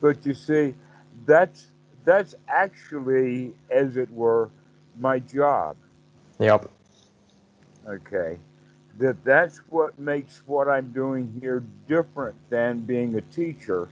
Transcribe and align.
but 0.00 0.24
you 0.24 0.34
see, 0.34 0.74
that's 1.26 1.66
that's 2.04 2.34
actually, 2.48 3.54
as 3.70 3.96
it 3.96 4.10
were, 4.10 4.50
my 4.98 5.20
job. 5.20 5.76
Yep. 6.38 6.70
Okay. 7.88 8.38
That 8.98 9.22
that's 9.24 9.58
what 9.68 9.98
makes 9.98 10.42
what 10.46 10.68
I'm 10.68 10.92
doing 10.92 11.32
here 11.40 11.62
different 11.88 12.36
than 12.50 12.80
being 12.80 13.14
a 13.16 13.20
teacher 13.20 13.88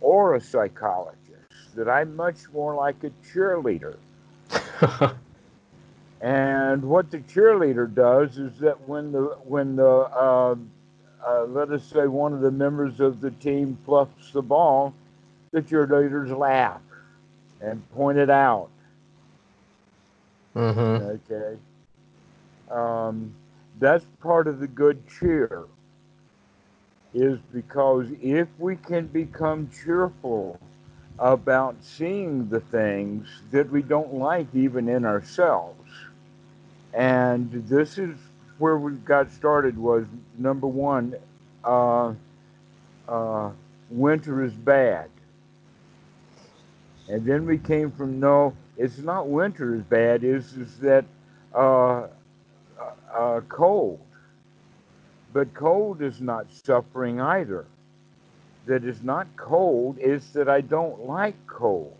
or 0.00 0.36
a 0.36 0.40
psychologist. 0.40 1.18
That 1.74 1.88
I'm 1.88 2.16
much 2.16 2.38
more 2.52 2.74
like 2.74 3.04
a 3.04 3.10
cheerleader. 3.32 3.96
and 6.20 6.82
what 6.82 7.10
the 7.10 7.18
cheerleader 7.18 7.92
does 7.92 8.38
is 8.38 8.58
that 8.58 8.88
when 8.88 9.12
the 9.12 9.36
when 9.44 9.76
the 9.76 9.86
uh, 9.86 10.56
uh, 11.26 11.44
let 11.44 11.70
us 11.70 11.84
say 11.84 12.06
one 12.06 12.32
of 12.32 12.40
the 12.40 12.50
members 12.50 13.00
of 13.00 13.20
the 13.20 13.30
team 13.32 13.78
fluffs 13.84 14.32
the 14.32 14.42
ball, 14.42 14.94
the 15.52 15.62
cheerleaders 15.62 16.36
laugh 16.36 16.80
and 17.60 17.88
point 17.92 18.18
it 18.18 18.30
out. 18.30 18.68
Mm-hmm. 20.56 21.30
Okay. 21.30 21.58
Um, 22.70 23.32
that's 23.78 24.04
part 24.20 24.48
of 24.48 24.58
the 24.58 24.66
good 24.66 25.00
cheer, 25.08 25.64
is 27.14 27.38
because 27.52 28.08
if 28.20 28.48
we 28.58 28.76
can 28.76 29.06
become 29.06 29.70
cheerful 29.84 30.58
about 31.18 31.76
seeing 31.80 32.48
the 32.48 32.60
things 32.60 33.28
that 33.50 33.70
we 33.70 33.82
don't 33.82 34.14
like 34.14 34.46
even 34.54 34.88
in 34.88 35.04
ourselves, 35.04 35.77
and 36.98 37.52
this 37.68 37.96
is 37.96 38.16
where 38.58 38.76
we 38.76 38.92
got 38.94 39.30
started 39.30 39.78
was 39.78 40.04
number 40.36 40.66
one, 40.66 41.14
uh, 41.64 42.12
uh, 43.08 43.50
winter 43.88 44.42
is 44.42 44.52
bad. 44.52 45.08
And 47.08 47.24
then 47.24 47.46
we 47.46 47.56
came 47.56 47.92
from 47.92 48.18
no, 48.18 48.52
it's 48.76 48.98
not 48.98 49.28
winter 49.28 49.76
is 49.76 49.82
bad, 49.82 50.24
is 50.24 50.52
is 50.54 50.76
that 50.78 51.04
uh, 51.54 51.58
uh, 51.58 52.08
uh, 53.14 53.40
cold. 53.48 54.00
But 55.32 55.54
cold 55.54 56.02
is 56.02 56.20
not 56.20 56.46
suffering 56.50 57.20
either. 57.20 57.64
That 58.66 58.82
is 58.82 59.04
not 59.04 59.28
cold, 59.36 59.98
is 59.98 60.32
that 60.32 60.48
I 60.48 60.62
don't 60.62 61.06
like 61.06 61.36
cold. 61.46 61.96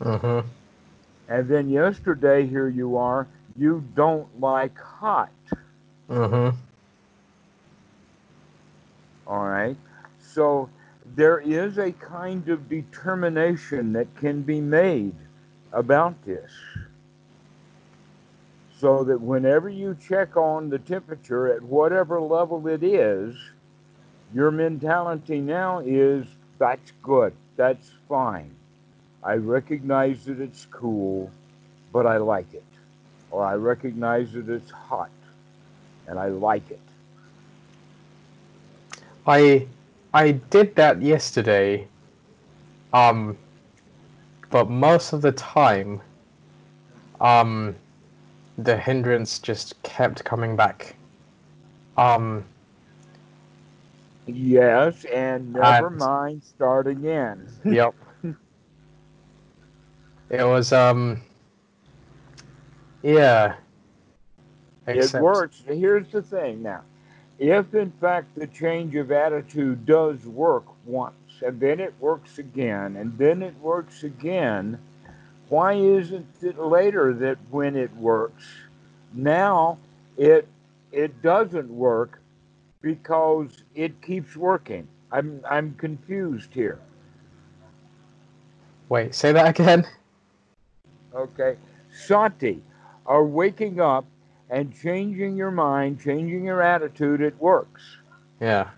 Mm-hmm. 0.00 0.48
And 1.28 1.46
then 1.46 1.68
yesterday, 1.68 2.46
here 2.46 2.70
you 2.70 2.96
are, 2.96 3.26
you 3.58 3.84
don't 3.94 4.40
like 4.40 4.78
hot. 4.78 5.32
Mm-hmm. 6.08 6.56
All 9.26 9.46
right. 9.46 9.76
So 10.20 10.70
there 11.16 11.40
is 11.40 11.78
a 11.78 11.92
kind 11.92 12.48
of 12.48 12.68
determination 12.68 13.92
that 13.94 14.14
can 14.16 14.42
be 14.42 14.60
made 14.60 15.14
about 15.72 16.14
this. 16.24 16.50
So 18.78 19.02
that 19.04 19.20
whenever 19.20 19.68
you 19.68 19.96
check 20.00 20.36
on 20.36 20.70
the 20.70 20.78
temperature 20.78 21.48
at 21.52 21.62
whatever 21.62 22.20
level 22.20 22.68
it 22.68 22.84
is, 22.84 23.34
your 24.32 24.52
mentality 24.52 25.40
now 25.40 25.80
is 25.80 26.26
that's 26.58 26.92
good, 27.02 27.32
that's 27.56 27.90
fine. 28.08 28.54
I 29.22 29.34
recognize 29.34 30.24
that 30.26 30.40
it's 30.40 30.66
cool, 30.70 31.30
but 31.92 32.06
I 32.06 32.18
like 32.18 32.54
it. 32.54 32.62
Or 33.30 33.44
I 33.44 33.54
recognize 33.54 34.32
that 34.32 34.48
it's 34.48 34.70
hot 34.70 35.10
and 36.06 36.18
I 36.18 36.28
like 36.28 36.70
it. 36.70 36.80
I 39.26 39.66
I 40.14 40.32
did 40.32 40.74
that 40.76 41.02
yesterday. 41.02 41.86
Um 42.92 43.36
but 44.50 44.70
most 44.70 45.12
of 45.12 45.20
the 45.20 45.32
time 45.32 46.00
um 47.20 47.76
the 48.56 48.76
hindrance 48.76 49.38
just 49.38 49.80
kept 49.82 50.24
coming 50.24 50.56
back. 50.56 50.94
Um 51.96 52.44
Yes, 54.26 55.04
and 55.06 55.52
never 55.54 55.86
And- 55.88 55.96
mind, 55.96 56.42
start 56.44 56.86
again. 56.86 57.48
yep. 57.64 57.94
It 60.30 60.44
was 60.44 60.72
um 60.72 61.22
yeah. 63.02 63.54
It 64.86 65.12
works. 65.14 65.62
Here's 65.66 66.08
the 66.08 66.22
thing 66.22 66.62
now. 66.62 66.82
If 67.38 67.74
in 67.74 67.92
fact 68.00 68.34
the 68.34 68.46
change 68.46 68.96
of 68.96 69.12
attitude 69.12 69.86
does 69.86 70.24
work 70.24 70.64
once, 70.84 71.14
and 71.42 71.60
then 71.60 71.78
it 71.78 71.94
works 72.00 72.38
again, 72.38 72.96
and 72.96 73.16
then 73.16 73.42
it 73.42 73.54
works 73.60 74.02
again, 74.02 74.78
why 75.48 75.74
isn't 75.74 76.26
it 76.42 76.58
later 76.58 77.12
that 77.14 77.38
when 77.50 77.76
it 77.76 77.94
works, 77.96 78.44
now 79.12 79.78
it 80.16 80.48
it 80.90 81.22
doesn't 81.22 81.70
work 81.70 82.20
because 82.80 83.62
it 83.74 84.00
keeps 84.02 84.34
working? 84.34 84.88
I'm 85.12 85.40
I'm 85.48 85.74
confused 85.74 86.52
here. 86.52 86.80
Wait, 88.88 89.14
say 89.14 89.32
that 89.32 89.60
again? 89.60 89.86
Okay. 91.14 91.56
Sati 91.92 92.62
are 93.08 93.24
waking 93.24 93.80
up 93.80 94.04
and 94.50 94.74
changing 94.74 95.36
your 95.36 95.50
mind, 95.50 96.00
changing 96.00 96.44
your 96.44 96.62
attitude, 96.62 97.20
it 97.20 97.36
works. 97.40 97.82
Yeah. 98.40 98.68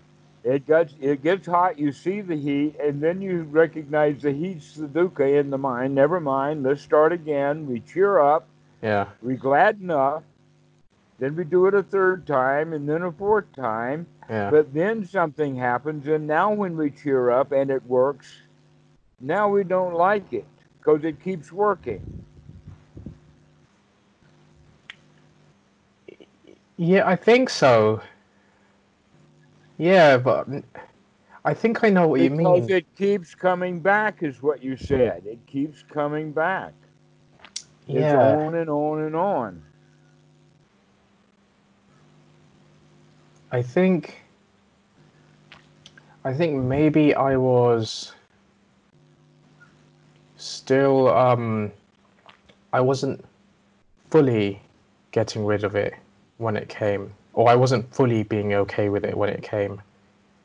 It 0.43 0.65
gets 0.65 0.95
it 0.99 1.21
gets 1.21 1.45
hot, 1.45 1.77
you 1.77 1.91
see 1.91 2.21
the 2.21 2.35
heat, 2.35 2.75
and 2.81 2.99
then 2.99 3.21
you 3.21 3.43
recognize 3.43 4.23
the 4.23 4.31
heat's 4.31 4.73
the 4.73 4.87
dukkha 4.87 5.39
in 5.39 5.51
the 5.51 5.57
mind. 5.59 5.93
Never 5.93 6.19
mind, 6.19 6.63
let's 6.63 6.81
start 6.81 7.11
again. 7.11 7.67
We 7.67 7.81
cheer 7.81 8.17
up, 8.19 8.47
Yeah. 8.81 9.05
we 9.21 9.35
gladden 9.35 9.91
up, 9.91 10.23
then 11.19 11.35
we 11.35 11.43
do 11.43 11.67
it 11.67 11.75
a 11.75 11.83
third 11.83 12.25
time 12.25 12.73
and 12.73 12.89
then 12.89 13.03
a 13.03 13.11
fourth 13.11 13.53
time. 13.55 14.07
Yeah. 14.27 14.49
But 14.49 14.73
then 14.73 15.05
something 15.05 15.55
happens, 15.55 16.07
and 16.07 16.25
now 16.25 16.51
when 16.51 16.75
we 16.75 16.89
cheer 16.89 17.29
up 17.29 17.51
and 17.51 17.69
it 17.69 17.85
works, 17.85 18.27
now 19.19 19.47
we 19.49 19.63
don't 19.63 19.93
like 19.93 20.33
it 20.33 20.47
because 20.79 21.03
it 21.03 21.21
keeps 21.21 21.51
working. 21.51 22.23
Yeah, 26.81 27.07
I 27.07 27.15
think 27.15 27.51
so. 27.51 28.01
Yeah, 29.77 30.17
but 30.17 30.47
I 31.45 31.53
think 31.53 31.83
I 31.83 31.91
know 31.91 32.07
what 32.07 32.21
you 32.21 32.31
mean. 32.31 32.55
because 32.55 32.71
it 32.71 32.87
keeps 32.95 33.35
coming 33.35 33.81
back, 33.81 34.23
is 34.23 34.41
what 34.41 34.63
you 34.63 34.75
said. 34.75 35.21
It 35.27 35.45
keeps 35.45 35.83
coming 35.83 36.31
back. 36.31 36.73
It's 37.87 37.99
yeah. 37.99 38.35
on 38.35 38.55
and 38.55 38.67
on 38.67 39.03
and 39.03 39.15
on. 39.15 39.61
I 43.51 43.61
think 43.61 44.23
I 46.25 46.33
think 46.33 46.63
maybe 46.63 47.13
I 47.13 47.37
was 47.37 48.11
still 50.35 51.09
um 51.09 51.71
I 52.73 52.81
wasn't 52.81 53.23
fully 54.09 54.63
getting 55.11 55.45
rid 55.45 55.63
of 55.63 55.75
it 55.75 55.93
when 56.41 56.57
it 56.57 56.67
came 56.67 57.13
or 57.33 57.49
I 57.49 57.55
wasn't 57.55 57.93
fully 57.93 58.23
being 58.23 58.53
okay 58.53 58.89
with 58.89 59.05
it 59.05 59.15
when 59.15 59.29
it 59.29 59.41
came. 59.41 59.81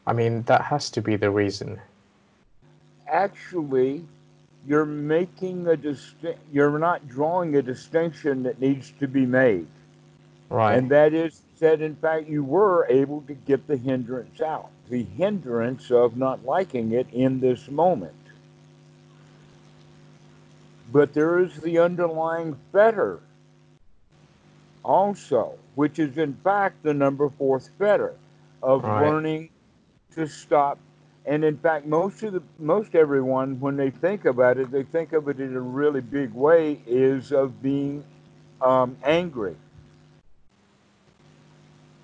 I 0.07 0.12
mean, 0.12 0.43
that 0.43 0.62
has 0.62 0.91
to 0.91 1.03
be 1.03 1.17
the 1.17 1.31
reason. 1.31 1.81
Actually, 3.09 4.05
you're 4.67 4.84
making 4.84 5.67
a 5.67 5.77
distinct. 5.77 6.41
You're 6.53 6.79
not 6.79 7.09
drawing 7.09 7.57
a 7.57 7.62
distinction 7.62 8.43
that 8.45 8.61
needs 8.61 8.93
to 9.01 9.09
be 9.09 9.27
made, 9.27 9.67
Right. 10.49 10.77
and 10.77 10.89
that 10.91 11.12
is 11.12 11.43
that 11.59 11.81
in 11.81 11.97
fact 11.97 12.28
you 12.28 12.45
were 12.45 12.87
able 12.89 13.23
to 13.23 13.34
get 13.34 13.66
the 13.66 13.77
hindrance 13.77 14.41
out, 14.41 14.71
the 14.91 15.04
hindrance 15.16 15.91
of 15.91 16.16
not 16.16 16.45
liking 16.45 16.92
it 16.92 17.07
in 17.13 17.41
this 17.41 17.69
moment. 17.69 18.13
But 20.92 21.15
there 21.15 21.41
is 21.41 21.57
the 21.60 21.78
underlying 21.78 22.57
fetter 22.72 23.21
also, 24.84 25.59
which 25.77 26.01
is 26.01 26.19
in 26.19 26.34
fact 26.43 26.83
the 26.83 26.93
number 26.93 27.31
fourth 27.39 27.71
fetter 27.78 28.17
of 28.63 28.84
Right. 28.84 29.07
learning 29.07 29.51
to 30.13 30.27
stop. 30.27 30.78
And 31.27 31.45
in 31.45 31.59
fact, 31.59 31.87
most 31.87 32.23
of 32.23 32.33
the 32.33 32.43
most 32.59 32.95
everyone, 32.95 33.61
when 33.61 33.77
they 33.77 33.91
think 33.91 34.25
about 34.25 34.59
it, 34.59 34.71
they 34.71 34.83
think 34.84 35.13
of 35.13 35.28
it 35.28 35.41
in 35.41 35.55
a 35.55 35.61
really 35.61 36.01
big 36.01 36.33
way, 36.33 36.81
is 36.87 37.33
of 37.33 37.63
being 37.63 38.05
um, 38.63 38.97
angry. 39.05 39.57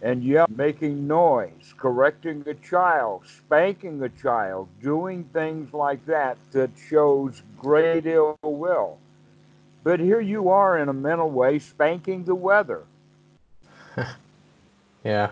And 0.03 0.23
yeah, 0.25 0.47
making 0.49 1.07
noise, 1.07 1.75
correcting 1.79 2.45
a 2.49 2.55
child, 2.55 3.23
spanking 3.27 4.03
a 4.03 4.09
child, 4.09 4.69
doing 4.83 5.25
things 5.33 5.73
like 5.73 6.05
that 6.07 6.37
that 6.51 6.71
shows 6.89 7.43
great 7.57 8.07
ill 8.07 8.37
will. 8.43 8.99
But 9.85 10.01
here 10.01 10.21
you 10.21 10.49
are 10.49 10.79
in 10.79 10.89
a 10.89 10.93
mental 10.93 11.31
way 11.31 11.61
spanking 11.61 12.25
the 12.25 12.35
weather. 12.35 12.83
yeah. 15.05 15.31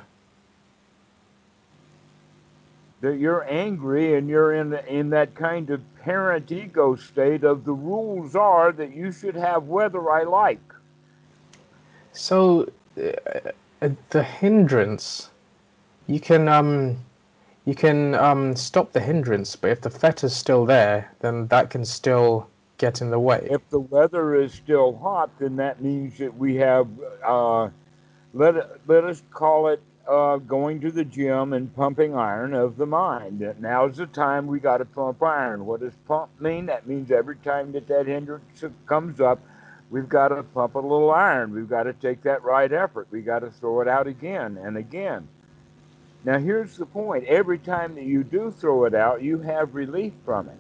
that 3.01 3.19
you're 3.19 3.49
angry 3.49 4.17
and 4.17 4.29
you're 4.29 4.55
in 4.55 4.75
in 4.87 5.11
that 5.11 5.35
kind 5.35 5.71
of 5.71 5.81
parent 6.03 6.51
ego 6.53 6.97
state 6.97 7.45
of 7.45 7.65
the 7.65 7.73
rules 7.73 8.35
are 8.35 8.73
that 8.73 8.95
you 8.95 9.11
should 9.11 9.35
have 9.35 9.65
weather 9.65 10.11
I 10.11 10.25
like. 10.25 10.61
So 12.13 12.71
uh, 12.99 13.89
the 14.11 14.23
hindrance, 14.23 15.31
you 16.07 16.21
can 16.21 16.49
um, 16.49 16.99
you 17.65 17.75
can 17.75 18.15
um, 18.15 18.55
stop 18.57 18.93
the 18.93 19.01
hindrance, 19.01 19.57
but 19.57 19.71
if 19.71 19.81
the 19.81 19.91
fetter's 19.91 20.35
still 20.35 20.67
there, 20.67 21.11
then 21.21 21.47
that 21.49 21.71
can 21.71 21.85
still 21.85 22.49
get 22.79 23.01
in 23.01 23.11
the 23.11 23.21
way. 23.21 23.47
If 23.51 23.69
the 23.71 23.81
weather 23.81 24.35
is 24.35 24.53
still 24.53 24.97
hot, 24.99 25.31
then 25.39 25.57
that 25.57 25.83
means 25.83 26.19
that 26.19 26.37
we 26.37 26.57
have 26.57 26.89
uh, 27.25 27.69
let 28.33 28.87
let 28.87 29.05
us 29.05 29.23
call 29.31 29.69
it 29.69 29.83
uh, 30.09 30.37
going 30.39 30.81
to 30.81 30.91
the 30.91 31.05
gym 31.05 31.53
and 31.53 31.75
pumping 31.75 32.15
iron 32.15 32.55
of 32.55 32.77
the 32.77 32.87
mind. 32.87 33.55
Now's 33.61 33.97
the 33.97 34.07
time 34.07 34.47
we 34.47 34.61
got 34.61 34.79
to 34.79 34.85
pump 34.85 35.23
iron. 35.23 35.67
What 35.67 35.81
does 35.81 35.95
pump 36.07 36.31
mean? 36.41 36.67
That 36.67 36.87
means 36.87 37.11
every 37.11 37.37
time 37.37 37.73
that 37.73 37.87
that 37.89 38.07
hindrance 38.07 38.65
comes 38.87 39.21
up, 39.21 39.41
we've 39.91 40.09
got 40.09 40.29
to 40.29 40.43
pump 40.43 40.75
a 40.75 40.81
little 40.81 41.11
iron. 41.11 41.53
We've 41.55 41.69
got 41.69 41.85
to 41.85 41.93
take 41.93 42.23
that 42.23 42.43
right 42.43 42.73
effort. 42.73 43.09
We 43.11 43.23
got 43.23 43.41
to 43.41 43.51
throw 43.51 43.81
it 43.81 43.89
out 43.89 44.07
again 44.07 44.59
and 44.59 44.77
again. 44.77 45.29
Now, 46.25 46.39
here's 46.39 46.77
the 46.77 46.87
point 46.87 47.25
every 47.25 47.59
time 47.59 47.95
that 47.95 48.05
you 48.05 48.23
do 48.25 48.51
throw 48.51 48.85
it 48.85 48.95
out, 48.95 49.23
you 49.23 49.39
have 49.39 49.75
relief 49.75 50.13
from 50.25 50.49
it 50.49 50.59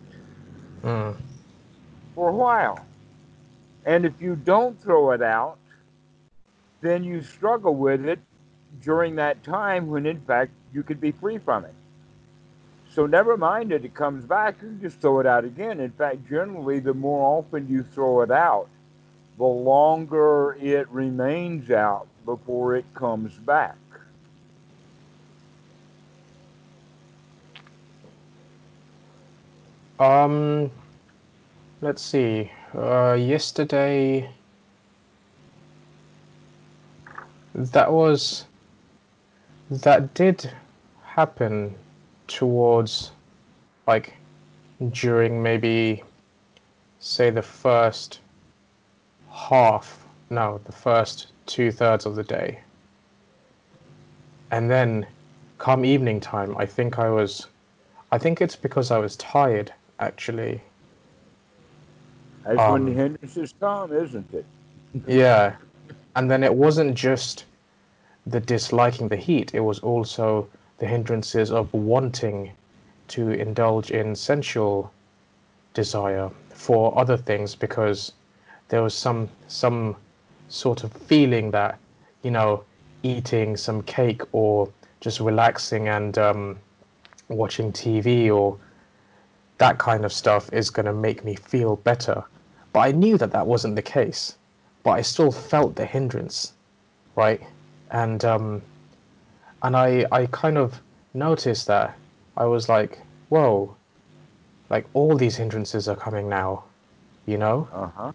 Mm. 0.82 1.14
for 2.14 2.30
a 2.30 2.34
while. 2.34 2.78
And 3.84 4.06
if 4.06 4.20
you 4.20 4.36
don't 4.36 4.80
throw 4.80 5.10
it 5.12 5.22
out, 5.22 5.58
then 6.80 7.04
you 7.04 7.22
struggle 7.22 7.74
with 7.74 8.06
it 8.06 8.18
during 8.82 9.16
that 9.16 9.42
time 9.42 9.88
when, 9.88 10.06
in 10.06 10.20
fact, 10.20 10.52
you 10.72 10.82
could 10.82 11.00
be 11.00 11.12
free 11.12 11.38
from 11.38 11.64
it. 11.64 11.74
So, 12.92 13.06
never 13.06 13.36
mind 13.36 13.70
that 13.70 13.84
it 13.84 13.94
comes 13.94 14.24
back, 14.24 14.56
you 14.62 14.76
just 14.80 15.00
throw 15.00 15.20
it 15.20 15.26
out 15.26 15.44
again. 15.44 15.80
In 15.80 15.92
fact, 15.92 16.28
generally, 16.28 16.80
the 16.80 16.94
more 16.94 17.38
often 17.38 17.68
you 17.68 17.82
throw 17.82 18.22
it 18.22 18.30
out, 18.30 18.68
the 19.38 19.44
longer 19.44 20.56
it 20.60 20.88
remains 20.90 21.70
out 21.70 22.06
before 22.24 22.76
it 22.76 22.84
comes 22.94 23.32
back. 23.34 23.76
Um, 30.00 30.70
let's 31.82 32.02
see. 32.02 32.50
Uh, 32.74 33.18
yesterday, 33.20 34.30
that 37.54 37.92
was 37.92 38.44
that 39.70 40.14
did 40.14 40.50
happen 41.04 41.74
towards 42.28 43.12
like 43.86 44.14
during 44.90 45.42
maybe 45.42 46.02
say 47.00 47.30
the 47.30 47.42
first 47.42 48.20
half 49.30 50.04
no 50.30 50.60
the 50.64 50.72
first 50.72 51.28
two 51.46 51.70
thirds 51.72 52.06
of 52.06 52.14
the 52.14 52.22
day 52.22 52.60
and 54.50 54.70
then 54.70 55.06
come 55.58 55.84
evening 55.84 56.20
time 56.20 56.56
i 56.56 56.64
think 56.66 56.98
i 56.98 57.08
was 57.08 57.46
i 58.12 58.18
think 58.18 58.40
it's 58.40 58.56
because 58.56 58.90
i 58.90 58.98
was 58.98 59.16
tired 59.16 59.72
actually 59.98 60.60
That's 62.44 62.56
when 62.70 62.84
the 62.86 62.92
Um, 62.92 62.96
hindrances 62.96 63.54
come, 63.60 63.92
isn't 63.92 64.32
it? 64.32 64.46
Yeah. 65.06 65.56
And 66.16 66.30
then 66.30 66.42
it 66.42 66.54
wasn't 66.54 66.94
just 66.94 67.44
the 68.26 68.40
disliking 68.40 69.08
the 69.08 69.16
heat, 69.16 69.54
it 69.54 69.60
was 69.60 69.78
also 69.80 70.48
the 70.78 70.86
hindrances 70.86 71.50
of 71.50 71.72
wanting 71.72 72.52
to 73.08 73.30
indulge 73.30 73.90
in 73.90 74.14
sensual 74.14 74.92
desire 75.74 76.30
for 76.50 76.96
other 76.98 77.16
things 77.16 77.54
because 77.54 78.12
there 78.68 78.82
was 78.82 78.94
some 78.94 79.28
some 79.48 79.96
sort 80.48 80.84
of 80.84 80.92
feeling 80.92 81.50
that, 81.50 81.78
you 82.22 82.30
know, 82.30 82.64
eating 83.02 83.56
some 83.56 83.82
cake 83.82 84.22
or 84.32 84.68
just 85.00 85.20
relaxing 85.20 85.88
and 85.88 86.18
um, 86.18 86.58
watching 87.28 87.72
TV 87.72 88.30
or 88.34 88.58
that 89.58 89.78
kind 89.78 90.04
of 90.04 90.12
stuff 90.12 90.52
is 90.52 90.70
going 90.70 90.86
to 90.86 90.92
make 90.92 91.24
me 91.24 91.34
feel 91.34 91.76
better. 91.76 92.22
But 92.72 92.80
I 92.80 92.92
knew 92.92 93.16
that 93.18 93.32
that 93.32 93.46
wasn't 93.46 93.76
the 93.76 93.82
case. 93.82 94.36
But 94.82 94.92
I 94.92 95.02
still 95.02 95.30
felt 95.30 95.76
the 95.76 95.84
hindrance, 95.84 96.52
right? 97.16 97.42
And 97.90 98.24
um, 98.24 98.62
and 99.62 99.76
I 99.76 100.06
I 100.10 100.26
kind 100.26 100.56
of 100.56 100.80
noticed 101.14 101.66
that 101.66 101.96
I 102.36 102.46
was 102.46 102.68
like, 102.68 102.98
whoa, 103.28 103.76
like 104.70 104.86
all 104.94 105.16
these 105.16 105.36
hindrances 105.36 105.88
are 105.88 105.96
coming 105.96 106.28
now, 106.28 106.64
you 107.26 107.36
know? 107.36 107.68
Uh 107.72 107.88
huh. 107.96 108.12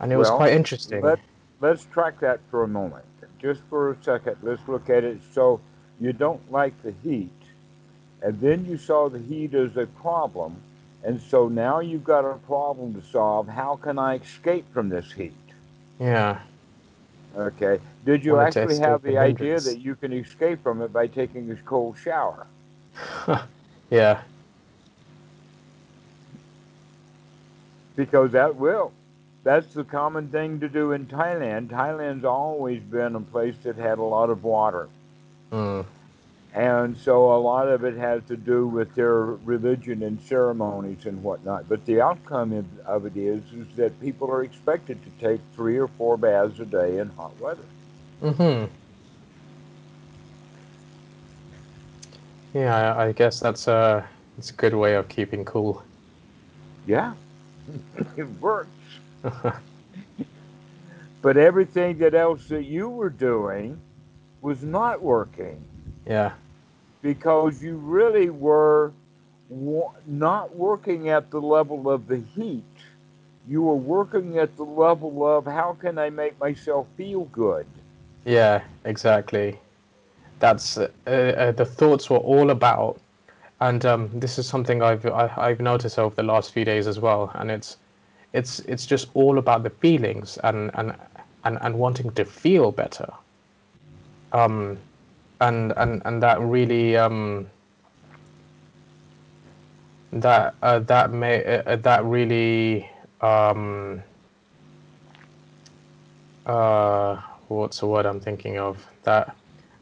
And 0.00 0.12
it 0.12 0.16
was 0.16 0.30
quite 0.30 0.52
interesting. 0.52 1.02
Let, 1.02 1.18
let's 1.60 1.84
track 1.86 2.20
that 2.20 2.40
for 2.50 2.62
a 2.62 2.68
moment. 2.68 3.04
Just 3.38 3.60
for 3.68 3.92
a 3.92 3.96
second, 4.02 4.36
let's 4.42 4.62
look 4.66 4.88
at 4.90 5.04
it. 5.04 5.18
So 5.32 5.60
you 6.00 6.12
don't 6.12 6.50
like 6.50 6.74
the 6.82 6.94
heat, 7.02 7.30
and 8.22 8.40
then 8.40 8.64
you 8.64 8.78
saw 8.78 9.08
the 9.08 9.18
heat 9.18 9.54
as 9.54 9.76
a 9.76 9.86
problem, 9.86 10.56
and 11.02 11.20
so 11.20 11.48
now 11.48 11.80
you've 11.80 12.04
got 12.04 12.24
a 12.24 12.34
problem 12.46 12.94
to 12.94 13.06
solve. 13.08 13.48
How 13.48 13.76
can 13.76 13.98
I 13.98 14.16
escape 14.16 14.66
from 14.72 14.88
this 14.88 15.12
heat? 15.12 15.34
Yeah. 16.00 16.40
Okay. 17.36 17.80
Did 18.04 18.24
you 18.24 18.38
actually 18.38 18.78
have 18.78 19.02
the 19.02 19.12
the 19.12 19.18
idea 19.18 19.58
that 19.60 19.80
you 19.80 19.96
can 19.96 20.12
escape 20.12 20.62
from 20.62 20.82
it 20.82 20.92
by 20.92 21.06
taking 21.06 21.50
a 21.50 21.56
cold 21.56 21.96
shower? 21.98 22.46
Yeah. 23.90 24.22
Because 27.96 28.32
that 28.32 28.56
will. 28.56 28.92
That's 29.44 29.72
the 29.74 29.84
common 29.84 30.28
thing 30.28 30.58
to 30.60 30.68
do 30.68 30.92
in 30.92 31.06
Thailand. 31.06 31.68
Thailand's 31.68 32.24
always 32.24 32.82
been 32.82 33.14
a 33.14 33.20
place 33.20 33.54
that 33.62 33.76
had 33.76 33.98
a 33.98 34.02
lot 34.02 34.30
of 34.30 34.42
water. 34.42 34.88
Mm. 35.52 35.84
And 36.54 36.96
so 36.96 37.34
a 37.34 37.40
lot 37.40 37.66
of 37.68 37.84
it 37.84 37.96
has 37.96 38.22
to 38.28 38.36
do 38.36 38.66
with 38.68 38.94
their 38.94 39.24
religion 39.24 40.04
and 40.04 40.20
ceremonies 40.22 41.04
and 41.04 41.20
whatnot. 41.20 41.68
But 41.68 41.84
the 41.84 42.00
outcome 42.00 42.64
of, 42.86 43.06
it 43.06 43.16
is, 43.16 43.42
is 43.52 43.66
that 43.74 44.00
people 44.00 44.30
are 44.30 44.44
expected 44.44 45.00
to 45.02 45.10
take 45.20 45.40
three 45.56 45.76
or 45.78 45.88
four 45.88 46.16
baths 46.16 46.60
a 46.60 46.64
day 46.64 46.98
in 46.98 47.08
hot 47.10 47.38
weather. 47.40 47.64
Mm-hmm. 48.22 48.72
Yeah, 52.56 52.94
I, 52.94 53.06
I 53.06 53.12
guess 53.12 53.40
that's 53.40 53.66
a 53.66 54.08
it's 54.38 54.50
a 54.50 54.54
good 54.54 54.74
way 54.74 54.94
of 54.94 55.08
keeping 55.08 55.44
cool. 55.44 55.82
Yeah, 56.86 57.14
it 58.16 58.28
works. 58.40 58.68
But 61.20 61.36
everything 61.36 61.98
that 61.98 62.14
else 62.14 62.46
that 62.48 62.64
you 62.64 62.88
were 62.88 63.10
doing 63.10 63.80
was 64.40 64.62
not 64.62 65.02
working 65.02 65.64
yeah. 66.06 66.32
Because 67.04 67.62
you 67.62 67.76
really 67.76 68.30
were 68.30 68.90
not 70.06 70.56
working 70.56 71.10
at 71.10 71.30
the 71.30 71.38
level 71.38 71.90
of 71.90 72.08
the 72.08 72.16
heat. 72.34 72.64
You 73.46 73.60
were 73.60 73.76
working 73.76 74.38
at 74.38 74.56
the 74.56 74.64
level 74.64 75.26
of 75.26 75.44
how 75.44 75.76
can 75.78 75.98
I 75.98 76.08
make 76.08 76.40
myself 76.40 76.86
feel 76.96 77.26
good? 77.26 77.66
Yeah, 78.24 78.62
exactly. 78.86 79.60
That's 80.38 80.78
uh, 80.78 80.88
uh, 81.06 81.52
the 81.52 81.66
thoughts 81.66 82.08
were 82.08 82.24
all 82.32 82.48
about, 82.50 82.98
and 83.60 83.84
um, 83.84 84.10
this 84.14 84.38
is 84.38 84.48
something 84.48 84.82
I've 84.82 85.04
I, 85.04 85.30
I've 85.36 85.60
noticed 85.60 85.98
over 85.98 86.14
the 86.14 86.22
last 86.22 86.54
few 86.54 86.64
days 86.64 86.86
as 86.86 86.98
well. 86.98 87.30
And 87.34 87.50
it's 87.50 87.76
it's 88.32 88.60
it's 88.60 88.86
just 88.86 89.08
all 89.12 89.36
about 89.36 89.62
the 89.62 89.70
feelings 89.70 90.38
and 90.42 90.70
and 90.72 90.94
and, 91.44 91.58
and 91.60 91.78
wanting 91.78 92.12
to 92.12 92.24
feel 92.24 92.72
better. 92.72 93.12
Um, 94.32 94.78
and 95.48 95.72
and 95.76 96.02
and 96.04 96.22
that 96.22 96.40
really 96.40 96.96
um. 96.96 97.46
That 100.12 100.54
uh, 100.62 100.78
that 100.80 101.12
may 101.12 101.44
uh, 101.44 101.62
uh, 101.66 101.76
that 101.76 102.04
really 102.04 102.88
um. 103.20 104.02
Uh, 106.46 107.20
what's 107.48 107.80
the 107.80 107.86
word 107.86 108.06
I'm 108.06 108.20
thinking 108.20 108.58
of? 108.58 108.86
That 109.02 109.34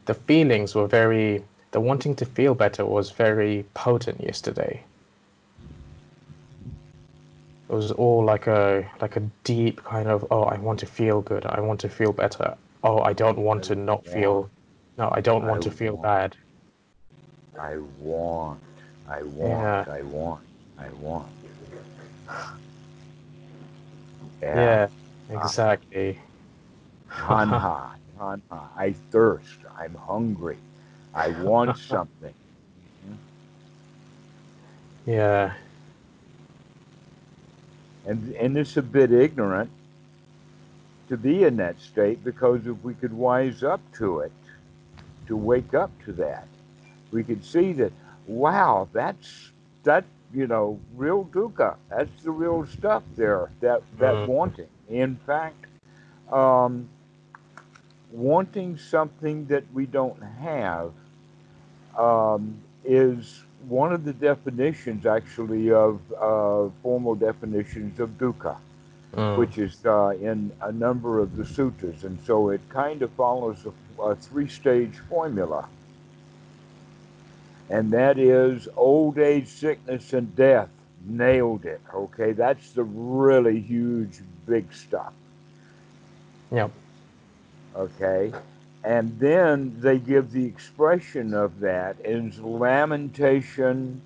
the 0.05 0.13
feelings 0.13 0.75
were 0.75 0.87
very, 0.87 1.43
the 1.71 1.79
wanting 1.79 2.15
to 2.15 2.25
feel 2.25 2.55
better 2.55 2.85
was 2.85 3.11
very 3.11 3.65
potent 3.73 4.21
yesterday. 4.21 4.83
It 7.69 7.73
was 7.73 7.91
all 7.91 8.23
like 8.23 8.47
a 8.47 8.89
like 9.01 9.15
a 9.15 9.21
deep 9.43 9.83
kind 9.83 10.07
of 10.07 10.25
oh 10.29 10.43
I 10.43 10.57
want 10.57 10.79
to 10.81 10.85
feel 10.85 11.21
good 11.21 11.45
I 11.45 11.59
want 11.59 11.79
to 11.79 11.89
feel 11.89 12.11
better 12.11 12.55
oh 12.83 12.99
I 12.99 13.13
don't 13.13 13.39
want 13.39 13.63
to 13.63 13.75
not 13.75 14.05
feel 14.05 14.49
no 14.97 15.09
I 15.11 15.21
don't 15.21 15.45
want 15.45 15.65
I 15.65 15.69
to 15.69 15.71
feel 15.71 15.93
want- 15.93 16.03
bad 16.03 16.35
I 17.59 17.77
want, 17.99 18.59
I 19.07 19.21
want, 19.21 19.87
Yeah. 19.87 19.89
I 19.93 20.01
want, 20.01 20.41
I 20.79 20.89
want. 20.89 21.27
yeah, 24.41 24.87
ah. 25.29 25.33
exactly 25.43 26.19
Tanha, 27.11 27.91
tanha. 28.17 28.67
I 28.75 28.93
thirst. 29.11 29.59
I'm 29.77 29.93
hungry. 29.93 30.57
I 31.13 31.29
want 31.43 31.77
something. 31.93 32.33
Yeah. 35.05 35.53
And 38.05 38.33
and 38.35 38.57
it's 38.57 38.77
a 38.77 38.81
bit 38.81 39.11
ignorant 39.11 39.69
to 41.07 41.17
be 41.17 41.43
in 41.43 41.57
that 41.57 41.79
state 41.79 42.23
because 42.23 42.65
if 42.65 42.81
we 42.83 42.95
could 42.95 43.13
wise 43.13 43.63
up 43.63 43.81
to 43.97 44.21
it, 44.21 44.31
to 45.27 45.35
wake 45.35 45.73
up 45.73 45.91
to 46.05 46.11
that, 46.13 46.47
we 47.11 47.23
could 47.23 47.43
see 47.43 47.73
that 47.73 47.91
wow, 48.27 48.87
that's 48.93 49.51
that 49.83 50.05
you 50.33 50.47
know 50.47 50.79
real 50.95 51.25
dukkha. 51.25 51.75
That's 51.89 52.23
the 52.23 52.31
real 52.31 52.65
stuff 52.65 53.03
there. 53.15 53.49
That 53.61 53.81
that 53.99 54.15
Mhm. 54.15 54.27
wanting. 54.27 54.69
In 54.89 55.15
fact, 55.17 55.65
um, 56.31 56.89
wanting 58.11 58.77
something 58.77 59.45
that 59.47 59.63
we 59.73 59.85
don't 59.85 60.21
have 60.21 60.91
um, 61.97 62.55
is 62.83 63.43
one 63.67 63.93
of 63.93 64.03
the 64.03 64.13
definitions, 64.13 65.05
actually, 65.05 65.71
of 65.71 65.99
uh, 66.13 66.69
formal 66.81 67.15
definitions 67.15 67.99
of 67.99 68.17
dukkha, 68.17 68.55
Mm. 69.13 69.35
which 69.37 69.57
is 69.57 69.85
uh, 69.85 70.09
in 70.21 70.51
a 70.61 70.71
number 70.71 71.19
of 71.19 71.35
the 71.37 71.45
sutras. 71.45 72.03
And 72.03 72.19
so 72.25 72.49
it 72.49 72.61
kind 72.69 73.01
of 73.01 73.11
follows 73.11 73.65
a, 73.65 73.71
a 73.99 74.15
three 74.15 74.47
stage 74.47 74.97
formula. 75.09 75.67
And 77.69 77.91
that 77.91 78.19
is 78.19 78.67
old 78.75 79.17
age, 79.17 79.47
sickness, 79.47 80.13
and 80.13 80.35
death. 80.35 80.69
Nailed 81.05 81.65
it. 81.65 81.81
Okay, 81.93 82.31
that's 82.33 82.71
the 82.71 82.83
really 82.83 83.59
huge, 83.59 84.19
big 84.45 84.73
stuff. 84.73 85.13
Yep. 86.51 86.71
okay 87.75 88.31
and 88.83 89.17
then 89.19 89.75
they 89.79 89.97
give 89.97 90.31
the 90.31 90.45
expression 90.45 91.33
of 91.33 91.59
that 91.61 91.99
as 92.01 92.37
lamentation 92.39 94.01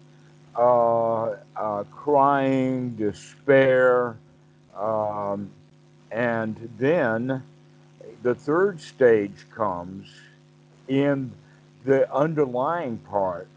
uh, 0.55 1.35
uh, 1.55 1.83
crying 1.91 2.95
despair 2.95 4.17
um, 4.75 5.49
and 6.11 6.69
then 6.77 7.43
the 8.23 8.35
third 8.35 8.79
stage 8.81 9.45
comes 9.53 10.07
in 10.87 11.31
the 11.85 12.11
underlying 12.13 12.97
part 12.97 13.47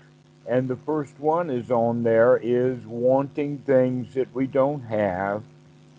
and 0.46 0.68
the 0.68 0.76
first 0.76 1.18
one 1.18 1.50
is 1.50 1.70
on 1.70 2.02
there 2.02 2.36
is 2.42 2.84
wanting 2.86 3.58
things 3.58 4.14
that 4.14 4.32
we 4.34 4.46
don't 4.46 4.82
have 4.82 5.42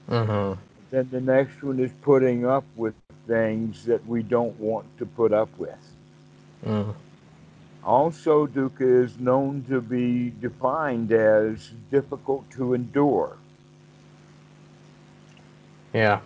Mm-hmm. 0.09 0.59
then 0.91 1.09
the 1.11 1.21
next 1.21 1.63
one 1.63 1.79
is 1.79 1.91
putting 2.01 2.45
up 2.45 2.65
with 2.75 2.95
things 3.27 3.85
that 3.85 4.05
we 4.07 4.21
don't 4.23 4.59
want 4.59 4.85
to 4.97 5.05
put 5.05 5.31
up 5.33 5.49
with. 5.57 5.95
Mm. 6.65 6.93
Also, 7.83 8.45
dukkha 8.47 9.03
is 9.05 9.17
known 9.19 9.63
to 9.69 9.81
be 9.81 10.31
defined 10.41 11.11
as 11.11 11.71
difficult 11.89 12.49
to 12.51 12.73
endure. 12.73 13.37
Yeah. 15.93 16.19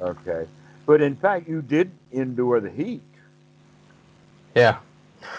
Okay. 0.00 0.46
But 0.90 1.02
in 1.02 1.14
fact, 1.14 1.48
you 1.48 1.62
did 1.62 1.92
endure 2.10 2.58
the 2.58 2.68
heat. 2.68 3.00
Yeah. 4.56 4.78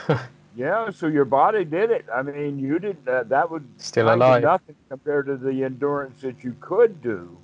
Yeah, 0.55 0.91
so 0.91 1.08
your 1.08 1.24
body 1.24 1.63
did 1.65 1.91
it. 1.91 2.05
I 2.13 2.22
mean, 2.22 2.60
you 2.60 2.77
did 2.77 2.98
uh, 3.08 3.24
that 3.24 3.50
would 3.51 3.65
Still 3.77 4.13
alive. 4.13 4.43
nothing 4.43 4.75
compared 4.89 5.25
to 5.27 5.36
the 5.38 5.63
endurance 5.63 6.22
that 6.22 6.43
you 6.43 6.55
could 6.60 7.01
do. 7.01 7.38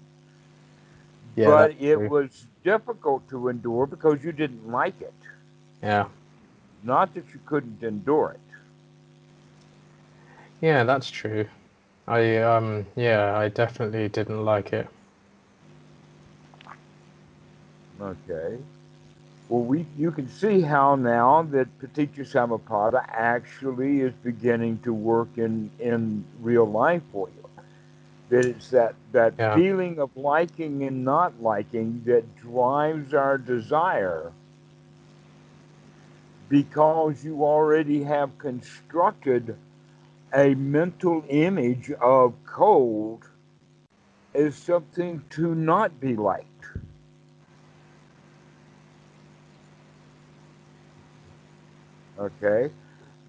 Yeah. 1.36 1.48
but 1.48 1.72
it 1.80 1.96
true. 1.96 2.10
was 2.10 2.48
difficult 2.64 3.28
to 3.30 3.50
endure 3.50 3.86
because 3.86 4.24
you 4.24 4.32
didn't 4.32 4.70
like 4.70 5.00
it. 5.02 5.14
Yeah. 5.84 6.08
Not 6.84 7.14
that 7.14 7.26
you 7.34 7.42
couldn't 7.46 7.84
endure 7.84 8.36
it. 8.36 8.48
Yeah, 10.62 10.84
that's 10.86 11.10
true. 11.10 11.46
I 12.08 12.38
um 12.38 12.86
yeah, 12.96 13.38
I 13.38 13.50
definitely 13.50 14.08
didn't 14.08 14.46
like 14.46 14.72
it. 14.72 14.88
Okay. 18.02 18.58
Well, 19.50 19.62
we 19.64 19.86
you 19.98 20.12
can 20.12 20.28
see 20.28 20.62
how 20.62 20.96
now 20.96 21.42
that 21.52 21.68
Paticca 21.80 22.22
Samuppada 22.26 23.04
actually 23.10 24.02
is 24.02 24.14
beginning 24.24 24.80
to 24.84 24.94
work 24.94 25.38
in 25.38 25.72
in 25.80 26.26
real 26.42 26.66
life 26.66 27.04
for 27.12 27.30
you. 27.30 27.50
That 28.30 28.46
it's 28.46 28.70
that 28.72 28.96
that 29.12 29.34
Yeah. 29.38 29.54
feeling 29.54 30.00
of 30.00 30.10
liking 30.16 30.84
and 30.84 31.04
not 31.04 31.42
liking 31.42 32.04
that 32.06 32.36
drives 32.36 33.14
our 33.14 33.38
desire 33.38 34.32
because 36.50 37.24
you 37.24 37.44
already 37.44 38.04
have 38.04 38.38
constructed 38.38 39.56
a 40.34 40.54
mental 40.56 41.24
image 41.30 41.92
of 41.92 42.34
cold 42.46 43.28
as 44.34 44.56
something 44.56 45.24
to 45.30 45.54
not 45.54 46.00
be 46.00 46.16
liked. 46.16 46.57
Okay? 52.20 52.72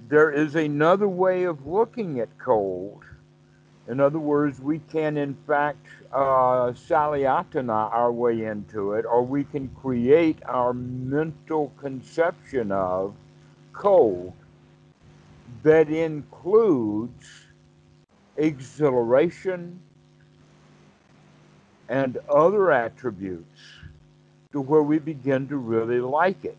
There 0.08 0.30
is 0.30 0.54
another 0.54 1.08
way 1.08 1.44
of 1.44 1.66
looking 1.66 2.20
at 2.20 2.38
cold. 2.38 3.04
In 3.88 4.00
other 4.00 4.18
words, 4.18 4.60
we 4.60 4.80
can, 4.80 5.16
in 5.16 5.34
fact, 5.46 5.86
uh, 6.12 6.72
salayatana 6.72 7.92
our 7.92 8.12
way 8.12 8.44
into 8.44 8.92
it, 8.92 9.04
or 9.04 9.22
we 9.22 9.44
can 9.44 9.68
create 9.68 10.38
our 10.44 10.74
mental 10.74 11.72
conception 11.80 12.70
of 12.70 13.14
cold 13.72 14.32
that 15.62 15.88
includes 15.88 17.26
exhilaration 18.36 19.80
and 21.88 22.18
other 22.28 22.70
attributes 22.70 23.60
to 24.52 24.60
where 24.60 24.82
we 24.82 24.98
begin 24.98 25.48
to 25.48 25.56
really 25.56 26.00
like 26.00 26.44
it 26.44 26.58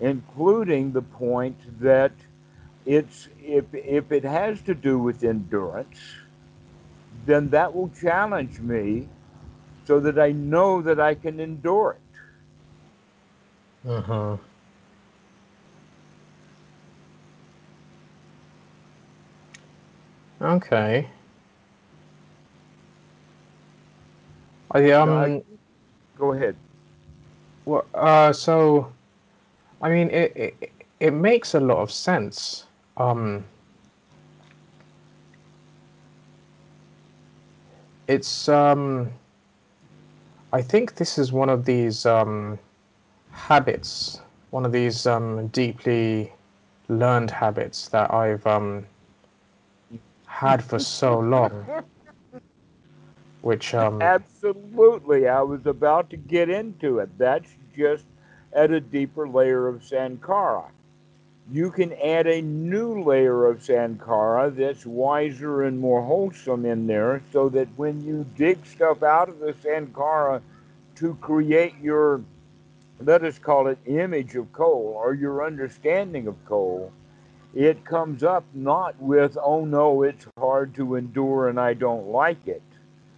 including 0.00 0.92
the 0.92 1.02
point 1.02 1.56
that 1.80 2.12
it's 2.86 3.28
if 3.42 3.64
if 3.74 4.10
it 4.10 4.24
has 4.24 4.60
to 4.62 4.74
do 4.74 4.98
with 4.98 5.22
endurance, 5.22 5.98
then 7.26 7.50
that 7.50 7.74
will 7.74 7.90
challenge 7.90 8.58
me 8.60 9.08
so 9.86 10.00
that 10.00 10.18
I 10.18 10.32
know 10.32 10.82
that 10.82 11.00
I 11.00 11.14
can 11.14 11.40
endure 11.40 11.98
it. 13.84 13.90
Uh-huh. 13.90 14.36
Okay. 20.40 21.08
I 24.70 24.90
um 24.92 25.42
Go 26.18 26.32
ahead. 26.34 26.54
Well, 27.64 27.86
uh, 27.94 28.32
so, 28.32 28.92
I 29.80 29.88
mean, 29.88 30.10
it, 30.10 30.32
it 30.36 30.72
it 31.00 31.12
makes 31.12 31.54
a 31.54 31.60
lot 31.60 31.78
of 31.78 31.90
sense. 31.90 32.66
Um, 32.96 33.44
it's 38.06 38.48
um, 38.48 39.10
I 40.52 40.60
think 40.62 40.96
this 40.96 41.16
is 41.18 41.32
one 41.32 41.48
of 41.48 41.64
these 41.64 42.04
um, 42.04 42.58
habits, 43.30 44.20
one 44.50 44.66
of 44.66 44.72
these 44.72 45.06
um, 45.06 45.46
deeply 45.48 46.32
learned 46.88 47.30
habits 47.30 47.88
that 47.88 48.12
I've 48.12 48.46
um, 48.46 48.84
had 50.26 50.62
for 50.62 50.78
so 50.78 51.20
long, 51.20 51.66
which 53.42 53.74
um, 53.74 54.02
Absolutely. 54.02 55.28
I 55.28 55.40
was 55.40 55.66
about 55.66 56.10
to 56.10 56.16
get 56.16 56.50
into 56.50 56.98
it. 56.98 57.16
That's 57.16 57.50
just 57.76 58.04
at 58.52 58.70
a 58.70 58.80
deeper 58.80 59.28
layer 59.28 59.68
of 59.68 59.84
Sankara. 59.84 60.64
You 61.52 61.70
can 61.70 61.92
add 61.94 62.26
a 62.26 62.42
new 62.42 63.02
layer 63.02 63.46
of 63.46 63.62
Sankara 63.62 64.50
that's 64.50 64.86
wiser 64.86 65.64
and 65.64 65.78
more 65.78 66.02
wholesome 66.02 66.64
in 66.64 66.86
there 66.86 67.22
so 67.32 67.48
that 67.48 67.68
when 67.76 68.02
you 68.04 68.24
dig 68.36 68.64
stuff 68.64 69.02
out 69.02 69.28
of 69.28 69.40
the 69.40 69.54
Sankara 69.60 70.42
to 70.96 71.14
create 71.16 71.74
your, 71.82 72.22
let 73.00 73.24
us 73.24 73.38
call 73.38 73.66
it, 73.66 73.78
image 73.86 74.36
of 74.36 74.52
coal 74.52 74.94
or 74.96 75.14
your 75.14 75.44
understanding 75.44 76.28
of 76.28 76.36
coal, 76.44 76.92
it 77.52 77.84
comes 77.84 78.22
up 78.22 78.44
not 78.54 79.00
with, 79.00 79.36
oh 79.42 79.64
no, 79.64 80.02
it's 80.02 80.26
hard 80.38 80.72
to 80.74 80.94
endure 80.94 81.48
and 81.48 81.58
I 81.58 81.74
don't 81.74 82.06
like 82.08 82.46
it 82.46 82.62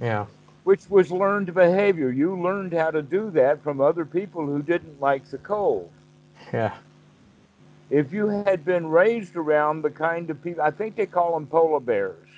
yeah, 0.02 0.26
which 0.64 0.88
was 0.88 1.11
learned 1.11 1.54
behavior. 1.54 2.11
You 2.11 2.40
learned 2.40 2.73
how 2.73 2.90
to 2.90 3.02
do 3.02 3.31
that 3.31 3.62
from 3.62 3.81
other 3.81 4.04
people 4.04 4.47
who 4.47 4.62
didn't 4.62 5.00
like 5.00 5.28
the 5.31 5.38
cold. 5.38 5.90
yeah, 6.52 6.75
If 7.90 8.12
you 8.12 8.28
had 8.28 8.64
been 8.64 8.87
raised 8.87 9.37
around 9.37 9.83
the 9.83 9.90
kind 9.90 10.31
of 10.31 10.42
people, 10.42 10.62
I 10.62 10.71
think 10.71 10.97
they 10.97 11.07
call 11.07 11.35
them 11.35 11.47
polar 11.47 11.81
bears, 11.81 12.28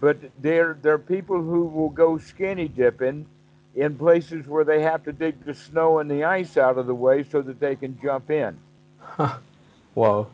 but 0.00 0.18
they're 0.40 0.74
they're 0.82 0.98
people 0.98 1.40
who 1.42 1.64
will 1.66 1.90
go 1.90 2.18
skinny 2.18 2.68
dipping 2.68 3.26
in 3.74 3.96
places 3.96 4.46
where 4.46 4.64
they 4.64 4.82
have 4.82 5.04
to 5.04 5.12
dig 5.12 5.44
the 5.44 5.54
snow 5.54 5.98
and 5.98 6.10
the 6.10 6.24
ice 6.24 6.56
out 6.56 6.78
of 6.78 6.86
the 6.86 6.94
way 6.94 7.22
so 7.24 7.42
that 7.42 7.60
they 7.60 7.76
can 7.76 7.98
jump 8.00 8.30
in. 8.30 8.58
whoa, 9.94 10.28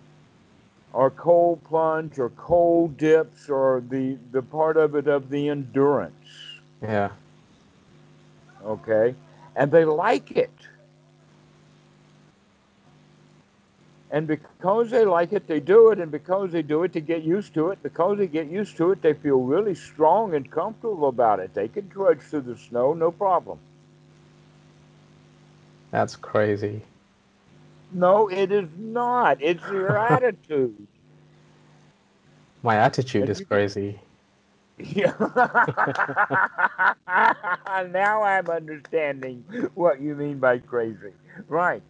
or 0.93 1.11
cold 1.11 1.63
plunge 1.65 2.19
or 2.19 2.31
cold 2.31 2.97
dips 2.97 3.49
or 3.49 3.83
the 3.89 4.19
the 4.33 4.43
part 4.43 4.77
of 4.77 4.95
it 4.95 5.07
of 5.07 5.31
the 5.31 5.49
endurance. 5.49 6.15
Yeah. 6.83 7.11
Okay, 8.65 9.15
and 9.57 9.71
they 9.71 9.85
like 9.85 10.33
it. 10.33 10.51
And 14.11 14.27
because 14.27 14.91
they 14.91 15.05
like 15.05 15.33
it, 15.33 15.47
they 15.47 15.61
do 15.61 15.91
it. 15.91 16.01
And 16.01 16.11
because 16.11 16.51
they 16.51 16.63
do 16.63 16.83
it, 16.83 16.93
they 16.93 17.01
get 17.01 17.23
used 17.23 17.55
to 17.55 17.71
it. 17.71 17.81
Because 17.83 18.19
they 18.19 18.27
get 18.27 18.49
used 18.49 18.77
to 18.79 18.91
it, 18.91 19.03
they 19.03 19.15
feel 19.15 19.39
really 19.39 19.75
strong 19.75 20.35
and 20.35 20.51
comfortable 20.51 21.09
about 21.09 21.39
it. 21.39 21.55
They 21.55 21.69
can 21.69 21.89
trudge 21.89 22.21
through 22.21 22.41
the 22.43 22.57
snow, 22.57 22.93
no 22.93 23.13
problem. 23.13 23.61
That's 25.93 26.17
crazy. 26.17 26.83
No, 27.93 28.29
it 28.29 28.53
is 28.53 28.69
not. 28.79 29.39
It's 29.41 29.63
your 29.65 29.97
attitude. 30.13 30.87
My 32.63 32.77
attitude 32.77 33.23
And 33.23 33.31
is 33.31 33.41
crazy. 33.41 33.99
Yeah. 34.79 35.15
now 37.89 38.23
I'm 38.23 38.49
understanding 38.49 39.45
what 39.75 40.01
you 40.01 40.15
mean 40.15 40.39
by 40.39 40.59
crazy. 40.59 41.13
Right. 41.49 41.83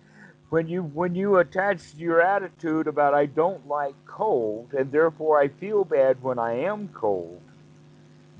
When 0.50 0.66
you 0.66 0.82
when 0.82 1.14
you 1.14 1.36
attach 1.38 1.94
your 1.96 2.20
attitude 2.20 2.88
about 2.88 3.14
I 3.14 3.26
don't 3.26 3.66
like 3.68 3.94
cold 4.06 4.74
and 4.76 4.90
therefore 4.90 5.40
I 5.40 5.48
feel 5.48 5.84
bad 5.84 6.20
when 6.22 6.38
I 6.38 6.54
am 6.64 6.88
cold, 6.88 7.40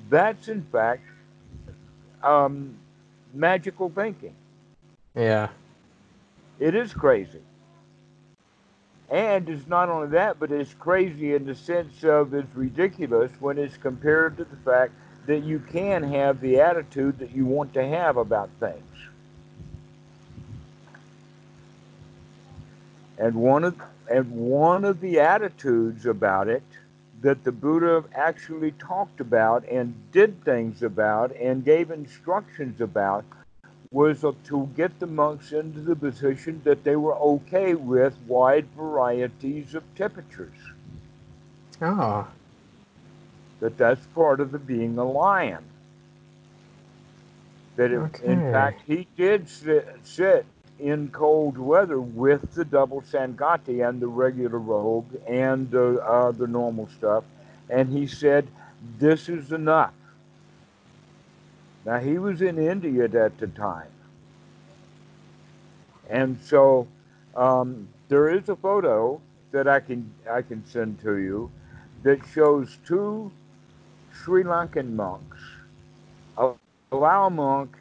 that's 0.09 0.49
in 0.49 0.63
fact 0.73 1.03
um, 2.23 2.77
magical 3.33 3.91
thinking. 3.91 4.35
Yeah. 5.15 5.49
It 6.59 6.75
is 6.75 6.93
crazy. 6.93 7.41
And 9.11 9.49
it's 9.49 9.67
not 9.67 9.89
only 9.89 10.09
that, 10.11 10.39
but 10.39 10.53
it's 10.53 10.73
crazy 10.75 11.35
in 11.35 11.45
the 11.45 11.55
sense 11.57 12.05
of 12.05 12.33
it's 12.33 12.55
ridiculous 12.55 13.33
when 13.41 13.59
it's 13.59 13.77
compared 13.77 14.37
to 14.37 14.45
the 14.45 14.57
fact 14.57 14.93
that 15.27 15.43
you 15.43 15.59
can 15.59 16.05
have 16.05 16.41
the 16.41 16.61
attitude 16.61 17.19
that 17.19 17.33
you 17.35 17.45
want 17.45 17.75
to 17.75 17.87
have 17.87 18.17
about 18.17 18.51
things. 18.61 18.85
And 23.19 23.35
one 23.35 23.65
of 23.65 23.81
and 24.11 24.31
one 24.33 24.85
of 24.85 25.01
the 25.01 25.21
attitudes 25.21 26.07
about 26.07 26.49
it 26.49 26.63
that 27.21 27.45
the 27.45 27.53
Buddha 27.53 28.03
actually 28.15 28.73
talked 28.73 29.21
about 29.21 29.69
and 29.69 29.95
did 30.11 30.43
things 30.43 30.83
about 30.83 31.37
and 31.37 31.65
gave 31.65 31.91
instructions 31.91 32.81
about 32.81 33.25
was 33.93 34.25
to 34.45 34.69
get 34.77 35.01
the 35.01 35.07
monks 35.07 35.53
into 35.53 35.81
the 35.81 35.97
position 35.97 36.61
that 36.65 36.85
they 36.85 36.95
were 36.95 37.17
okay 37.17 37.75
with 37.75 38.15
wide 38.29 38.67
varieties 38.77 39.75
of 39.75 39.83
temperatures. 39.97 40.57
Ah. 41.83 42.29
That 43.59 43.77
that's 43.77 44.07
part 44.15 44.41
of 44.41 44.53
the 44.53 44.59
being 44.59 44.97
a 44.97 45.05
lion. 45.05 45.65
That 47.77 47.91
it, 47.91 48.21
in 48.23 48.41
fact 48.53 48.83
he 48.87 49.09
did 49.17 49.49
sit, 49.49 49.89
sit 50.05 50.47
in 50.79 51.09
cold 51.09 51.59
weather 51.59 52.01
with 52.01 52.55
the 52.55 52.65
double 52.65 53.03
sanghati 53.03 53.87
and 53.87 54.01
the 54.01 54.07
regular 54.07 54.59
robe 54.59 55.21
and 55.27 55.71
the 55.71 56.01
uh, 56.05 56.31
the 56.33 56.47
normal 56.47 56.89
stuff, 56.97 57.25
and 57.69 57.89
he 57.89 58.07
said, 58.07 58.47
"This 58.99 59.29
is 59.29 59.53
enough." 59.53 59.93
Now 61.85 61.99
he 61.99 62.19
was 62.19 62.43
in 62.43 62.59
India 62.59 63.05
at 63.05 63.39
the 63.39 63.47
time, 63.47 63.93
and 66.09 66.39
so 66.43 66.87
um, 67.35 67.89
there 68.09 68.29
is 68.29 68.49
a 68.49 68.57
photo 68.57 69.21
that 69.53 69.67
I 69.67 69.81
can 69.81 70.13
I 70.31 70.43
can 70.43 70.65
send 70.67 71.01
to 71.01 71.17
you 71.17 71.51
that 72.03 72.21
shows 72.33 72.79
two 72.87 73.31
Sri 74.13 74.45
Lankan 74.45 74.95
monks, 74.95 75.39
a 76.37 76.53
Lao 76.91 77.29
monk, 77.29 77.77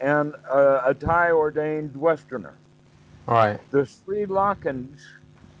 and 0.00 0.34
a, 0.50 0.90
a 0.90 0.94
Thai 0.94 1.30
ordained 1.30 1.96
Westerner. 1.96 2.54
Right. 3.26 3.58
The 3.70 3.86
Sri 3.86 4.26
Lankans 4.26 5.00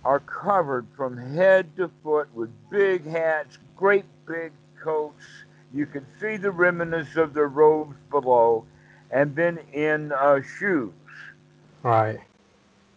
are 0.04 0.20
covered 0.20 0.86
from 0.96 1.16
head 1.16 1.74
to 1.76 1.90
foot 2.02 2.32
with 2.34 2.50
big 2.70 3.04
hats, 3.06 3.58
great 3.76 4.04
big 4.26 4.52
coats. 4.80 5.24
You 5.76 5.86
can 5.86 6.06
see 6.20 6.36
the 6.38 6.50
remnants 6.50 7.16
of 7.16 7.34
their 7.34 7.48
robes 7.48 7.96
below, 8.10 8.64
and 9.10 9.36
then 9.36 9.58
in 9.72 10.12
uh, 10.12 10.40
shoes. 10.42 10.94
Right. 11.82 12.20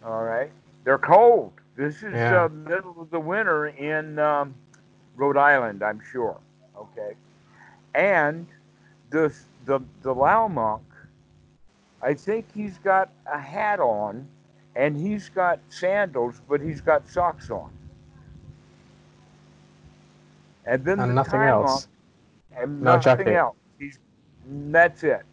All 0.03 0.23
right, 0.23 0.51
they're 0.83 0.97
cold. 0.97 1.53
This 1.75 2.03
is 2.03 2.31
Yeah. 2.31 2.31
uh, 2.31 2.49
middle 2.49 3.01
of 3.01 3.09
the 3.11 3.19
winter 3.19 3.67
in 3.67 4.19
um, 4.19 4.55
Rhode 5.15 5.37
Island, 5.37 5.83
I'm 5.83 6.01
sure. 6.11 6.37
Okay, 6.77 7.15
and 7.93 8.47
the 9.09 9.33
the 9.65 9.79
the 10.01 10.13
Lao 10.13 10.47
monk, 10.47 10.83
I 12.01 12.13
think 12.13 12.51
he's 12.53 12.77
got 12.79 13.09
a 13.25 13.39
hat 13.39 13.79
on, 13.79 14.27
and 14.75 14.95
he's 14.97 15.29
got 15.29 15.59
sandals, 15.69 16.41
but 16.47 16.61
he's 16.61 16.81
got 16.81 17.07
socks 17.09 17.49
on. 17.49 17.71
And 20.65 20.85
then 20.85 21.03
And 21.03 21.09
the 21.09 21.15
nothing 21.15 21.41
Thai 21.41 21.51
else. 21.51 21.85
monk, 21.85 21.85
and 22.55 22.81
No 22.81 22.97
nothing 22.97 23.29
else. 23.29 23.55
He's 23.77 23.99
that's 24.45 25.03
it. 25.03 25.23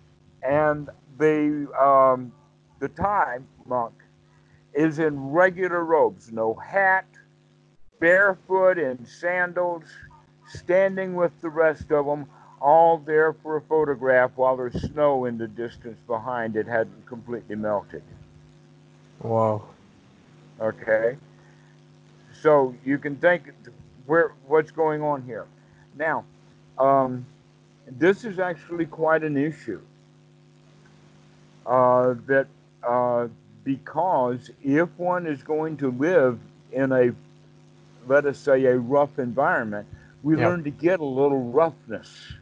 And 0.42 0.88
the 1.18 1.66
um, 1.80 2.32
the 2.78 2.88
Thai 2.88 3.38
monk 3.66 3.94
is 4.74 4.98
in 4.98 5.30
regular 5.30 5.84
robes, 5.84 6.30
no 6.30 6.54
hat, 6.54 7.06
barefoot 7.98 8.78
in 8.78 9.04
sandals, 9.06 9.84
standing 10.48 11.14
with 11.14 11.40
the 11.40 11.48
rest 11.48 11.90
of 11.90 12.04
them, 12.04 12.26
all 12.60 12.98
there 12.98 13.32
for 13.32 13.56
a 13.56 13.60
photograph 13.62 14.32
while 14.36 14.56
there's 14.56 14.80
snow 14.90 15.24
in 15.24 15.38
the 15.38 15.48
distance 15.48 15.98
behind 16.06 16.56
it 16.56 16.66
hadn't 16.66 17.06
completely 17.06 17.56
melted. 17.56 18.02
Whoa. 19.20 19.64
Okay, 20.60 21.16
so 22.42 22.74
you 22.84 22.98
can 22.98 23.16
think 23.16 23.50
where 24.06 24.32
what's 24.46 24.70
going 24.70 25.02
on 25.02 25.22
here. 25.22 25.46
Now, 25.96 26.24
um, 26.78 27.26
this 27.86 28.24
is 28.24 28.38
actually 28.38 28.86
quite 28.86 29.22
an 29.22 29.36
issue. 29.36 29.80
Uh, 31.66 32.14
that 32.26 32.46
uh, 32.86 33.28
because 33.64 34.50
if 34.62 34.88
one 34.98 35.26
is 35.26 35.42
going 35.42 35.76
to 35.78 35.90
live 35.90 36.38
in 36.72 36.92
a, 36.92 37.12
let 38.06 38.26
us 38.26 38.38
say, 38.38 38.64
a 38.66 38.78
rough 38.78 39.18
environment, 39.18 39.86
we 40.22 40.36
Yep. 40.36 40.36
learn 40.36 40.64
to 40.64 40.70
get 40.70 41.00
a 41.00 41.04
little 41.04 41.50
roughness. 41.50 42.34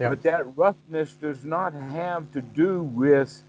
Yep. 0.00 0.08
But 0.08 0.22
that 0.22 0.56
roughness 0.56 1.14
does 1.14 1.44
not 1.44 1.74
have 1.74 2.30
to 2.32 2.42
do 2.42 2.82
with 2.82 3.42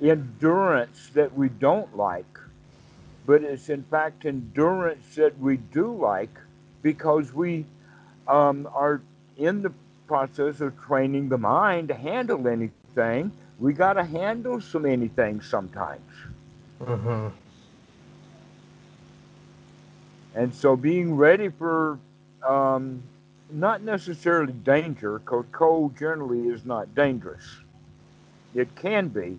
endurance 0.00 1.10
that 1.14 1.34
we 1.36 1.48
don't 1.48 1.96
like, 1.96 2.38
but 3.26 3.42
it's 3.42 3.68
in 3.68 3.82
fact 3.84 4.24
endurance 4.26 5.14
that 5.16 5.38
we 5.38 5.56
do 5.56 5.94
like 5.94 6.34
because 6.82 7.32
we 7.32 7.66
um, 8.26 8.68
are 8.74 9.00
in 9.38 9.62
the 9.62 9.72
process 10.06 10.60
of 10.60 10.78
training 10.82 11.28
the 11.28 11.38
mind 11.38 11.88
to 11.88 11.94
handle 11.94 12.46
anything. 12.48 13.32
We 13.58 13.72
got 13.72 13.94
to 13.94 14.04
handle 14.04 14.60
so 14.60 14.78
many 14.78 15.08
things 15.08 15.46
sometimes. 15.46 16.10
hmm 16.84 17.28
And 20.34 20.54
so 20.54 20.76
being 20.76 21.16
ready 21.16 21.48
for 21.48 21.98
um, 22.46 23.02
not 23.50 23.82
necessarily 23.82 24.52
danger, 24.52 25.18
because 25.18 25.46
cold 25.52 25.96
generally 25.98 26.48
is 26.48 26.64
not 26.64 26.94
dangerous. 26.94 27.44
It 28.54 28.74
can 28.76 29.08
be, 29.08 29.38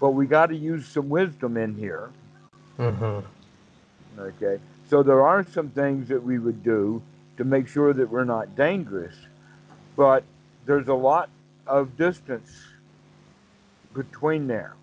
but 0.00 0.10
we 0.10 0.26
got 0.26 0.46
to 0.46 0.56
use 0.56 0.86
some 0.86 1.08
wisdom 1.08 1.56
in 1.56 1.74
here. 1.74 2.10
hmm 2.76 3.20
Okay, 4.18 4.58
so 4.88 5.02
there 5.02 5.24
are 5.26 5.44
some 5.44 5.70
things 5.70 6.08
that 6.08 6.22
we 6.22 6.38
would 6.38 6.62
do 6.64 7.02
to 7.38 7.44
make 7.44 7.68
sure 7.68 7.92
that 7.92 8.10
we're 8.10 8.24
not 8.24 8.54
dangerous, 8.56 9.14
but 9.96 10.24
there's 10.66 10.88
a 10.88 10.94
lot 10.94 11.30
of 11.68 11.96
distance 11.96 12.50
between 13.94 14.48
there. 14.48 14.74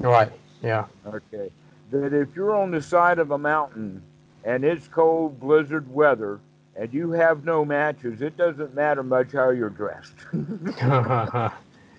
Right. 0.00 0.32
Yeah. 0.62 0.86
Okay. 1.06 1.50
That 1.92 2.12
if 2.12 2.34
you're 2.34 2.56
on 2.56 2.72
the 2.72 2.82
side 2.82 3.20
of 3.20 3.30
a 3.30 3.38
mountain 3.38 4.02
and 4.44 4.64
it's 4.64 4.88
cold 4.88 5.38
blizzard 5.38 5.92
weather 5.92 6.40
and 6.74 6.92
you 6.92 7.12
have 7.12 7.44
no 7.44 7.64
matches, 7.64 8.20
it 8.20 8.36
doesn't 8.36 8.74
matter 8.74 9.04
much 9.04 9.32
how 9.32 9.50
you're 9.50 9.70
dressed. 9.70 10.14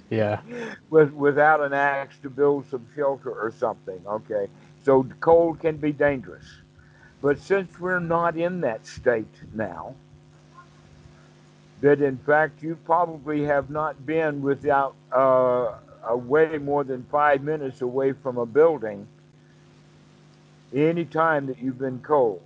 yeah. 0.09 0.41
With, 0.89 1.13
without 1.13 1.61
an 1.61 1.71
axe 1.71 2.17
to 2.23 2.29
build 2.29 2.69
some 2.69 2.85
shelter 2.93 3.31
or 3.31 3.53
something. 3.57 4.01
Okay. 4.05 4.47
So 4.83 5.07
cold 5.21 5.61
can 5.61 5.77
be 5.77 5.93
dangerous. 5.93 6.45
But 7.27 7.39
since 7.39 7.77
we're 7.77 7.99
not 7.99 8.37
in 8.37 8.61
that 8.61 8.87
state 8.87 9.41
now, 9.53 9.95
that 11.81 12.01
in 12.01 12.17
fact 12.19 12.63
you 12.63 12.77
probably 12.85 13.43
have 13.43 13.69
not 13.69 14.05
been 14.05 14.41
without 14.41 14.95
uh, 15.11 15.73
way 16.15 16.57
more 16.57 16.85
than 16.85 17.03
five 17.11 17.43
minutes 17.43 17.81
away 17.81 18.13
from 18.13 18.37
a 18.37 18.45
building 18.45 19.05
any 20.73 21.03
time 21.03 21.47
that 21.47 21.59
you've 21.61 21.77
been 21.77 21.99
cold. 21.99 22.41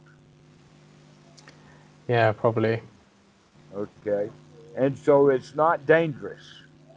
Yeah, 2.08 2.32
probably. 2.32 2.82
Okay. 3.76 4.32
And 4.76 4.98
so 4.98 5.30
it's 5.30 5.54
not 5.54 5.86
dangerous. 5.86 6.42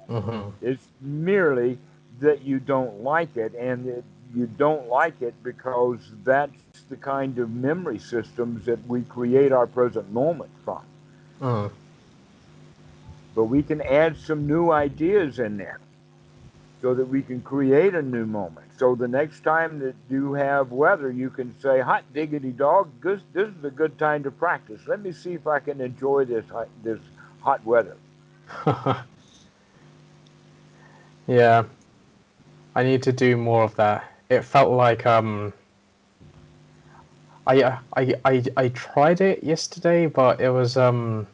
hmm 0.09 0.49
It's 0.63 0.89
merely 1.03 1.77
that 2.21 2.41
you 2.41 2.61
don't 2.61 3.03
like 3.03 3.37
it, 3.37 3.55
and 3.55 3.85
that 3.85 4.05
you 4.35 4.47
don't 4.47 4.89
like 4.89 5.23
it 5.23 5.35
because 5.43 5.99
that's 6.25 6.53
the 6.89 6.97
kind 6.97 7.39
of 7.39 7.51
memory 7.51 7.99
systems 7.99 8.67
that 8.67 8.87
we 8.87 9.03
create 9.03 9.53
our 9.53 9.67
present 9.67 10.11
moment 10.13 10.51
from. 10.65 10.83
Mm. 11.41 11.71
But 13.35 13.45
we 13.45 13.63
can 13.63 13.81
add 13.81 14.17
some 14.17 14.47
new 14.47 14.71
ideas 14.71 15.39
in 15.39 15.57
there 15.57 15.81
so 16.83 16.95
that 16.95 17.07
we 17.07 17.23
can 17.23 17.41
create 17.41 17.95
a 17.95 18.03
new 18.03 18.27
moment. 18.27 18.67
So 18.77 18.95
the 18.95 19.09
next 19.09 19.43
time 19.43 19.79
that 19.79 19.95
you 20.11 20.35
have 20.35 20.71
weather, 20.71 21.11
you 21.11 21.31
can 21.31 21.55
say, 21.61 21.81
"Hot 21.81 22.05
diggity 22.13 22.51
dog, 22.51 22.91
this 23.03 23.21
this 23.33 23.49
is 23.49 23.65
a 23.65 23.71
good 23.71 23.99
time 23.99 24.23
to 24.25 24.31
practice. 24.31 24.81
Let 24.87 25.01
me 25.01 25.13
see 25.13 25.35
if 25.35 25.47
I 25.47 25.61
can 25.61 25.81
enjoy 25.81 26.25
this 26.25 26.45
hot, 26.49 26.69
this 26.83 27.01
hot 27.41 27.65
weather." 27.65 27.97
yeah. 31.27 31.65
I 32.77 32.83
need 32.83 33.05
to 33.05 33.13
do 33.13 33.37
more 33.37 33.63
of 33.63 33.77
that. 33.77 34.14
It 34.31 34.43
felt 34.43 34.71
like 34.73 35.07
um 35.07 35.53
I 37.47 37.63
uh, 37.63 37.79
I 37.97 38.15
I 38.25 38.43
I 38.57 38.69
tried 38.69 39.21
it 39.21 39.45
yesterday, 39.45 40.07
but 40.07 40.41
it 40.41 40.51
was 40.51 40.77
um 40.77 41.27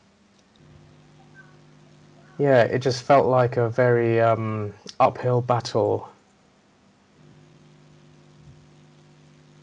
yeah, 2.38 2.62
it 2.62 2.80
just 2.80 3.02
felt 3.02 3.26
like 3.26 3.56
a 3.56 3.68
very 3.68 4.20
um 4.20 4.72
uphill 4.98 5.40
battle. 5.40 6.08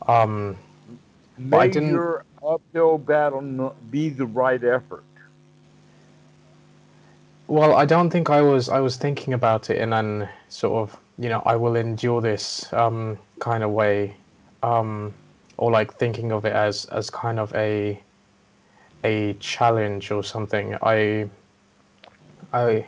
Um 0.07 0.57
I 1.53 1.67
May 1.67 1.67
didn't- 1.67 1.89
your 1.91 2.23
uphill 2.45 2.97
battle 2.97 3.75
be 3.91 4.09
the 4.09 4.25
right 4.25 4.63
effort. 4.63 5.03
Well, 7.47 7.75
I 7.75 7.85
don't 7.85 8.09
think 8.09 8.29
I 8.29 8.41
was. 8.41 8.67
I 8.69 8.79
was 8.79 8.97
thinking 8.97 9.33
about 9.33 9.69
it 9.69 9.77
in 9.77 9.93
an 9.93 10.27
sort 10.49 10.89
of, 10.89 10.97
you 11.19 11.29
know, 11.29 11.41
I 11.45 11.55
will 11.55 11.75
endure 11.75 12.21
this 12.21 12.71
um, 12.73 13.17
kind 13.39 13.63
of 13.63 13.71
way, 13.71 14.15
um, 14.63 15.13
or 15.57 15.71
like 15.71 15.95
thinking 15.95 16.31
of 16.31 16.45
it 16.45 16.53
as 16.53 16.85
as 16.85 17.09
kind 17.09 17.39
of 17.39 17.53
a 17.55 17.99
a 19.03 19.33
challenge 19.39 20.11
or 20.11 20.23
something. 20.23 20.75
I 20.81 21.29
I 22.53 22.85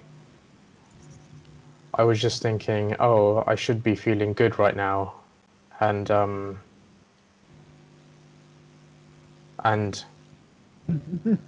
I 1.95 2.03
was 2.03 2.21
just 2.21 2.41
thinking, 2.41 2.95
oh, 2.99 3.43
I 3.47 3.55
should 3.55 3.83
be 3.83 3.95
feeling 3.95 4.33
good 4.33 4.59
right 4.59 4.75
now, 4.75 5.15
and 5.79 6.09
um, 6.11 6.59
and 9.63 10.03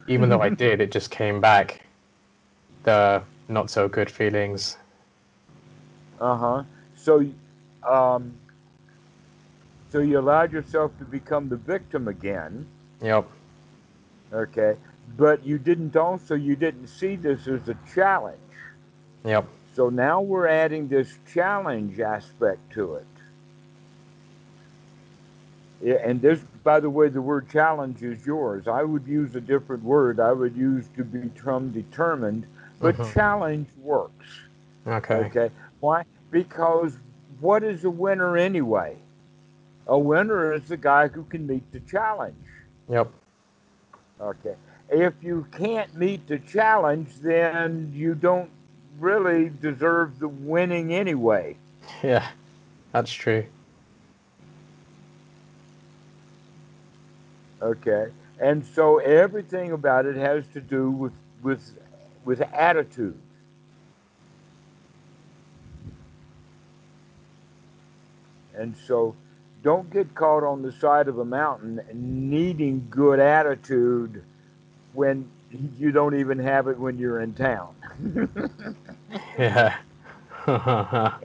even 0.07 0.29
though 0.29 0.41
I 0.41 0.49
did, 0.49 0.81
it 0.81 0.91
just 0.91 1.11
came 1.11 1.39
back 1.39 1.81
the 2.83 3.21
not 3.47 3.69
so 3.69 3.87
good 3.87 4.09
feelings. 4.09 4.77
Uh 6.21 6.37
huh. 6.37 6.63
So, 6.95 7.25
um, 7.83 8.31
so 9.91 9.99
you 9.99 10.19
allowed 10.19 10.53
yourself 10.53 10.97
to 10.99 11.03
become 11.03 11.49
the 11.49 11.57
victim 11.57 12.07
again. 12.07 12.67
Yep. 13.01 13.27
Okay. 14.31 14.77
But 15.17 15.43
you 15.45 15.57
didn't 15.57 15.97
also 15.97 16.35
you 16.35 16.55
didn't 16.55 16.87
see 16.87 17.15
this 17.15 17.47
as 17.47 17.67
a 17.67 17.77
challenge. 17.93 18.37
Yep. 19.25 19.47
So 19.75 19.89
now 19.89 20.21
we're 20.21 20.47
adding 20.47 20.87
this 20.87 21.17
challenge 21.33 21.99
aspect 21.99 22.71
to 22.73 22.95
it. 22.95 23.05
Yeah, 25.81 25.95
and 26.03 26.21
this, 26.21 26.39
by 26.63 26.79
the 26.79 26.89
way, 26.89 27.09
the 27.09 27.21
word 27.21 27.49
challenge 27.49 28.03
is 28.03 28.23
yours. 28.25 28.67
I 28.67 28.83
would 28.83 29.07
use 29.07 29.35
a 29.35 29.41
different 29.41 29.83
word. 29.83 30.19
I 30.19 30.31
would 30.31 30.55
use 30.55 30.85
to 30.95 31.03
become 31.03 31.71
determined, 31.71 32.45
but 32.79 32.95
Mhm. 32.95 33.13
challenge 33.13 33.67
works. 33.81 34.27
Okay. 34.85 35.15
Okay. 35.15 35.51
Why? 35.81 36.03
Because 36.29 36.97
what 37.41 37.63
is 37.63 37.83
a 37.83 37.89
winner 37.89 38.37
anyway? 38.37 38.97
A 39.87 39.97
winner 39.99 40.53
is 40.53 40.63
the 40.69 40.77
guy 40.77 41.09
who 41.09 41.23
can 41.25 41.45
meet 41.45 41.69
the 41.73 41.81
challenge. 41.81 42.35
Yep. 42.89 43.11
Okay. 44.21 44.55
If 44.89 45.13
you 45.21 45.47
can't 45.57 45.93
meet 45.95 46.27
the 46.27 46.39
challenge, 46.39 47.09
then 47.21 47.91
you 47.93 48.15
don't 48.15 48.49
really 48.99 49.51
deserve 49.61 50.19
the 50.19 50.27
winning 50.27 50.93
anyway. 50.93 51.57
Yeah. 52.03 52.27
That's 52.91 53.11
true. 53.11 53.45
Okay. 57.61 58.07
And 58.39 58.65
so 58.65 58.97
everything 58.99 59.71
about 59.71 60.05
it 60.05 60.15
has 60.15 60.43
to 60.53 60.61
do 60.61 60.91
with 60.91 61.13
with 61.41 61.71
with 62.25 62.41
attitude. 62.41 63.19
And 68.61 68.75
so 68.87 69.15
don't 69.63 69.91
get 69.91 70.13
caught 70.15 70.43
on 70.43 70.61
the 70.61 70.71
side 70.71 71.07
of 71.07 71.17
a 71.19 71.25
mountain 71.25 71.81
needing 71.93 72.87
good 72.89 73.19
attitude 73.19 74.23
when 74.93 75.29
you 75.77 75.91
don't 75.91 76.15
even 76.19 76.39
have 76.39 76.67
it 76.67 76.77
when 76.77 76.97
you're 76.97 77.21
in 77.21 77.33
town. 77.33 77.75
Yeah. 79.37 79.77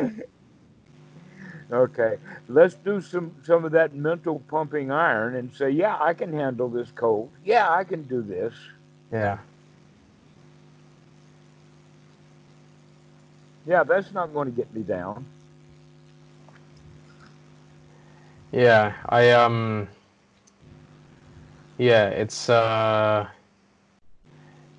Okay, 1.73 2.19
let's 2.49 2.75
do 2.75 3.01
some 3.01 3.35
some 3.43 3.65
of 3.65 3.73
that 3.73 3.93
mental 3.93 4.39
pumping 4.49 4.93
iron 4.93 5.35
and 5.35 5.53
say, 5.53 5.71
yeah, 5.71 5.99
I 6.01 6.15
can 6.15 6.33
handle 6.33 6.69
this 6.69 6.93
cold. 6.95 7.31
Yeah, 7.45 7.69
I 7.69 7.83
can 7.83 8.05
do 8.05 8.23
this. 8.23 8.55
yeah. 9.13 9.39
Yeah, 13.67 13.83
that's 13.83 14.13
not 14.13 14.33
going 14.33 14.47
to 14.49 14.57
get 14.57 14.73
me 14.73 14.83
down. 14.83 15.27
Yeah. 18.53 18.95
I 19.09 19.31
um. 19.33 19.89
Yeah. 21.79 22.09
It's 22.09 22.49
uh. 22.49 23.27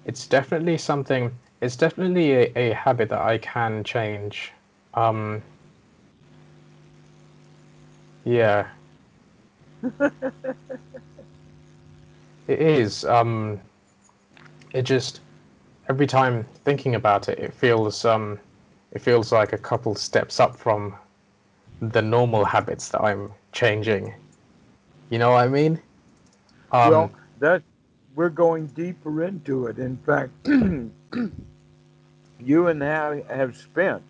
It's 0.05 0.27
definitely 0.27 0.77
something. 0.77 1.31
It's 1.61 1.75
definitely 1.75 2.31
a, 2.33 2.51
a 2.55 2.73
habit 2.73 3.09
that 3.09 3.21
I 3.21 3.37
can 3.37 3.83
change. 3.83 4.51
Um. 4.93 5.41
Yeah. 8.23 8.67
It 12.47 12.61
is. 12.61 13.03
Um, 13.03 13.59
it 14.73 14.83
just 14.83 15.19
every 15.89 16.07
time 16.07 16.45
thinking 16.65 16.95
about 16.95 17.29
it, 17.29 17.39
it 17.39 17.53
feels 17.53 18.05
um, 18.05 18.39
it 18.91 19.01
feels 19.01 19.31
like 19.31 19.53
a 19.53 19.57
couple 19.57 19.95
steps 19.95 20.39
up 20.39 20.55
from 20.55 20.95
the 21.81 22.01
normal 22.01 22.45
habits 22.45 22.89
that 22.89 23.01
I'm 23.01 23.31
changing. 23.51 24.13
You 25.09 25.19
know 25.19 25.31
what 25.31 25.43
I 25.45 25.47
mean? 25.47 25.81
Um, 26.71 26.89
well, 26.89 27.11
that 27.39 27.63
we're 28.15 28.29
going 28.29 28.67
deeper 28.67 29.23
into 29.23 29.67
it. 29.67 29.77
In 29.77 29.97
fact, 29.97 30.31
you 32.39 32.67
and 32.67 32.83
I 32.83 33.23
have 33.29 33.55
spent 33.57 34.03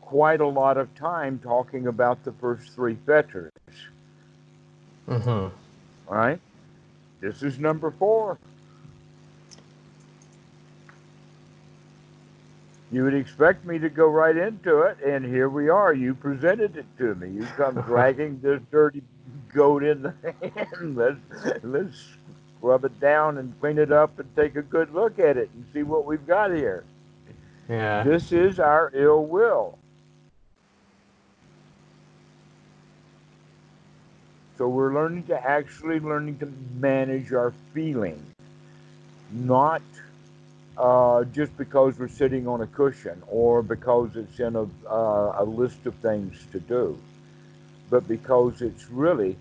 quite 0.00 0.40
a 0.40 0.46
lot 0.46 0.76
of 0.76 0.94
time 0.94 1.38
talking 1.38 1.86
about 1.86 2.22
the 2.24 2.32
first 2.32 2.72
three 2.74 2.96
fetters. 3.06 3.50
mhm. 5.08 5.50
All 6.08 6.14
right, 6.16 6.40
this 7.20 7.42
is 7.42 7.58
number 7.58 7.90
four. 7.90 8.38
You 12.92 13.04
would 13.04 13.14
expect 13.14 13.64
me 13.64 13.78
to 13.78 13.88
go 13.88 14.06
right 14.06 14.36
into 14.36 14.82
it, 14.82 14.98
and 15.02 15.24
here 15.24 15.48
we 15.48 15.70
are. 15.70 15.94
You 15.94 16.14
presented 16.14 16.76
it 16.76 16.84
to 16.98 17.14
me. 17.14 17.30
You 17.30 17.46
come 17.56 17.80
dragging 17.86 18.38
this 18.42 18.60
dirty 18.70 19.02
goat 19.54 19.82
in 19.82 20.02
the 20.02 20.14
hand. 20.22 20.96
Let's 20.96 21.64
let's 21.64 21.96
rub 22.60 22.84
it 22.84 23.00
down 23.00 23.38
and 23.38 23.58
clean 23.60 23.78
it 23.78 23.90
up 23.90 24.18
and 24.18 24.36
take 24.36 24.56
a 24.56 24.62
good 24.62 24.94
look 24.94 25.18
at 25.18 25.36
it 25.36 25.50
and 25.54 25.64
see 25.72 25.82
what 25.82 26.04
we've 26.04 26.26
got 26.26 26.52
here. 26.54 26.84
Yeah. 27.68 28.04
This 28.04 28.30
is 28.30 28.60
our 28.60 28.92
ill 28.94 29.24
will. 29.24 29.78
So 34.58 34.68
we're 34.68 34.94
learning 34.94 35.24
to 35.24 35.44
actually 35.44 35.98
learning 35.98 36.38
to 36.38 36.52
manage 36.78 37.32
our 37.32 37.52
feelings, 37.72 38.22
not 39.32 39.82
uh, 40.76 41.24
just 41.24 41.56
because 41.56 41.98
we're 41.98 42.08
sitting 42.08 42.48
on 42.48 42.62
a 42.62 42.66
cushion 42.66 43.22
or 43.28 43.62
because 43.62 44.16
it's 44.16 44.38
in 44.40 44.56
a, 44.56 44.62
uh, 44.90 45.36
a 45.38 45.44
list 45.44 45.86
of 45.86 45.94
things 45.96 46.36
to 46.52 46.60
do, 46.60 46.98
but 47.90 48.06
because 48.08 48.62
it's 48.62 48.90
really 48.90 49.36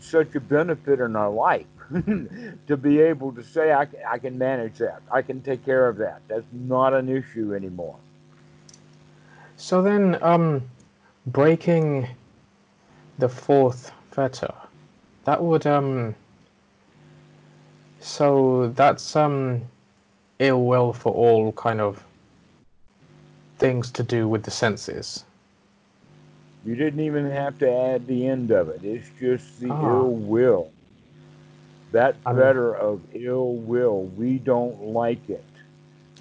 such 0.00 0.34
a 0.34 0.40
benefit 0.40 1.00
in 1.00 1.16
our 1.16 1.30
life 1.30 1.66
to 2.66 2.76
be 2.76 3.00
able 3.00 3.32
to 3.32 3.42
say, 3.42 3.72
I 3.72 3.86
I 4.08 4.18
can 4.18 4.38
manage 4.38 4.78
that, 4.78 5.02
I 5.10 5.22
can 5.22 5.40
take 5.42 5.64
care 5.64 5.88
of 5.88 5.96
that. 5.98 6.22
That's 6.28 6.46
not 6.52 6.92
an 6.94 7.08
issue 7.08 7.54
anymore. 7.54 7.96
So 9.56 9.82
then, 9.82 10.22
um, 10.22 10.62
breaking 11.26 12.08
the 13.18 13.28
fourth 13.28 13.92
fetter, 14.10 14.54
that 15.24 15.42
would 15.42 15.66
um. 15.66 16.14
So 18.00 18.68
that's 18.76 19.16
um, 19.16 19.62
ill 20.38 20.64
will 20.64 20.92
for 20.92 21.12
all 21.12 21.52
kind 21.52 21.80
of 21.80 22.04
things 23.58 23.90
to 23.92 24.02
do 24.02 24.28
with 24.28 24.44
the 24.44 24.50
senses. 24.50 25.24
You 26.64 26.76
didn't 26.76 27.00
even 27.00 27.30
have 27.30 27.58
to 27.58 27.70
add 27.70 28.06
the 28.06 28.26
end 28.26 28.50
of 28.50 28.68
it. 28.68 28.84
It's 28.84 29.08
just 29.18 29.60
the 29.60 29.70
Ah. 29.70 29.82
ill 29.90 30.10
will. 30.10 30.70
That 31.92 32.16
I 32.26 32.32
mean- 32.32 32.42
of 32.42 33.00
ill 33.14 33.54
will, 33.54 34.04
we 34.16 34.38
don't 34.38 34.88
like 34.88 35.28
it 35.30 35.44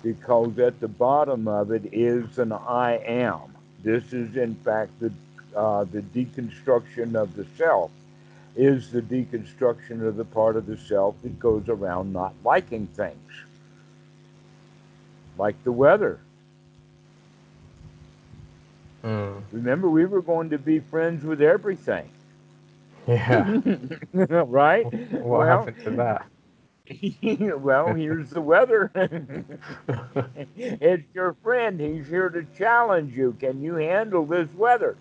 because 0.02 0.58
at 0.60 0.80
the 0.80 0.88
bottom 0.88 1.48
of 1.48 1.72
it 1.72 1.84
is 1.92 2.40
an 2.40 2.54
I 2.54 2.94
am. 3.06 3.42
This 3.84 4.14
is, 4.14 4.36
in 4.38 4.56
fact, 4.56 4.92
the 5.00 5.12
uh, 5.56 5.86
the 5.86 6.02
deconstruction 6.02 7.16
of 7.16 7.36
the 7.36 7.46
self. 7.58 7.90
Is 8.56 8.92
the 8.92 9.02
deconstruction 9.02 10.02
of 10.08 10.16
the 10.18 10.26
part 10.26 10.56
of 10.56 10.66
the 10.66 10.78
self 10.78 11.16
that 11.24 11.40
goes 11.40 11.68
around 11.70 12.12
not 12.14 12.34
liking 12.44 12.88
things, 12.88 13.32
like 15.38 15.62
the 15.64 15.72
weather. 15.72 16.20
Mm. 19.04 19.42
Remember, 19.52 19.90
we 19.90 20.06
were 20.06 20.22
going 20.22 20.50
to 20.50 20.58
be 20.58 20.80
friends 20.80 21.24
with 21.24 21.42
everything. 21.42 22.10
Yeah. 23.08 23.62
right? 24.14 24.86
what 24.86 25.24
well, 25.24 25.42
happened 25.42 25.78
to 25.84 25.92
that? 25.92 26.26
well, 27.60 27.94
here's 27.94 28.30
the 28.30 28.42
weather. 28.42 28.92
it's 30.56 31.04
your 31.14 31.36
friend. 31.44 31.80
He's 31.80 32.08
here 32.08 32.30
to 32.30 32.46
challenge 32.58 33.16
you. 33.16 33.36
Can 33.40 33.62
you 33.62 33.76
handle 33.76 34.26
this 34.26 34.50
weather? 34.56 34.98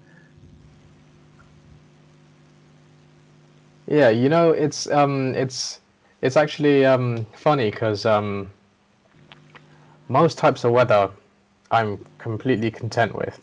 Yeah, 3.86 4.08
you 4.08 4.28
know, 4.28 4.50
it's 4.50 4.90
um, 4.90 5.34
it's 5.34 5.80
it's 6.20 6.36
actually 6.36 6.84
um 6.84 7.24
funny 7.34 7.70
because 7.70 8.04
um, 8.04 8.50
most 10.08 10.38
types 10.38 10.64
of 10.64 10.72
weather, 10.72 11.10
I'm 11.70 12.04
completely 12.18 12.70
content 12.70 13.14
with, 13.14 13.40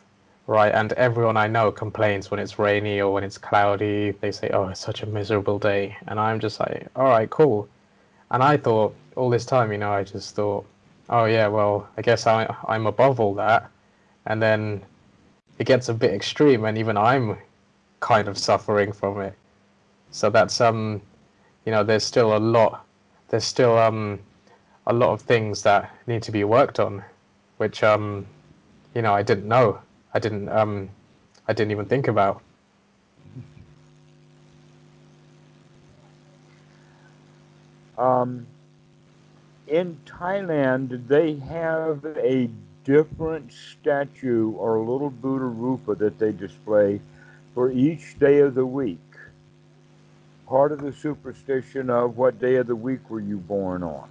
right? 0.48 0.74
And 0.74 0.94
everyone 0.94 1.38
I 1.38 1.48
know 1.48 1.72
complains 1.72 2.32
when 2.32 2.40
it's 2.40 2.58
rainy 2.58 3.02
or 3.02 3.12
when 3.14 3.24
it's 3.24 3.38
cloudy. 3.38 4.12
They 4.12 4.32
say, 4.32 4.50
"Oh, 4.50 4.68
it's 4.70 4.80
such 4.80 5.04
a 5.04 5.06
miserable 5.06 5.60
day," 5.60 5.98
and 6.08 6.20
I'm 6.20 6.40
just 6.40 6.60
like, 6.60 6.88
"All 6.96 7.06
right, 7.06 7.30
cool." 7.30 7.68
And 8.32 8.42
I 8.44 8.58
thought 8.58 8.96
all 9.16 9.30
this 9.30 9.46
time, 9.46 9.72
you 9.72 9.78
know, 9.78 9.92
I 9.92 10.04
just 10.04 10.36
thought, 10.36 10.66
"Oh 11.10 11.26
yeah, 11.26 11.48
well, 11.48 11.88
I 11.98 12.02
guess 12.02 12.28
I 12.28 12.54
I'm 12.68 12.88
above 12.88 13.20
all 13.20 13.34
that," 13.36 13.70
and 14.26 14.42
then 14.42 14.82
it 15.60 15.66
gets 15.66 15.90
a 15.90 15.94
bit 15.94 16.14
extreme, 16.14 16.66
and 16.66 16.78
even 16.78 16.98
I'm 16.98 17.38
kind 18.00 18.28
of 18.28 18.38
suffering 18.38 18.92
from 18.94 19.22
it. 19.22 19.34
So 20.12 20.30
that's 20.30 20.62
um, 20.62 21.02
you 21.66 21.72
know, 21.72 21.84
there's 21.84 22.04
still 22.06 22.36
a 22.38 22.40
lot, 22.40 22.86
there's 23.30 23.46
still 23.46 23.78
um, 23.78 24.20
a 24.86 24.94
lot 24.94 25.12
of 25.12 25.22
things 25.22 25.64
that 25.64 25.90
need 26.08 26.24
to 26.24 26.32
be 26.32 26.44
worked 26.44 26.80
on, 26.80 27.04
which 27.58 27.84
um, 27.84 28.26
you 28.94 29.02
know, 29.02 29.14
I 29.14 29.24
didn't 29.24 29.48
know, 29.48 29.80
I 30.14 30.20
didn't 30.20 30.50
um, 30.50 30.90
I 31.48 31.54
didn't 31.54 31.72
even 31.72 31.86
think 31.86 32.08
about. 32.08 32.42
Um, 37.98 38.48
in 39.68 39.98
Thailand, 40.06 41.08
they 41.08 41.36
have 41.36 42.06
a 42.06 42.50
different 42.84 43.52
statue 43.54 44.52
or 44.52 44.80
little 44.80 45.10
Buddha 45.10 45.46
Rupa 45.46 45.96
that 45.96 46.20
they 46.20 46.32
display 46.32 47.00
for 47.54 47.72
each 47.72 48.20
day 48.20 48.40
of 48.40 48.56
the 48.56 48.66
week. 48.66 49.00
Part 50.48 50.72
of 50.72 50.82
the 50.82 50.92
superstition 50.92 51.90
of 51.90 52.18
what 52.18 52.40
day 52.40 52.56
of 52.56 52.68
the 52.68 52.76
week 52.76 53.10
were 53.10 53.22
you 53.22 53.38
born 53.38 53.84
on. 53.84 54.10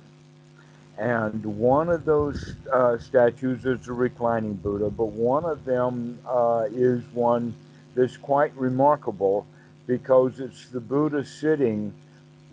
And 1.02 1.44
one 1.44 1.88
of 1.88 2.04
those 2.04 2.54
uh, 2.72 2.96
statues 2.96 3.66
is 3.66 3.88
a 3.88 3.92
reclining 3.92 4.54
Buddha, 4.54 4.88
but 4.88 5.06
one 5.06 5.44
of 5.44 5.64
them 5.64 6.16
uh, 6.24 6.68
is 6.70 7.02
one 7.12 7.56
that's 7.96 8.16
quite 8.16 8.56
remarkable 8.56 9.44
because 9.88 10.38
it's 10.38 10.68
the 10.68 10.78
Buddha 10.78 11.24
sitting 11.24 11.92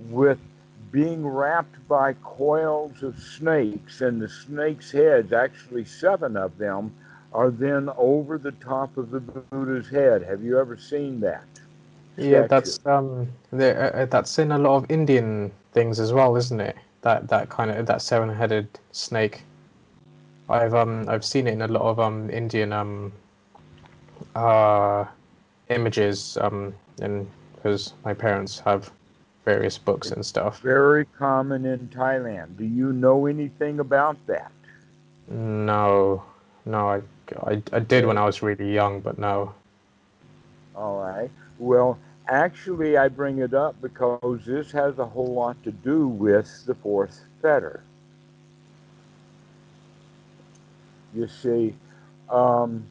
with 0.09 0.39
being 0.91 1.27
wrapped 1.27 1.87
by 1.87 2.13
coils 2.23 3.03
of 3.03 3.19
snakes, 3.19 4.01
and 4.01 4.19
the 4.19 4.27
snakes' 4.27 4.89
heads, 4.89 5.31
actually 5.31 5.85
seven 5.85 6.35
of 6.35 6.57
them, 6.57 6.91
are 7.31 7.51
then 7.51 7.91
over 7.97 8.39
the 8.39 8.53
top 8.53 8.97
of 8.97 9.11
the 9.11 9.19
Buddha's 9.19 9.89
head. 9.89 10.23
Have 10.23 10.41
you 10.41 10.57
ever 10.59 10.75
seen 10.75 11.19
that? 11.19 11.45
Yeah, 12.17 12.47
statue? 12.47 12.47
that's 12.47 12.79
um, 12.87 13.27
there, 13.51 13.95
uh, 13.95 14.05
that's 14.07 14.39
in 14.39 14.51
a 14.51 14.57
lot 14.57 14.77
of 14.77 14.89
Indian 14.89 15.51
things 15.71 15.99
as 15.99 16.11
well, 16.11 16.35
isn't 16.35 16.59
it? 16.59 16.75
That 17.01 17.27
that 17.29 17.49
kind 17.49 17.71
of 17.71 17.85
that 17.85 18.01
seven-headed 18.01 18.67
snake. 18.91 19.43
I've 20.49 20.73
um 20.73 21.07
I've 21.07 21.23
seen 21.23 21.47
it 21.47 21.53
in 21.53 21.61
a 21.61 21.67
lot 21.67 21.83
of 21.83 21.99
um 21.99 22.29
Indian 22.29 22.73
um 22.73 23.13
uh 24.35 25.05
images 25.69 26.37
um 26.41 26.73
and 27.01 27.27
because 27.55 27.93
my 28.03 28.13
parents 28.13 28.59
have 28.59 28.91
various 29.45 29.77
books 29.77 30.11
and 30.11 30.25
stuff. 30.25 30.59
very 30.61 31.05
common 31.17 31.65
in 31.65 31.87
Thailand. 31.89 32.57
Do 32.57 32.65
you 32.65 32.93
know 32.93 33.25
anything 33.25 33.79
about 33.79 34.17
that? 34.27 34.51
No, 35.27 36.23
no, 36.65 36.89
I, 36.89 37.01
I, 37.45 37.61
I 37.73 37.79
did 37.79 38.05
when 38.05 38.17
I 38.17 38.25
was 38.25 38.41
really 38.41 38.73
young, 38.73 38.99
but 38.99 39.17
no. 39.17 39.53
All 40.75 40.99
right. 41.01 41.29
Well, 41.57 41.97
actually, 42.29 42.97
I 42.97 43.07
bring 43.07 43.39
it 43.39 43.53
up 43.53 43.81
because 43.81 44.45
this 44.45 44.71
has 44.71 44.99
a 44.99 45.05
whole 45.05 45.33
lot 45.33 45.61
to 45.63 45.71
do 45.71 46.07
with 46.07 46.65
the 46.65 46.75
fourth 46.75 47.25
fetter. 47.41 47.81
You 51.13 51.27
see, 51.27 51.75
um, 52.29 52.85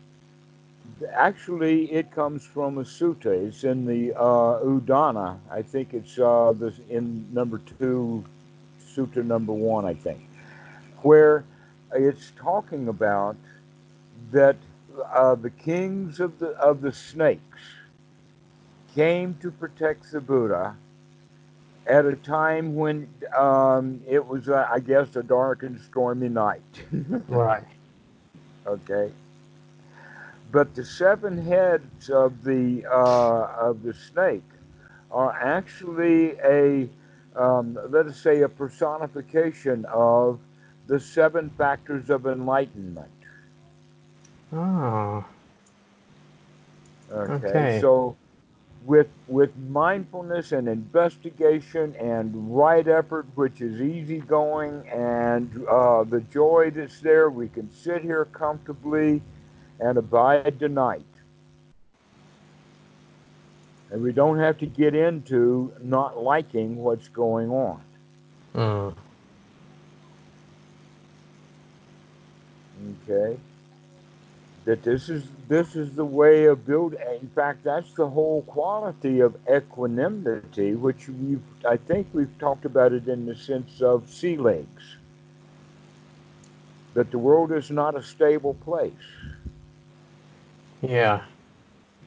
actually, 1.12 1.90
it 1.92 2.10
comes 2.10 2.44
from 2.44 2.78
a 2.78 2.82
sutta. 2.82 3.26
It's 3.26 3.64
in 3.64 3.86
the 3.86 4.12
uh, 4.14 4.60
Udana. 4.60 5.38
I 5.50 5.62
think 5.62 5.94
it's 5.94 6.18
uh, 6.18 6.52
in 6.88 7.32
number 7.32 7.60
two, 7.78 8.24
sutta 8.94 9.24
number 9.24 9.52
one, 9.52 9.84
I 9.84 9.94
think, 9.94 10.28
where 11.02 11.44
it's 11.92 12.32
talking 12.36 12.88
about 12.88 13.36
that 14.32 14.56
uh, 15.12 15.36
the 15.36 15.50
kings 15.50 16.18
of 16.18 16.38
the 16.40 16.48
of 16.58 16.80
the 16.80 16.92
snakes 16.92 17.77
came 18.94 19.34
to 19.40 19.50
protect 19.50 20.10
the 20.12 20.20
Buddha 20.20 20.76
at 21.86 22.04
a 22.06 22.16
time 22.16 22.74
when 22.74 23.08
um, 23.36 24.00
it 24.06 24.24
was, 24.26 24.48
uh, 24.48 24.68
I 24.70 24.80
guess, 24.80 25.16
a 25.16 25.22
dark 25.22 25.62
and 25.62 25.80
stormy 25.80 26.28
night. 26.28 26.62
Right. 27.28 27.66
okay. 28.66 29.12
But 30.50 30.74
the 30.74 30.84
seven 30.84 31.38
heads 31.38 32.08
of 32.10 32.42
the 32.44 32.84
uh, 32.86 33.52
of 33.58 33.82
the 33.82 33.92
snake 33.94 34.42
are 35.10 35.32
actually 35.32 36.32
a 36.38 36.88
um, 37.36 37.78
let 37.90 38.06
us 38.06 38.18
say 38.18 38.42
a 38.42 38.48
personification 38.48 39.84
of 39.86 40.40
the 40.86 40.98
seven 41.00 41.50
factors 41.50 42.10
of 42.10 42.26
enlightenment. 42.26 43.10
Oh, 44.52 45.24
Okay. 47.10 47.66
Okay. 47.66 47.80
So 47.80 48.16
with 48.84 49.08
with 49.26 49.56
mindfulness 49.56 50.52
and 50.52 50.68
investigation 50.68 51.94
and 51.96 52.32
right 52.56 52.86
effort, 52.86 53.26
which 53.34 53.60
is 53.60 53.80
easygoing, 53.80 54.88
and 54.88 55.66
uh, 55.68 56.04
the 56.04 56.20
joy 56.32 56.70
that's 56.74 57.00
there, 57.00 57.30
we 57.30 57.48
can 57.48 57.70
sit 57.72 58.02
here 58.02 58.24
comfortably 58.26 59.22
and 59.80 59.98
abide 59.98 60.58
the 60.58 60.68
night. 60.68 61.02
And 63.90 64.02
we 64.02 64.12
don't 64.12 64.38
have 64.38 64.58
to 64.58 64.66
get 64.66 64.94
into 64.94 65.72
not 65.82 66.22
liking 66.22 66.76
what's 66.76 67.08
going 67.08 67.50
on. 67.50 67.80
mm. 68.54 68.94
Okay. 73.08 73.38
That 74.68 74.82
this 74.82 75.08
is 75.08 75.24
this 75.48 75.76
is 75.76 75.92
the 75.92 76.04
way 76.04 76.44
of 76.44 76.66
building. 76.66 77.00
In 77.22 77.30
fact, 77.30 77.64
that's 77.64 77.90
the 77.94 78.06
whole 78.06 78.42
quality 78.42 79.20
of 79.20 79.34
equanimity, 79.50 80.74
which 80.74 81.08
we've 81.08 81.40
I 81.66 81.78
think 81.78 82.06
we've 82.12 82.38
talked 82.38 82.66
about 82.66 82.92
it 82.92 83.08
in 83.08 83.24
the 83.24 83.34
sense 83.34 83.80
of 83.80 84.10
sea 84.10 84.36
legs. 84.36 84.82
That 86.92 87.10
the 87.10 87.18
world 87.18 87.50
is 87.50 87.70
not 87.70 87.96
a 87.96 88.02
stable 88.02 88.52
place. 88.52 88.92
yeah, 90.82 91.22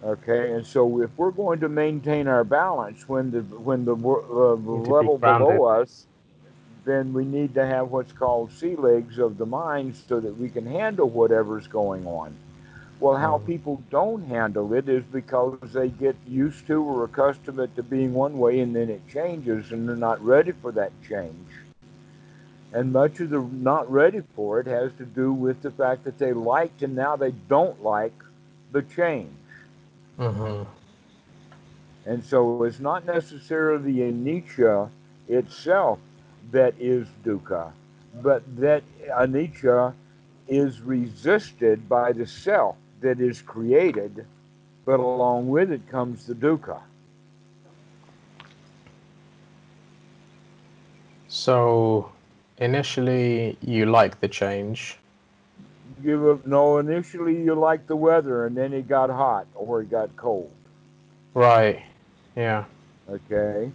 Okay, 0.04 0.54
and 0.54 0.64
so 0.64 1.02
if 1.02 1.10
we're 1.18 1.32
going 1.32 1.62
to 1.62 1.70
maintain 1.70 2.28
our 2.28 2.44
balance 2.44 3.10
when 3.10 3.32
the 3.32 3.42
when 3.42 3.86
the, 3.86 3.96
uh, 3.96 4.56
to 4.56 4.84
be 4.84 4.92
level 4.92 5.18
below 5.18 5.64
us, 5.66 6.06
then 6.86 7.12
we 7.12 7.26
need 7.26 7.56
to 7.56 7.66
have 7.66 7.90
what's 7.90 8.12
called 8.12 8.52
sea 8.52 8.76
legs 8.76 9.18
of 9.18 9.40
the 9.40 9.48
mind 9.48 9.96
so 10.08 10.20
that 10.20 10.38
we 10.38 10.48
can 10.48 10.68
handle 10.68 11.10
whatever's 11.10 11.66
going 11.66 12.06
on. 12.06 12.36
Well, 13.02 13.18
how 13.18 13.40
Mm. 13.40 13.46
people 13.46 13.84
don't 13.92 14.24
handle 14.24 14.74
it 14.74 14.90
is 14.90 15.04
because 15.06 15.62
they 15.64 15.80
get 15.80 16.08
used 16.18 16.56
to 16.58 16.74
or 16.84 16.96
accustomed 16.96 17.68
to 17.70 17.76
being 17.76 18.14
one 18.14 18.38
way 18.38 18.60
and 18.60 18.76
then 18.76 18.90
it 18.90 19.08
changes 19.08 19.72
and 19.72 19.88
they're 19.90 19.96
not 19.98 20.24
ready 20.24 20.52
for 20.52 20.72
that 20.74 20.94
change. 21.02 21.50
And 22.74 22.94
much 22.94 23.20
of 23.22 23.30
the 23.30 23.42
not 23.42 23.90
ready 23.92 24.22
for 24.22 24.60
it 24.60 24.68
has 24.68 24.94
to 24.94 25.06
do 25.06 25.34
with 25.34 25.62
the 25.62 25.72
fact 25.72 26.04
that 26.06 26.18
they 26.20 26.34
liked 26.34 26.84
and 26.84 26.96
now 26.96 27.16
they 27.16 27.32
don't 27.32 27.84
like 27.84 28.24
the 28.72 28.84
change. 28.84 29.38
hmm 30.18 30.64
And 32.06 32.24
so 32.24 32.54
it's 32.56 32.80
not 32.80 33.06
necessarily 33.06 33.94
the 33.94 34.00
anicca 34.00 34.90
itself 35.28 36.00
that 36.52 36.74
is 36.80 37.08
dukkha, 37.24 37.74
but 38.22 38.44
that 38.58 38.84
anicca 39.10 39.94
is 40.48 40.82
resisted 40.82 41.90
by 41.90 42.14
the 42.14 42.26
self 42.26 42.78
that 43.02 43.20
is 43.20 43.42
created, 43.42 44.26
but 44.86 45.00
along 45.00 45.50
with 45.50 45.72
it 45.72 45.88
comes 45.90 46.26
the 46.28 46.36
dukkha. 46.36 46.80
So 51.28 52.12
initially 52.58 53.58
you 53.62 53.86
like 53.86 54.20
the 54.20 54.28
change. 54.28 54.98
You 56.04 56.42
no, 56.46 56.78
initially 56.78 57.42
you 57.44 57.56
liked 57.56 57.88
the 57.88 57.96
weather, 57.96 58.46
and 58.46 58.56
then 58.58 58.74
it 58.74 58.88
got 58.88 59.10
hot 59.10 59.48
or 59.56 59.82
it 59.82 59.90
got 59.90 60.16
cold. 60.16 60.52
Right. 61.34 61.84
Yeah. 62.36 62.66
Okay, 63.10 63.72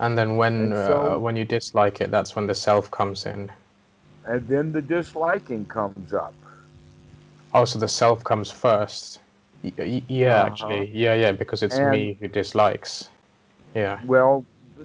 And 0.00 0.18
then 0.18 0.36
when 0.36 0.72
And 0.72 0.76
so- 0.76 1.14
uh, 1.14 1.18
when 1.18 1.36
you 1.36 1.44
dislike 1.44 2.00
it, 2.00 2.10
that's 2.10 2.34
when 2.36 2.46
the 2.46 2.54
self 2.54 2.90
comes 2.90 3.26
in. 3.26 3.50
and 4.26 4.46
then 4.48 4.72
the 4.72 4.82
disliking 4.82 5.66
comes 5.66 6.12
up. 6.12 6.34
Oh, 7.54 7.64
so 7.64 7.78
the 7.78 7.88
self 7.88 8.24
comes 8.24 8.50
first. 8.50 9.20
Y- 9.62 9.72
y- 9.78 10.02
yeah, 10.08 10.40
Uh-huh. 10.40 10.46
actually. 10.46 10.90
Yeah, 10.92 11.14
yeah, 11.14 11.32
because 11.32 11.62
it's 11.62 11.76
And- 11.78 11.90
me 11.90 12.16
who 12.20 12.28
dislikes. 12.28 13.08
Yeah. 13.74 14.00
Well, 14.04 14.44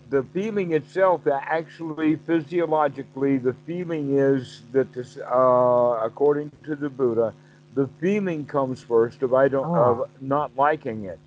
the 0.10 0.24
feeling 0.34 0.74
itself, 0.74 1.26
actually, 1.28 2.16
physiologically, 2.28 3.38
the 3.38 3.54
feeling 3.66 4.18
is 4.18 4.62
that 4.72 4.94
this, 4.94 5.18
uh, 5.18 6.00
according 6.04 6.52
to 6.64 6.76
the 6.76 6.90
Buddha, 6.90 7.34
the 7.76 7.88
feeling 8.00 8.46
comes 8.46 8.82
first 8.82 9.24
of 9.24 9.34
I 9.34 9.48
don't 9.48 9.76
Oh. 9.76 10.02
of 10.04 10.10
not 10.22 10.56
liking 10.56 11.06
it, 11.06 11.20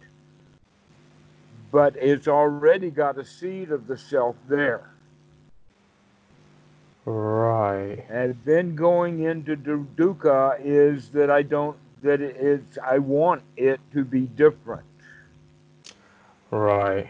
but 1.71 1.95
it's 1.97 2.29
already 2.29 2.91
got 2.91 3.19
a 3.19 3.25
seed 3.25 3.71
of 3.71 3.87
the 3.87 3.97
self 3.99 4.37
there, 4.49 4.83
Right. 7.05 8.05
and 8.09 8.39
then 8.45 8.77
going 8.77 9.25
into 9.25 9.57
du- 9.57 9.89
dukkha 9.97 10.61
is 10.63 11.09
that 11.11 11.31
I 11.31 11.43
don't 11.43 11.77
that 12.03 12.21
it 12.21 12.37
is 12.37 12.61
I 12.85 12.99
want 12.99 13.43
it 13.57 13.81
to 13.93 14.05
be 14.05 14.23
different. 14.23 14.85
Right. 16.51 17.09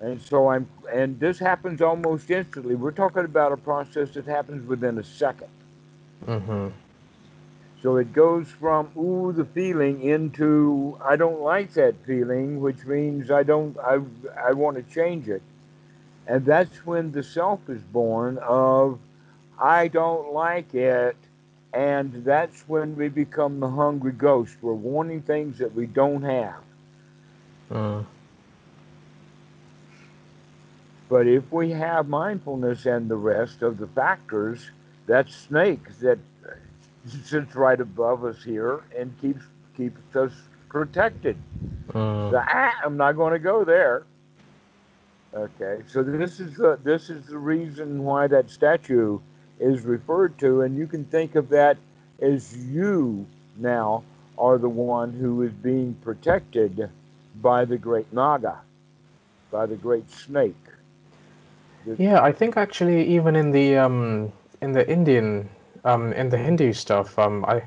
And 0.00 0.20
so 0.20 0.48
I'm, 0.48 0.68
and 0.92 1.18
this 1.20 1.38
happens 1.38 1.80
almost 1.80 2.30
instantly. 2.30 2.74
We're 2.74 2.90
talking 2.90 3.24
about 3.24 3.52
a 3.52 3.56
process 3.56 4.10
that 4.14 4.26
happens 4.26 4.66
within 4.66 4.98
a 4.98 5.04
second. 5.04 5.48
Mm-hmm. 6.26 6.68
So 7.82 7.96
it 7.96 8.12
goes 8.12 8.48
from 8.48 8.90
ooh 8.96 9.32
the 9.32 9.44
feeling 9.44 10.02
into 10.02 10.98
I 11.04 11.16
don't 11.16 11.40
like 11.40 11.74
that 11.74 11.94
feeling, 12.06 12.60
which 12.60 12.84
means 12.86 13.30
I 13.30 13.42
don't 13.42 13.76
I 13.78 14.00
I 14.42 14.52
want 14.52 14.76
to 14.76 14.94
change 14.94 15.28
it. 15.28 15.42
And 16.26 16.44
that's 16.44 16.86
when 16.86 17.12
the 17.12 17.22
self 17.22 17.60
is 17.68 17.82
born 17.82 18.38
of 18.38 18.98
I 19.58 19.88
don't 19.88 20.32
like 20.32 20.74
it. 20.74 21.16
And 21.72 22.24
that's 22.24 22.68
when 22.68 22.96
we 22.96 23.08
become 23.08 23.60
the 23.60 23.68
hungry 23.68 24.12
ghost. 24.12 24.56
We're 24.62 24.74
wanting 24.74 25.22
things 25.22 25.58
that 25.58 25.74
we 25.74 25.86
don't 25.86 26.22
have. 26.22 26.62
Mm. 27.70 28.06
But 31.08 31.26
if 31.26 31.50
we 31.52 31.70
have 31.70 32.08
mindfulness 32.08 32.86
and 32.86 33.08
the 33.08 33.16
rest 33.16 33.62
of 33.62 33.78
the 33.78 33.88
factors, 33.88 34.70
that 35.06 35.28
snake 35.28 35.98
that 35.98 36.18
sits 37.06 37.54
right 37.54 37.80
above 37.80 38.24
us 38.24 38.42
here 38.42 38.82
and 38.96 39.12
keeps 39.20 39.44
keeps 39.76 40.16
us 40.16 40.32
protected. 40.68 41.36
The, 42.30 42.44
ah, 42.46 42.72
I'm 42.84 42.96
not 42.96 43.12
going 43.12 43.32
to 43.32 43.38
go 43.38 43.64
there. 43.64 44.04
Okay, 45.34 45.82
so 45.88 46.04
this 46.04 46.38
is 46.38 46.56
the 46.56 46.78
this 46.84 47.10
is 47.10 47.26
the 47.26 47.38
reason 47.38 48.04
why 48.04 48.28
that 48.28 48.48
statue 48.50 49.18
is 49.58 49.82
referred 49.82 50.38
to, 50.38 50.62
and 50.62 50.76
you 50.76 50.86
can 50.86 51.04
think 51.04 51.34
of 51.34 51.48
that 51.48 51.76
as 52.20 52.56
you 52.56 53.26
now 53.56 54.04
are 54.38 54.58
the 54.58 54.68
one 54.68 55.12
who 55.12 55.42
is 55.42 55.52
being 55.52 55.94
protected 56.02 56.88
by 57.42 57.64
the 57.64 57.76
great 57.76 58.12
Naga, 58.12 58.60
by 59.50 59.66
the 59.66 59.74
great 59.74 60.08
snake. 60.08 60.54
Yeah, 61.98 62.22
I 62.22 62.30
think 62.30 62.56
actually 62.56 63.04
even 63.08 63.34
in 63.34 63.50
the 63.50 63.76
um 63.76 64.32
in 64.60 64.70
the 64.70 64.88
Indian 64.88 65.48
um 65.84 66.12
in 66.12 66.28
the 66.28 66.38
Hindu 66.38 66.72
stuff 66.72 67.18
um 67.18 67.44
I 67.44 67.62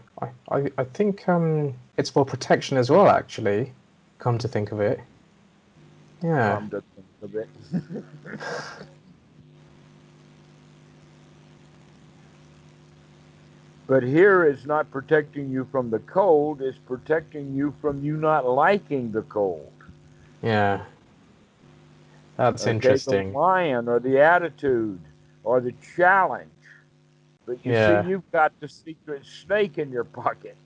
I, 0.49 0.71
I, 0.77 0.83
think 0.85 1.27
um 1.27 1.73
it's 1.97 2.09
for 2.09 2.25
protection 2.25 2.77
as 2.77 2.89
well 2.89 3.09
actually. 3.09 3.73
Come 4.19 4.37
to 4.39 4.47
think 4.47 4.71
of 4.71 4.79
it. 4.79 4.99
Yeah. 6.23 6.57
Um, 6.57 6.69
to 6.69 6.83
think 7.21 7.31
of 7.31 7.35
it. 7.35 7.49
but 13.87 14.03
here 14.03 14.43
it's 14.45 14.65
not 14.65 14.91
protecting 14.91 15.49
you 15.49 15.67
from 15.71 15.89
the 15.89 15.99
cold, 15.99 16.61
it's 16.61 16.77
protecting 16.77 17.53
you 17.55 17.73
from 17.81 18.03
you 18.03 18.17
not 18.17 18.45
liking 18.47 19.11
the 19.11 19.23
cold. 19.23 19.71
Yeah. 20.41 20.85
That's 22.37 22.67
Okay, 22.67 22.97
interesting. 22.97 22.97
The 22.97 23.23
lion 23.39 23.87
or 23.87 23.99
the 23.99 24.19
attitude 24.21 25.01
or 25.43 25.61
the 25.61 25.73
challenge. 25.95 26.51
But 27.45 27.65
you 27.65 27.73
Yeah. 27.73 27.75
see, 27.75 27.95
you've 27.95 28.29
got 28.31 28.53
the 28.59 28.67
secret 28.69 29.25
snake 29.25 29.77
in 29.77 29.91
your 29.91 30.05
pocket. 30.05 30.57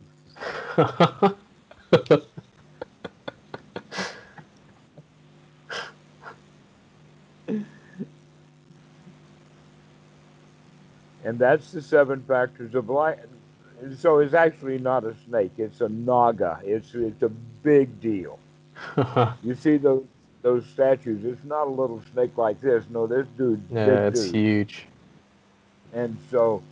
And 11.23 11.37
that's 11.37 11.71
the 11.71 11.81
seven 11.81 12.23
factors 12.23 12.75
of 12.75 12.89
life. 12.89 13.19
So 13.97 14.19
it's 14.19 14.33
actually 14.33 14.77
not 14.77 15.03
a 15.03 15.15
snake, 15.27 15.53
it's 15.57 15.81
a 15.81 15.89
naga. 15.89 16.59
It's, 16.63 16.93
it's 16.93 17.21
a 17.23 17.29
big 17.29 17.99
deal. 17.99 18.39
You 19.43 19.55
see 19.55 19.77
those 19.77 20.05
those 20.41 20.65
statues, 20.65 21.23
it's 21.23 21.43
not 21.43 21.67
a 21.67 21.69
little 21.69 22.01
snake 22.13 22.37
like 22.37 22.59
this. 22.61 22.83
No, 22.89 23.05
this 23.07 23.27
dude, 23.37 23.63
yeah, 23.71 24.07
it's 24.07 24.25
dude. 24.25 24.35
huge. 24.35 24.87
And 25.93 26.17
so 26.31 26.63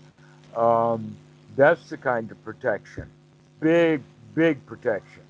um, 0.55 1.15
that's 1.55 1.89
the 1.89 1.97
kind 1.97 2.31
of 2.31 2.43
protection. 2.43 3.07
Big, 3.59 4.01
big 4.33 4.65
protection. 4.65 5.23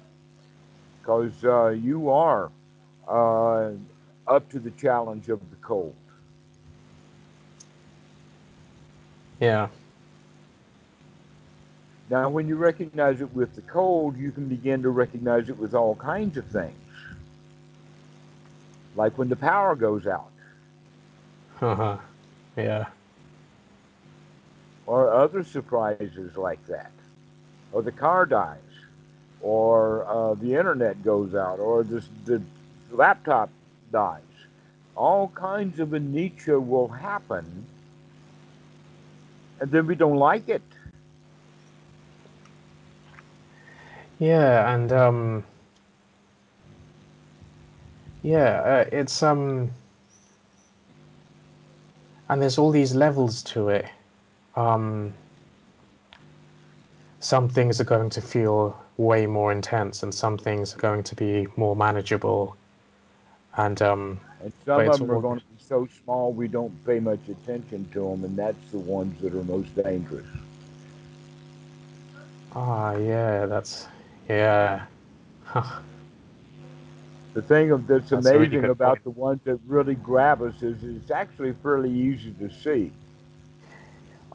Because 1.02 1.34
uh, 1.44 1.70
you 1.70 2.10
are 2.10 2.52
uh, 3.08 3.72
up 4.28 4.50
to 4.50 4.60
the 4.60 4.72
challenge 4.72 5.30
of 5.30 5.40
the 5.50 5.56
cold. 5.62 5.96
Yeah. 9.40 9.68
Now, 12.10 12.30
when 12.30 12.48
you 12.48 12.56
recognize 12.56 13.22
it 13.22 13.34
with 13.34 13.56
the 13.56 13.62
cold, 13.62 14.18
you 14.18 14.32
can 14.32 14.48
begin 14.48 14.82
to 14.82 14.90
recognize 14.90 15.48
it 15.50 15.58
with 15.58 15.76
all 15.76 15.96
kinds 15.96 16.38
of 16.38 16.46
things. 16.48 16.74
Like 18.96 19.18
when 19.18 19.30
the 19.30 19.36
power 19.36 19.76
goes 19.76 20.08
out, 20.08 20.32
Uh-huh. 21.62 21.98
Yeah. 22.58 22.88
or 24.88 25.14
other 25.14 25.44
surprises 25.44 26.36
like 26.36 26.66
that, 26.66 26.92
or 27.72 27.84
the 27.84 27.92
car 27.92 28.26
dies, 28.26 28.58
or 29.42 30.06
uh, 30.08 30.34
the 30.34 30.56
internet 30.56 31.04
goes 31.04 31.36
out, 31.36 31.60
or 31.60 31.84
the, 31.84 32.04
the 32.26 32.42
laptop 32.92 33.50
dies. 33.92 34.22
All 34.96 35.28
kinds 35.30 35.80
of 35.80 35.90
anicca 35.90 36.60
will 36.66 36.88
happen, 36.88 37.66
and 39.60 39.72
then 39.72 39.88
we 39.88 39.96
don't 39.96 40.18
like 40.18 40.50
it. 40.50 40.62
Yeah, 44.20 44.74
and 44.74 44.92
um 44.92 45.46
yeah, 48.22 48.62
uh, 48.62 48.86
it's 48.92 49.24
um 49.24 49.72
and 52.28 52.42
there's 52.42 52.58
all 52.58 52.72
these 52.72 52.94
levels 52.94 53.42
to 53.44 53.70
it. 53.70 53.86
Um 54.56 55.14
some 57.22 57.50
things 57.50 57.82
are 57.82 57.86
going 57.86 58.10
to 58.10 58.22
feel 58.22 58.78
way 58.98 59.26
more 59.26 59.52
intense 59.52 60.04
and 60.04 60.14
some 60.14 60.38
things 60.38 60.74
are 60.74 60.80
going 60.80 61.04
to 61.04 61.16
be 61.16 61.48
more 61.56 61.76
manageable. 61.76 62.56
And 63.58 63.82
um 63.82 64.20
And 64.42 64.54
some 64.66 64.88
of 64.88 65.00
them 65.00 65.12
are 65.12 65.22
going 65.22 65.40
to 65.40 65.46
be 65.46 65.58
so 65.60 65.88
small 66.04 66.34
we 66.34 66.48
don't 66.48 66.84
pay 66.86 67.00
much 67.00 67.28
attention 67.30 67.90
to 67.94 68.00
them, 68.10 68.24
and 68.24 68.38
that's 68.38 68.72
the 68.72 68.80
ones 68.80 69.20
that 69.22 69.34
are 69.36 69.44
most 69.44 69.76
dangerous. 69.76 70.28
Ah, 72.52 72.96
yeah, 72.96 73.46
that's 73.46 73.88
yeah. 74.28 74.86
The 77.34 77.42
thing 77.42 77.72
of 77.72 77.88
that's, 77.88 78.12
That's 78.12 78.28
a 78.28 78.34
really 78.40 78.46
amazing 78.48 78.66
about 78.70 78.98
point. 78.98 79.04
the 79.04 79.12
ones 79.12 79.42
that 79.46 79.60
really 79.68 79.96
grab 79.96 80.42
us 80.42 80.62
is 80.62 80.84
it's 80.84 81.12
actually 81.12 81.54
fairly 81.54 81.92
easy 81.92 82.34
to 82.40 82.50
see. 82.52 82.92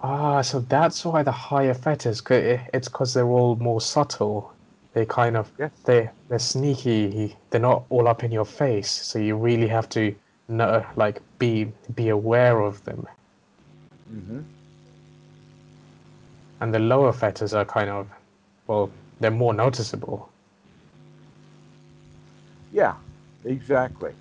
Ah, 0.03 0.43
so 0.43 0.61
that's 0.61 1.05
why 1.05 1.23
the 1.23 1.33
higher 1.33 1.75
fetters. 1.75 2.23
It's 2.31 2.89
because 2.89 3.15
they're 3.15 3.27
all 3.27 3.57
more 3.57 3.81
subtle. 3.81 4.53
They 4.95 5.05
kind 5.05 5.37
of 5.37 5.53
Yes. 5.59 5.73
they 5.85 6.11
they're 6.29 6.39
sneaky. 6.39 7.37
They're 7.51 7.61
not 7.61 7.85
all 7.91 8.09
up 8.09 8.25
in 8.25 8.33
your 8.33 8.47
face. 8.47 8.91
So 8.91 9.19
you 9.19 9.37
really 9.37 9.69
have 9.69 9.89
to 9.91 10.15
know, 10.49 10.85
like, 10.97 11.21
be 11.39 11.73
be 11.95 12.09
aware 12.09 12.61
of 12.61 12.85
them. 12.85 13.07
hmm 14.09 14.41
And 16.61 16.73
the 16.73 16.79
lower 16.79 17.13
fetters 17.13 17.53
are 17.53 17.65
kind 17.65 17.91
of, 17.91 18.09
well, 18.67 18.91
they're 19.21 19.31
more 19.31 19.53
noticeable. 19.53 20.31
Yeah, 22.73 22.95
exactly. 23.45 24.13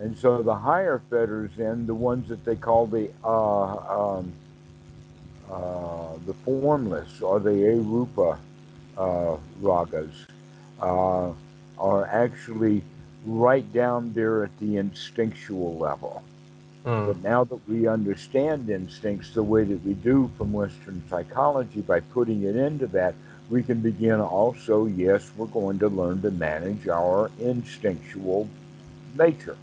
And 0.00 0.16
so 0.18 0.42
the 0.42 0.54
higher 0.54 1.00
fetters, 1.10 1.50
then 1.56 1.86
the 1.86 1.94
ones 1.94 2.28
that 2.28 2.44
they 2.44 2.56
call 2.56 2.86
the 2.86 3.10
uh, 3.24 4.16
um, 4.16 4.32
uh, 5.50 6.16
the 6.26 6.34
formless 6.44 7.20
or 7.20 7.40
the 7.40 7.50
arupa 7.50 8.38
uh, 8.96 9.36
ragas, 9.60 10.12
uh, 10.80 11.32
are 11.78 12.06
actually 12.06 12.82
right 13.24 13.70
down 13.72 14.12
there 14.12 14.44
at 14.44 14.58
the 14.58 14.76
instinctual 14.76 15.78
level. 15.78 16.22
Mm. 16.84 17.06
But 17.06 17.22
now 17.22 17.44
that 17.44 17.68
we 17.68 17.86
understand 17.86 18.68
instincts 18.68 19.34
the 19.34 19.42
way 19.42 19.64
that 19.64 19.84
we 19.84 19.94
do 19.94 20.30
from 20.36 20.52
Western 20.52 21.02
psychology, 21.08 21.80
by 21.80 22.00
putting 22.00 22.42
it 22.42 22.56
into 22.56 22.86
that, 22.88 23.14
we 23.50 23.62
can 23.62 23.80
begin 23.80 24.20
also, 24.20 24.86
yes, 24.86 25.30
we're 25.36 25.46
going 25.46 25.78
to 25.78 25.88
learn 25.88 26.22
to 26.22 26.30
manage 26.30 26.88
our 26.88 27.30
instinctual 27.38 28.48
nature. 29.16 29.56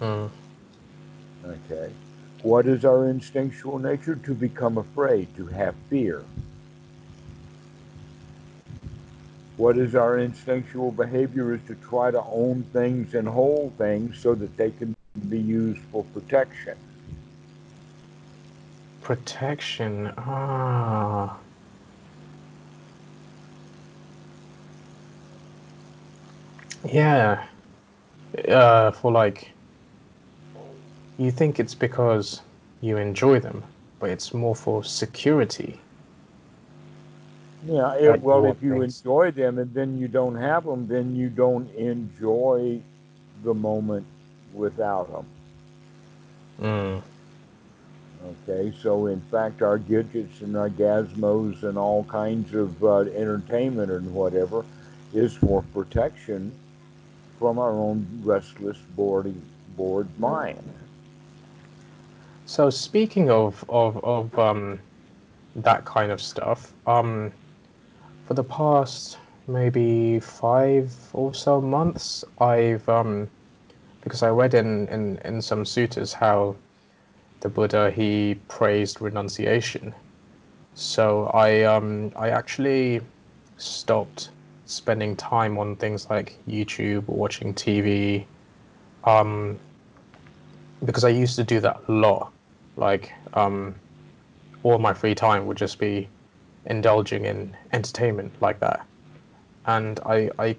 Mm. 0.00 0.30
Okay. 1.44 1.90
What 2.42 2.66
is 2.66 2.84
our 2.84 3.08
instinctual 3.08 3.78
nature? 3.78 4.16
To 4.16 4.34
become 4.34 4.78
afraid, 4.78 5.34
to 5.36 5.46
have 5.46 5.74
fear. 5.90 6.24
What 9.58 9.76
is 9.76 9.94
our 9.94 10.18
instinctual 10.18 10.92
behavior 10.92 11.54
is 11.54 11.60
to 11.66 11.74
try 11.74 12.10
to 12.10 12.22
own 12.22 12.64
things 12.72 13.14
and 13.14 13.28
hold 13.28 13.74
things 13.76 14.18
so 14.18 14.34
that 14.34 14.56
they 14.56 14.70
can 14.70 14.96
be 15.28 15.38
used 15.38 15.82
for 15.92 16.02
protection. 16.14 16.78
Protection. 19.02 20.10
Ah. 20.16 21.36
Yeah. 26.90 27.44
Uh, 28.48 28.92
for 28.92 29.12
like, 29.12 29.52
you 31.20 31.30
think 31.30 31.60
it's 31.60 31.74
because 31.74 32.40
you 32.80 32.96
enjoy 32.96 33.38
them, 33.38 33.62
but 33.98 34.08
it's 34.08 34.32
more 34.32 34.56
for 34.56 34.82
security. 34.82 35.78
Yeah, 37.66 37.94
it, 37.96 38.22
well, 38.22 38.46
if 38.46 38.62
you 38.62 38.80
things- 38.80 39.00
enjoy 39.00 39.30
them 39.32 39.58
and 39.58 39.72
then 39.74 39.98
you 39.98 40.08
don't 40.08 40.36
have 40.36 40.64
them, 40.64 40.86
then 40.86 41.14
you 41.14 41.28
don't 41.28 41.70
enjoy 41.74 42.80
the 43.44 43.52
moment 43.52 44.06
without 44.54 45.12
them. 45.12 45.26
Mm. 46.62 47.02
Okay, 48.48 48.72
so 48.80 49.06
in 49.06 49.20
fact, 49.30 49.60
our 49.60 49.76
gadgets 49.76 50.40
and 50.40 50.56
our 50.56 50.70
gazmos 50.70 51.62
and 51.62 51.76
all 51.76 52.04
kinds 52.04 52.54
of 52.54 52.82
uh, 52.82 53.00
entertainment 53.00 53.90
and 53.90 54.14
whatever 54.14 54.64
is 55.12 55.34
for 55.34 55.62
protection 55.74 56.50
from 57.38 57.58
our 57.58 57.72
own 57.72 58.06
restless, 58.24 58.78
bored, 58.96 59.34
bored 59.76 60.08
mind. 60.18 60.62
So 62.50 62.68
speaking 62.68 63.30
of 63.30 63.64
of 63.68 64.02
of 64.02 64.36
um, 64.36 64.80
that 65.54 65.84
kind 65.84 66.10
of 66.10 66.20
stuff, 66.20 66.72
um, 66.84 67.30
for 68.26 68.34
the 68.34 68.42
past 68.42 69.18
maybe 69.46 70.18
five 70.18 70.92
or 71.12 71.32
so 71.32 71.60
months, 71.60 72.24
I've 72.40 72.88
um, 72.88 73.30
because 74.00 74.24
I 74.24 74.30
read 74.30 74.54
in, 74.54 74.88
in 74.88 75.18
in 75.18 75.40
some 75.40 75.64
sutras 75.64 76.12
how 76.12 76.56
the 77.38 77.48
Buddha 77.48 77.88
he 77.88 78.34
praised 78.48 79.00
renunciation. 79.00 79.94
So 80.74 81.26
I 81.26 81.62
um 81.62 82.10
I 82.16 82.30
actually 82.30 83.00
stopped 83.58 84.30
spending 84.66 85.14
time 85.14 85.56
on 85.56 85.76
things 85.76 86.10
like 86.10 86.36
YouTube 86.48 87.04
or 87.06 87.14
watching 87.14 87.54
TV, 87.54 88.24
um, 89.04 89.56
because 90.84 91.04
I 91.04 91.10
used 91.10 91.36
to 91.36 91.44
do 91.44 91.60
that 91.60 91.80
a 91.86 91.92
lot. 91.92 92.32
Like 92.80 93.12
um, 93.34 93.76
all 94.62 94.78
my 94.78 94.94
free 94.94 95.14
time 95.14 95.46
would 95.46 95.58
just 95.58 95.78
be 95.78 96.08
indulging 96.66 97.26
in 97.26 97.56
entertainment 97.72 98.32
like 98.40 98.60
that, 98.60 98.86
and 99.66 100.00
I 100.06 100.30
I 100.38 100.56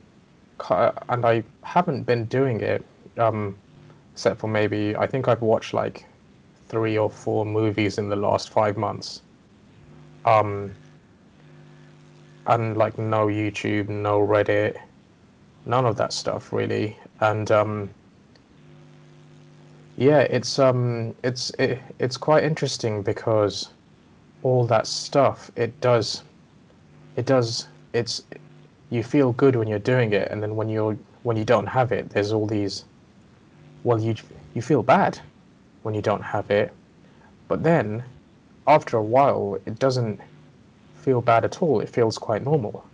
and 1.10 1.26
I 1.26 1.44
haven't 1.64 2.04
been 2.04 2.26
doing 2.26 2.62
it 2.62 2.86
um, 3.18 3.58
except 4.14 4.40
for 4.40 4.48
maybe 4.48 4.96
I 4.96 5.08
think 5.08 5.28
I've 5.28 5.42
watched 5.42 5.74
like 5.74 6.06
three 6.68 6.98
or 6.98 7.10
four 7.10 7.46
movies 7.46 7.98
in 7.98 8.10
the 8.10 8.16
last 8.16 8.50
five 8.50 8.78
months. 8.78 9.22
Um, 10.26 10.76
and 12.46 12.78
like 12.78 12.98
no 12.98 13.28
YouTube, 13.28 13.90
no 13.90 14.20
Reddit, 14.20 14.78
none 15.66 15.86
of 15.86 15.98
that 15.98 16.14
stuff 16.14 16.54
really. 16.54 16.98
And 17.20 17.52
um, 17.52 17.90
yeah, 19.98 20.20
it's 20.20 20.60
um, 20.60 21.16
it's 21.24 21.52
it, 21.60 21.80
it's 22.00 22.18
quite 22.18 22.44
interesting 22.44 23.02
because 23.02 23.70
all 24.44 24.66
that 24.68 24.88
stuff 24.88 25.52
it 25.56 25.80
does, 25.82 26.24
it 27.16 27.26
does 27.26 27.68
it's 27.94 28.24
you 28.90 29.04
feel 29.04 29.32
good 29.34 29.56
when 29.56 29.68
you're 29.68 29.80
doing 29.80 30.14
it, 30.14 30.30
and 30.32 30.42
then 30.42 30.56
when 30.56 30.70
you're 30.70 30.98
when 31.24 31.38
you 31.38 31.46
don't 31.46 31.68
have 31.68 31.92
it, 31.92 32.10
there's 32.10 32.32
all 32.32 32.48
these. 32.48 32.86
Well, 33.84 34.00
you 34.00 34.16
you 34.54 34.62
feel 34.62 34.84
bad 34.84 35.20
when 35.84 35.94
you 35.96 36.02
don't 36.02 36.24
have 36.24 36.52
it, 36.52 36.72
but 37.48 37.64
then 37.64 38.04
after 38.68 38.98
a 38.98 39.04
while, 39.04 39.58
it 39.66 39.80
doesn't 39.80 40.20
feel 40.96 41.22
bad 41.22 41.44
at 41.46 41.62
all. 41.62 41.82
It 41.82 41.90
feels 41.90 42.18
quite 42.18 42.44
normal 42.44 42.86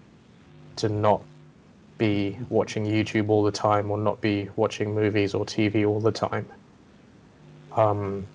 to 0.78 0.90
not 0.90 1.22
be 1.98 2.38
watching 2.50 2.86
YouTube 2.86 3.30
all 3.30 3.44
the 3.44 3.52
time 3.52 3.92
or 3.92 3.98
not 3.98 4.22
be 4.22 4.50
watching 4.56 4.94
movies 4.94 5.34
or 5.34 5.46
TV 5.46 5.86
all 5.88 6.00
the 6.00 6.12
time. 6.12 6.46
Um, 7.78 8.28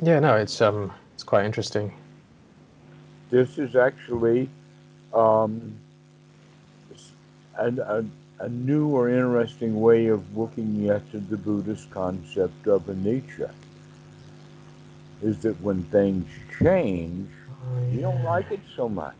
yeah, 0.00 0.20
no, 0.20 0.36
it's 0.36 0.60
um, 0.62 0.92
it's 1.14 1.24
quite 1.24 1.44
interesting. 1.44 1.92
This 3.28 3.58
is 3.58 3.76
actually 3.76 4.48
um, 5.12 5.74
an, 7.58 7.80
a, 7.80 8.04
a 8.38 8.48
new 8.48 8.86
or 8.88 9.10
interesting 9.10 9.80
way 9.80 10.06
of 10.06 10.36
looking 10.36 10.88
at 10.88 11.02
the 11.12 11.36
Buddhist 11.36 11.90
concept 11.90 12.66
of 12.68 12.86
anicca. 12.86 13.50
Is 15.22 15.38
that 15.40 15.60
when 15.60 15.82
things 15.84 16.26
change, 16.58 17.28
you 17.92 18.00
don't 18.00 18.22
like 18.22 18.50
it 18.52 18.60
so 18.74 18.88
much. 18.88 19.14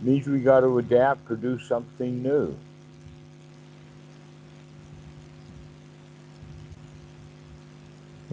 It 0.00 0.06
means 0.06 0.26
we 0.26 0.40
got 0.40 0.60
to 0.60 0.78
adapt 0.78 1.30
or 1.30 1.36
do 1.36 1.58
something 1.60 2.22
new. 2.22 2.56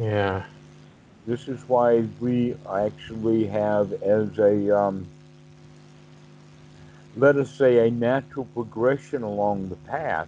Yeah. 0.01 0.45
This 1.27 1.47
is 1.47 1.59
why 1.69 2.07
we 2.19 2.55
actually 2.67 3.45
have 3.45 3.93
as 4.01 4.39
a, 4.39 4.75
um, 4.75 5.05
let 7.15 7.35
us 7.35 7.51
say, 7.51 7.87
a 7.87 7.91
natural 7.91 8.45
progression 8.45 9.21
along 9.21 9.69
the 9.69 9.75
path 9.75 10.27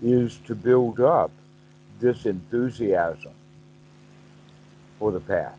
is 0.00 0.38
to 0.46 0.54
build 0.54 1.00
up 1.00 1.32
this 1.98 2.24
enthusiasm 2.24 3.32
for 5.00 5.10
the 5.10 5.20
path, 5.20 5.58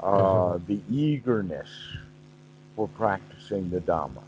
uh, 0.00 0.58
the 0.66 0.80
eagerness 0.90 1.68
for 2.74 2.88
practicing 2.88 3.70
the 3.70 3.80
Dhamma, 3.82 4.24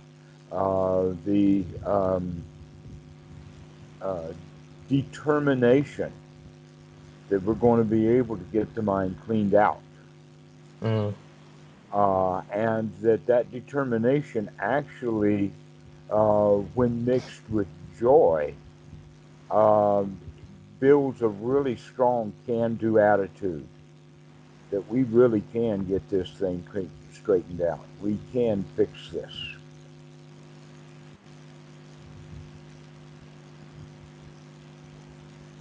uh, 0.53 1.13
the 1.25 1.65
um, 1.85 2.45
uh, 4.01 4.29
determination 4.89 6.13
that 7.33 7.43
we're 7.45 7.55
going 7.55 7.79
to 7.79 7.89
be 7.89 8.09
able 8.09 8.37
to 8.37 8.45
get 8.53 8.75
the 8.75 8.83
mind 8.83 9.17
cleaned 9.25 9.55
out. 9.55 9.81
Mm. 10.83 11.15
Uh, 11.91 12.43
and 12.53 12.93
that 13.01 13.25
that 13.27 13.51
determination 13.51 14.51
actually, 14.59 15.51
uh, 16.11 16.57
when 16.75 17.07
mixed 17.07 17.41
with 17.49 17.69
joy, 17.99 18.53
um, 19.51 20.19
builds 20.79 21.23
a 21.23 21.29
really 21.29 21.77
strong 21.77 22.35
can-do 22.47 22.99
attitude. 22.99 23.67
that 24.73 24.91
we 24.91 25.05
really 25.05 25.43
can 25.53 25.85
get 25.85 26.09
this 26.09 26.31
thing 26.31 26.65
straightened 27.13 27.61
out. 27.61 27.85
We 28.01 28.19
can 28.33 28.65
fix 28.75 28.91
this. 29.13 29.33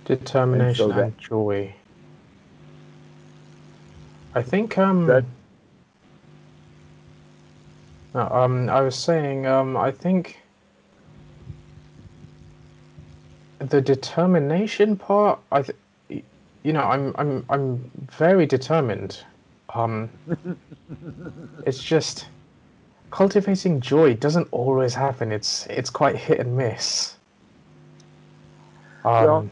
Determination 0.06 0.86
and, 0.86 0.93
so 0.93 1.04
and 1.04 1.18
joy. 1.18 1.76
I 4.34 4.41
think 4.41 4.78
um 4.78 5.08
that 5.08 5.26
no, 8.14 8.28
um 8.30 8.70
I 8.70 8.82
was 8.82 8.95
saying 8.95 9.45
um 9.45 9.78
I 9.78 9.91
think 9.91 10.38
the 13.60 13.82
determination 13.82 14.97
part 14.97 15.39
I 15.52 15.62
th- 15.64 16.24
you 16.64 16.74
know 16.74 16.82
I'm 16.82 17.14
I'm 17.18 17.45
I'm 17.49 17.91
very 18.12 18.45
determined. 18.45 19.20
Um 19.74 20.10
it's 21.66 21.84
just 21.84 22.26
cultivating 23.12 23.82
joy 23.82 24.16
doesn't 24.16 24.47
always 24.52 24.95
happen. 24.95 25.32
It's 25.32 25.68
it's 25.68 25.89
quite 25.89 26.16
hit 26.16 26.39
and 26.39 26.58
miss. 26.58 27.16
Um, 29.04 29.24
well, 29.26 29.49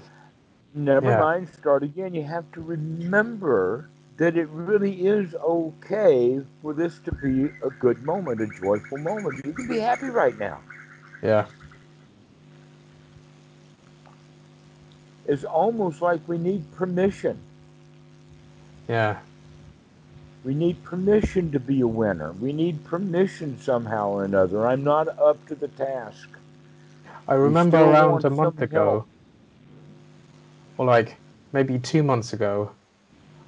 never 0.73 1.09
yeah. 1.09 1.19
mind. 1.19 1.49
Start 1.53 1.83
again. 1.83 2.13
You 2.13 2.23
have 2.23 2.51
to 2.53 2.61
remember 2.61 3.89
that 4.17 4.35
it 4.35 4.49
really 4.49 5.07
is 5.07 5.33
okay 5.35 6.41
for 6.61 6.73
this 6.73 6.99
to 7.05 7.11
be 7.13 7.45
a 7.63 7.69
good 7.79 8.03
moment, 8.03 8.41
a 8.41 8.47
joyful 8.47 8.97
moment. 8.97 9.43
You 9.45 9.53
can 9.53 9.67
be 9.67 9.79
happy 9.79 10.07
right 10.07 10.37
now. 10.37 10.59
Yeah. 11.23 11.45
It's 15.25 15.43
almost 15.43 16.01
like 16.01 16.19
we 16.27 16.37
need 16.37 16.69
permission. 16.75 17.37
Yeah. 18.87 19.19
We 20.43 20.53
need 20.53 20.83
permission 20.83 21.51
to 21.51 21.59
be 21.59 21.81
a 21.81 21.87
winner. 21.87 22.31
We 22.33 22.51
need 22.51 22.83
permission 22.83 23.59
somehow 23.61 24.09
or 24.09 24.23
another. 24.25 24.67
I'm 24.67 24.83
not 24.83 25.07
up 25.19 25.45
to 25.47 25.55
the 25.55 25.67
task. 25.67 26.29
I 27.27 27.35
remember 27.35 27.77
around 27.77 28.25
a 28.25 28.29
month 28.29 28.61
ago, 28.61 28.83
help. 28.83 29.07
Or 30.79 30.85
like 30.85 31.17
maybe 31.51 31.77
two 31.77 32.01
months 32.03 32.31
ago, 32.33 32.71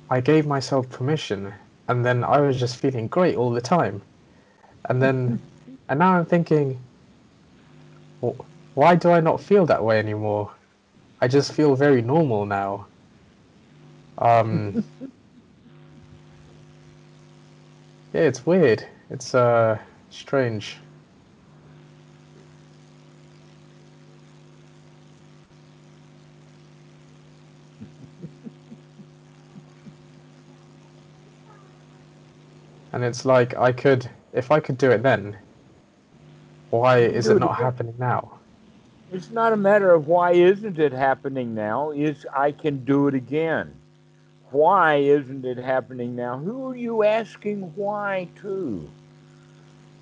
I 0.09 0.19
gave 0.19 0.45
myself 0.45 0.89
permission, 0.89 1.53
and 1.87 2.05
then 2.05 2.25
I 2.25 2.41
was 2.41 2.59
just 2.59 2.75
feeling 2.75 3.07
great 3.07 3.37
all 3.37 3.51
the 3.51 3.61
time. 3.61 4.03
And 4.89 5.01
then, 5.01 5.41
and 5.89 5.99
now 5.99 6.17
I'm 6.17 6.25
thinking, 6.25 6.77
well, 8.21 8.35
why 8.73 8.95
do 8.95 9.11
I 9.11 9.21
not 9.21 9.41
feel 9.41 9.65
that 9.67 9.83
way 9.83 9.97
anymore? 9.97 10.51
I 11.21 11.29
just 11.29 11.53
feel 11.53 11.75
very 11.75 12.01
normal 12.01 12.45
now. 12.45 12.87
Um, 14.17 14.83
yeah, 18.13 18.21
it's 18.21 18.45
weird. 18.45 18.85
It's 19.09 19.33
uh, 19.33 19.79
strange. 20.09 20.80
And 32.93 33.03
it's 33.03 33.25
like 33.25 33.55
I 33.55 33.71
could, 33.71 34.09
if 34.33 34.51
I 34.51 34.59
could 34.59 34.77
do 34.77 34.91
it 34.91 35.03
then, 35.03 35.37
why 36.69 36.99
is 36.99 37.27
it 37.27 37.39
not 37.39 37.57
happening 37.57 37.95
now? 37.97 38.39
It's 39.11 39.29
not 39.29 39.51
a 39.51 39.57
matter 39.57 39.93
of 39.93 40.07
why 40.07 40.31
isn't 40.31 40.79
it 40.79 40.93
happening 40.93 41.53
now. 41.53 41.91
It's 41.91 42.25
I 42.33 42.51
can 42.51 42.85
do 42.85 43.07
it 43.07 43.13
again. 43.13 43.73
Why 44.51 44.95
isn't 44.95 45.45
it 45.45 45.57
happening 45.57 46.15
now? 46.15 46.37
Who 46.37 46.69
are 46.69 46.75
you 46.75 47.03
asking 47.03 47.73
why 47.75 48.29
to? 48.41 48.89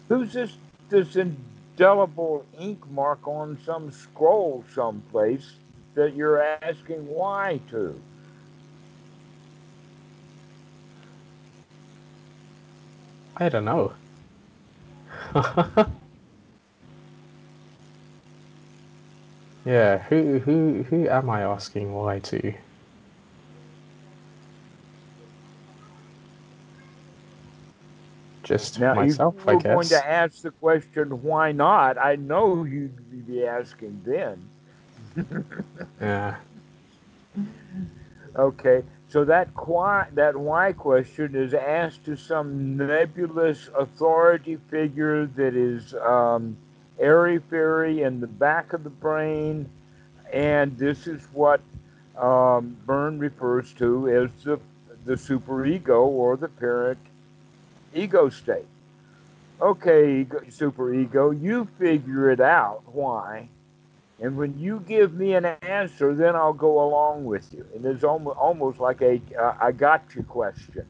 Who's 0.08 0.34
this 0.34 0.58
this 0.90 1.16
indelible 1.16 2.46
ink 2.58 2.90
mark 2.92 3.28
on 3.28 3.58
some 3.64 3.92
scroll 3.92 4.64
someplace 4.74 5.54
that 5.96 6.16
you're 6.16 6.42
asking 6.42 7.08
why 7.08 7.62
to? 7.70 8.00
I 13.40 13.50
don't 13.50 13.66
know. 13.66 13.96
yeah, 19.66 20.00
who 20.10 20.40
who 20.40 20.84
who 20.84 21.08
am 21.10 21.30
I 21.30 21.42
asking 21.44 21.94
why 21.94 22.20
to? 22.20 22.54
Just 28.44 28.80
now, 28.80 28.94
myself, 28.94 29.36
I 29.48 29.56
guess. 29.56 29.64
if 29.64 29.70
you 29.70 29.74
were 29.74 29.78
going 29.78 29.90
to 29.90 30.08
ask 30.10 30.42
the 30.42 30.52
question, 30.52 31.22
why 31.24 31.52
not? 31.52 31.98
I 31.98 32.16
know 32.16 32.64
you'd 32.66 33.28
be 33.28 33.46
asking 33.46 34.02
then. 34.06 34.50
yeah. 36.02 36.38
Okay. 38.36 38.84
So 39.10 39.26
that 39.26 39.49
why, 39.68 40.07
that 40.14 40.38
why 40.38 40.74
question 40.74 41.36
is 41.36 41.55
asked 41.55 42.05
to 42.05 42.16
some 42.16 42.78
nebulous 42.78 43.70
authority 43.76 44.60
figure 44.70 45.26
that 45.26 45.55
is 45.55 45.95
um, 45.95 46.55
airy 46.99 47.39
fairy 47.49 48.03
in 48.03 48.22
the 48.22 48.28
back 48.28 48.74
of 48.74 48.84
the 48.84 48.91
brain, 48.91 49.68
and 50.32 50.78
this 50.78 51.07
is 51.07 51.22
what 51.34 51.60
um, 52.16 52.78
Berne 52.86 53.18
refers 53.18 53.74
to 53.74 54.10
as 54.10 54.43
the 54.43 54.60
the 55.05 55.16
superego 55.16 56.05
or 56.05 56.38
the 56.38 56.49
parent 56.49 56.99
ego 57.95 58.30
state. 58.30 58.68
Okay, 59.60 60.26
superego, 60.49 61.41
you 61.41 61.68
figure 61.80 62.30
it 62.30 62.39
out. 62.39 62.84
Why? 62.86 63.49
And 64.22 64.36
when 64.36 64.57
you 64.59 64.84
give 64.88 65.13
me 65.13 65.34
an 65.36 65.45
answer, 65.45 66.13
then 66.13 66.36
I'll 66.36 66.53
go 66.53 66.84
along 66.84 67.24
with 67.24 67.53
you. 67.53 67.65
And 67.74 67.86
it's 67.86 68.03
almost, 68.03 68.38
almost 68.38 68.80
like 68.80 69.01
a 69.01 69.22
uh, 69.39 69.55
I 69.61 69.72
got 69.72 70.03
you 70.13 70.24
question. 70.24 70.86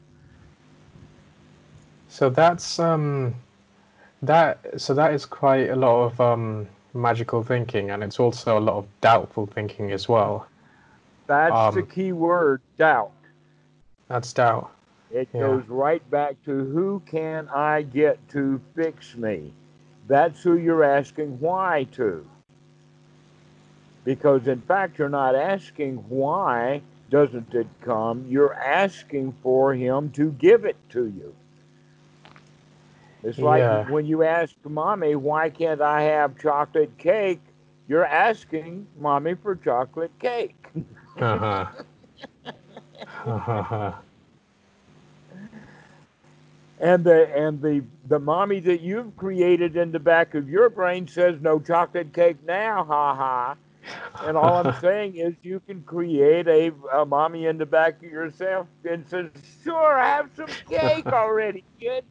So 2.08 2.28
that's 2.28 2.78
um, 2.80 3.34
that. 4.22 4.80
So 4.80 4.94
that 4.94 5.14
is 5.14 5.24
quite 5.24 5.70
a 5.70 5.76
lot 5.76 6.06
of 6.06 6.20
um, 6.20 6.68
magical 6.92 7.44
thinking, 7.44 7.90
and 7.90 8.02
it's 8.02 8.18
also 8.18 8.58
a 8.58 8.60
lot 8.60 8.76
of 8.76 8.86
doubtful 9.00 9.46
thinking 9.46 9.92
as 9.92 10.08
well. 10.08 10.48
That's 11.28 11.54
um, 11.54 11.74
the 11.76 11.82
key 11.84 12.10
word, 12.10 12.60
doubt. 12.76 13.12
That's 14.08 14.32
doubt. 14.32 14.72
It 15.12 15.28
yeah. 15.32 15.40
goes 15.40 15.64
right 15.68 16.08
back 16.10 16.34
to 16.44 16.50
who 16.50 17.00
can 17.06 17.48
I 17.48 17.82
get 17.82 18.16
to 18.30 18.60
fix 18.74 19.14
me? 19.16 19.52
That's 20.08 20.42
who 20.42 20.58
you're 20.58 20.82
asking 20.82 21.38
why 21.38 21.86
to. 21.92 22.26
Because 24.04 24.48
in 24.48 24.60
fact, 24.62 24.98
you're 24.98 25.08
not 25.08 25.34
asking 25.34 25.96
why 26.08 26.82
doesn't 27.10 27.52
it 27.54 27.66
come, 27.82 28.24
you're 28.28 28.54
asking 28.54 29.34
for 29.42 29.74
him 29.74 30.10
to 30.12 30.30
give 30.32 30.64
it 30.64 30.76
to 30.90 31.06
you. 31.06 31.34
It's 33.22 33.38
like 33.38 33.60
yeah. 33.60 33.90
when 33.90 34.06
you 34.06 34.22
ask 34.22 34.54
mommy, 34.64 35.14
why 35.14 35.50
can't 35.50 35.82
I 35.82 36.02
have 36.02 36.38
chocolate 36.38 36.96
cake? 36.96 37.40
You're 37.88 38.06
asking 38.06 38.86
mommy 38.98 39.34
for 39.34 39.56
chocolate 39.56 40.12
cake. 40.18 40.56
uh-huh. 41.20 41.66
uh-huh. 43.26 43.92
and 46.80 47.04
the 47.04 47.36
and 47.36 47.60
the 47.60 47.84
the 48.08 48.18
mommy 48.18 48.60
that 48.60 48.80
you've 48.80 49.14
created 49.16 49.76
in 49.76 49.92
the 49.92 49.98
back 49.98 50.34
of 50.34 50.48
your 50.48 50.70
brain 50.70 51.06
says 51.06 51.36
no 51.42 51.60
chocolate 51.60 52.14
cake 52.14 52.38
now, 52.46 52.84
ha 52.84 53.14
ha. 53.14 53.56
And 54.22 54.36
all 54.36 54.66
I'm 54.66 54.80
saying 54.80 55.16
is 55.16 55.34
you 55.42 55.60
can 55.60 55.82
create 55.82 56.46
a, 56.48 56.72
a 56.94 57.06
mommy 57.06 57.46
in 57.46 57.58
the 57.58 57.66
back 57.66 57.96
of 58.02 58.10
yourself 58.10 58.66
and 58.88 59.08
says, 59.08 59.30
sure, 59.64 59.98
have 59.98 60.30
some 60.36 60.48
cake 60.68 61.06
already, 61.12 61.64
kid. 61.80 62.04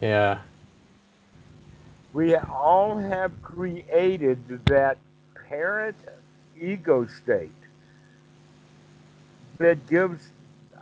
Yeah. 0.00 0.38
We 2.12 2.34
all 2.36 2.98
have 2.98 3.30
created 3.42 4.64
that 4.66 4.98
parent 5.48 5.96
ego 6.60 7.06
state 7.06 7.50
that 9.58 9.86
gives 9.86 10.30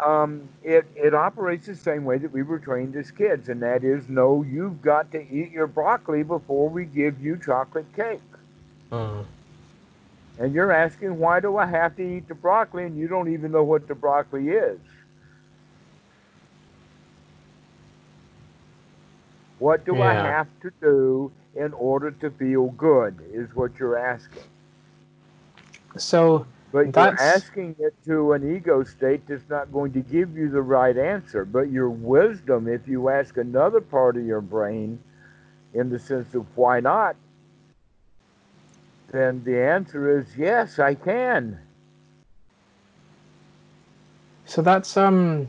um, 0.01 0.49
it, 0.63 0.87
it 0.95 1.15
operates 1.15 1.67
the 1.67 1.77
same 1.77 2.05
way 2.05 2.19
that 2.19 2.33
we 2.33 2.43
were 2.43 2.59
trained 2.59 2.97
as 2.97 3.11
kids, 3.11 3.49
and 3.49 3.63
that 3.63 3.85
is 3.85 4.09
no, 4.09 4.43
you've 4.43 4.81
got 4.83 5.11
to 5.13 5.21
eat 5.21 5.51
your 5.51 5.67
broccoli 5.67 6.23
before 6.23 6.69
we 6.69 6.85
give 6.85 7.21
you 7.21 7.39
chocolate 7.45 7.93
cake. 7.95 8.21
Uh-huh. 8.93 9.23
And 10.39 10.55
you're 10.55 10.73
asking, 10.73 11.19
why 11.19 11.41
do 11.41 11.57
I 11.57 11.67
have 11.67 11.97
to 11.97 12.03
eat 12.03 12.29
the 12.29 12.35
broccoli? 12.35 12.85
And 12.85 12.97
you 12.97 13.09
don't 13.09 13.33
even 13.33 13.51
know 13.51 13.65
what 13.65 13.89
the 13.89 13.95
broccoli 13.95 14.51
is. 14.51 14.79
What 19.59 19.85
do 19.85 19.97
yeah. 19.97 20.11
I 20.11 20.15
have 20.15 20.47
to 20.63 20.71
do 20.81 21.33
in 21.57 21.73
order 21.73 22.13
to 22.13 22.31
feel 22.31 22.67
good? 22.69 23.19
Is 23.33 23.53
what 23.57 23.79
you're 23.81 23.99
asking. 23.99 24.45
So, 25.97 26.47
But 26.71 26.93
That's- 26.93 27.19
you're 27.19 27.29
asking 27.29 27.77
it 27.79 27.95
to 28.05 28.33
an 28.33 28.55
ego 28.55 28.85
state 28.85 29.27
that's 29.27 29.49
not 29.49 29.73
going 29.73 29.93
to 29.93 30.01
give 30.01 30.37
you 30.37 30.51
the 30.51 30.61
right 30.61 30.97
answer. 30.97 31.45
But 31.45 31.71
your 31.71 31.89
wisdom, 31.89 32.69
if 32.69 32.87
you 32.87 33.09
ask 33.09 33.39
another 33.39 33.81
part 33.81 34.17
of 34.17 34.27
your 34.27 34.43
brain, 34.43 34.99
in 35.75 35.89
the 35.91 35.99
sense 35.99 36.35
of 36.35 36.45
why 36.57 36.81
not, 36.81 37.17
then 39.11 39.43
the 39.45 39.59
answer 39.59 40.19
is 40.19 40.27
yes, 40.37 40.79
I 40.79 40.95
can. 40.95 41.59
So 44.45 44.61
that's 44.63 44.97
um 44.97 45.49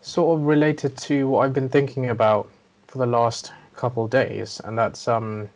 sort 0.00 0.38
of 0.38 0.46
related 0.46 0.96
to 0.96 1.28
what 1.28 1.40
I've 1.40 1.52
been 1.52 1.68
thinking 1.68 2.10
about 2.10 2.48
for 2.86 2.98
the 2.98 3.06
last 3.06 3.52
couple 3.74 4.06
days, 4.06 4.60
and 4.64 4.78
that's 4.78 5.08
um 5.08 5.48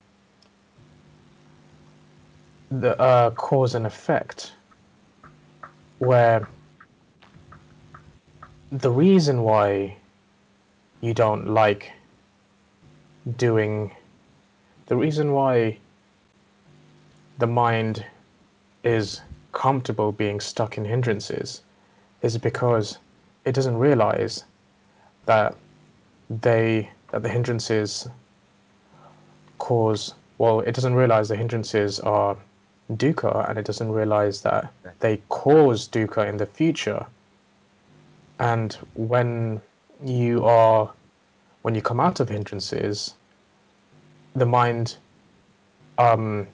the 2.71 2.99
uh, 3.01 3.31
cause 3.33 3.75
and 3.75 3.87
effect, 3.87 4.53
where 6.03 6.49
the 8.73 8.91
reason 8.91 9.43
why 9.43 9.97
you 11.01 11.15
don't 11.15 11.47
like 11.47 11.93
doing 13.37 13.95
the 14.87 14.97
reason 14.97 15.31
why 15.33 15.79
the 17.39 17.47
mind 17.47 18.05
is 18.83 19.21
comfortable 19.53 20.11
being 20.11 20.41
stuck 20.41 20.77
in 20.77 20.85
hindrances 20.85 21.63
is 22.23 22.37
because 22.37 22.99
it 23.45 23.53
doesn't 23.55 23.77
realize 23.77 24.43
that 25.27 25.55
they 26.43 26.91
that 27.13 27.23
the 27.23 27.29
hindrances 27.29 28.09
cause 29.59 30.15
well 30.39 30.59
it 30.61 30.75
doesn't 30.75 30.95
realize 30.95 31.29
the 31.29 31.37
hindrances 31.37 32.01
are 32.01 32.37
dukkha 32.91 33.49
and 33.49 33.59
it 33.59 33.65
doesn't 33.65 33.91
realize 33.93 34.43
that 34.43 34.73
they 35.01 35.21
cause 35.29 35.89
dukkha 35.89 36.29
in 36.29 36.37
the 36.37 36.47
future. 36.47 37.07
And 38.39 38.77
when 38.95 39.61
you 40.03 40.45
are 40.45 40.91
when 41.63 41.75
you 41.75 41.83
come 41.83 42.01
out 42.01 42.19
of 42.19 42.29
hindrances 42.29 43.15
the 44.35 44.47
mind 44.47 44.97
um 45.99 46.47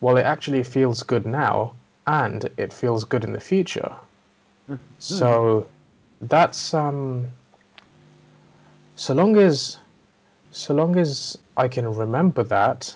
well 0.00 0.16
it 0.18 0.24
actually 0.24 0.62
feels 0.62 1.02
good 1.02 1.24
now 1.24 1.72
and 2.06 2.50
it 2.56 2.72
feels 2.72 3.04
good 3.04 3.24
in 3.24 3.32
the 3.32 3.40
future. 3.40 3.94
So 4.98 5.66
that's 6.20 6.74
um 6.74 7.28
so 8.96 9.14
long 9.14 9.36
as 9.36 9.78
so 10.50 10.74
long 10.74 10.96
as 10.98 11.38
I 11.56 11.68
can 11.68 11.92
remember 11.94 12.42
that, 12.44 12.94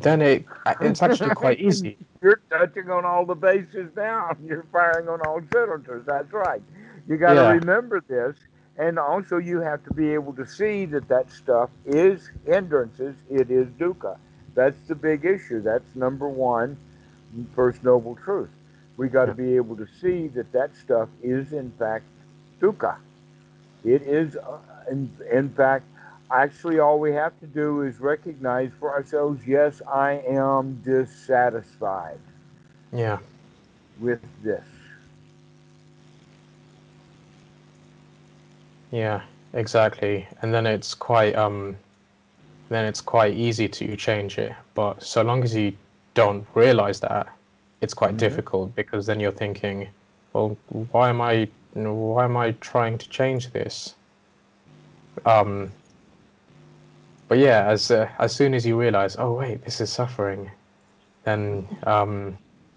then 0.00 0.22
it 0.22 0.44
it's 0.80 1.02
actually 1.02 1.30
quite 1.34 1.60
easy. 1.60 1.98
You're 2.22 2.40
touching 2.50 2.90
on 2.90 3.04
all 3.04 3.24
the 3.26 3.34
bases 3.34 3.90
now. 3.96 4.36
You're 4.44 4.66
firing 4.72 5.08
on 5.08 5.20
all 5.22 5.40
cylinders. 5.52 6.04
That's 6.06 6.32
right. 6.32 6.62
You 7.08 7.16
got 7.16 7.34
to 7.34 7.42
Yeah. 7.42 7.52
remember 7.60 8.00
this, 8.08 8.36
and 8.78 8.98
also 8.98 9.38
you 9.38 9.60
have 9.60 9.84
to 9.84 9.92
be 9.94 10.12
able 10.14 10.32
to 10.34 10.46
see 10.46 10.84
that 10.86 11.08
that 11.08 11.30
stuff 11.30 11.70
is 11.84 12.30
hindrances. 12.46 13.14
It 13.30 13.50
is 13.50 13.68
dukkha. 13.78 14.16
That's 14.54 14.80
the 14.88 14.94
big 14.94 15.24
issue. 15.24 15.60
That's 15.60 15.94
number 15.94 16.28
one, 16.28 16.76
first 17.54 17.82
noble 17.84 18.16
truth. 18.16 18.50
We 18.96 19.08
got 19.08 19.26
to 19.26 19.34
be 19.34 19.56
able 19.56 19.76
to 19.76 19.86
see 20.00 20.28
that 20.28 20.52
that 20.52 20.74
stuff 20.76 21.08
is 21.22 21.52
in 21.52 21.72
fact 21.78 22.04
dukkha. 22.60 22.96
It 23.84 24.02
is, 24.02 24.36
uh, 24.36 24.58
in, 24.90 25.10
in 25.30 25.50
fact, 25.50 25.84
actually 26.34 26.78
all 26.80 26.98
we 26.98 27.12
have 27.12 27.38
to 27.40 27.46
do 27.46 27.82
is 27.82 28.00
recognize 28.00 28.70
for 28.78 28.92
ourselves 28.92 29.40
yes 29.46 29.80
i 29.92 30.12
am 30.28 30.80
dissatisfied 30.84 32.18
Yeah, 32.92 33.18
with 34.00 34.20
this 34.42 34.64
yeah, 38.90 39.22
exactly. 39.54 40.26
And 40.42 40.54
then 40.54 40.66
it's 40.66 40.94
quite 40.94 41.34
um 41.34 41.76
then 42.68 42.84
it's 42.86 43.00
quite 43.00 43.34
easy 43.34 43.68
to 43.68 43.96
change 43.96 44.38
it. 44.38 44.52
But 44.74 45.02
so 45.02 45.22
long 45.22 45.42
as 45.42 45.54
you 45.54 45.72
don't 46.14 46.46
realize 46.54 47.00
that, 47.00 47.26
it's 47.80 47.94
quite 47.94 48.14
Mhm. 48.14 48.18
difficult 48.18 48.74
because 48.76 49.06
then 49.06 49.20
you're 49.20 49.32
thinking, 49.32 49.88
well, 50.32 50.56
why 50.92 51.08
am 51.10 51.20
I 51.20 51.48
why 51.74 52.24
am 52.24 52.36
I 52.36 52.52
trying 52.60 52.98
to 52.98 53.08
change 53.08 53.50
this? 53.50 53.94
Um 55.26 55.72
but 57.28 57.38
yeah, 57.38 57.66
as 57.66 57.90
uh, 57.90 58.08
as 58.18 58.34
soon 58.34 58.54
as 58.54 58.66
you 58.66 58.78
realize, 58.78 59.16
oh 59.18 59.32
wait, 59.32 59.64
this 59.64 59.80
is 59.80 59.90
suffering, 59.90 60.50
then 61.24 61.66
um, 61.84 62.36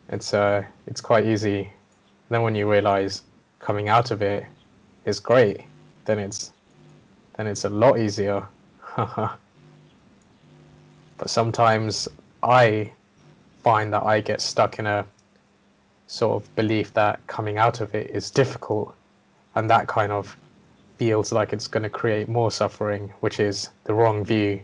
it's 0.09 0.33
uh, 0.33 0.63
it's 0.87 1.01
quite 1.01 1.25
easy. 1.25 1.71
Then 2.29 2.41
when 2.43 2.55
you 2.55 2.69
realize 2.69 3.23
coming 3.59 3.89
out 3.89 4.11
of 4.11 4.21
it 4.21 4.45
is 5.05 5.19
great, 5.19 5.61
then 6.05 6.19
it's 6.19 6.53
then 7.35 7.47
it's 7.47 7.65
a 7.65 7.69
lot 7.69 7.99
easier. 7.99 8.47
but 8.95 9.39
sometimes 11.25 12.07
I 12.41 12.91
find 13.63 13.91
that 13.93 14.03
I 14.03 14.21
get 14.21 14.39
stuck 14.39 14.79
in 14.79 14.85
a 14.87 15.05
sort 16.07 16.41
of 16.41 16.55
belief 16.55 16.93
that 16.93 17.25
coming 17.27 17.57
out 17.57 17.81
of 17.81 17.93
it 17.93 18.11
is 18.11 18.31
difficult, 18.31 18.95
and 19.55 19.69
that 19.69 19.87
kind 19.87 20.11
of 20.11 20.37
feels 20.97 21.31
like 21.31 21.53
it's 21.53 21.67
going 21.67 21.83
to 21.83 21.89
create 21.89 22.27
more 22.27 22.51
suffering, 22.51 23.13
which 23.19 23.39
is 23.39 23.69
the 23.83 23.93
wrong 23.93 24.23
view. 24.23 24.61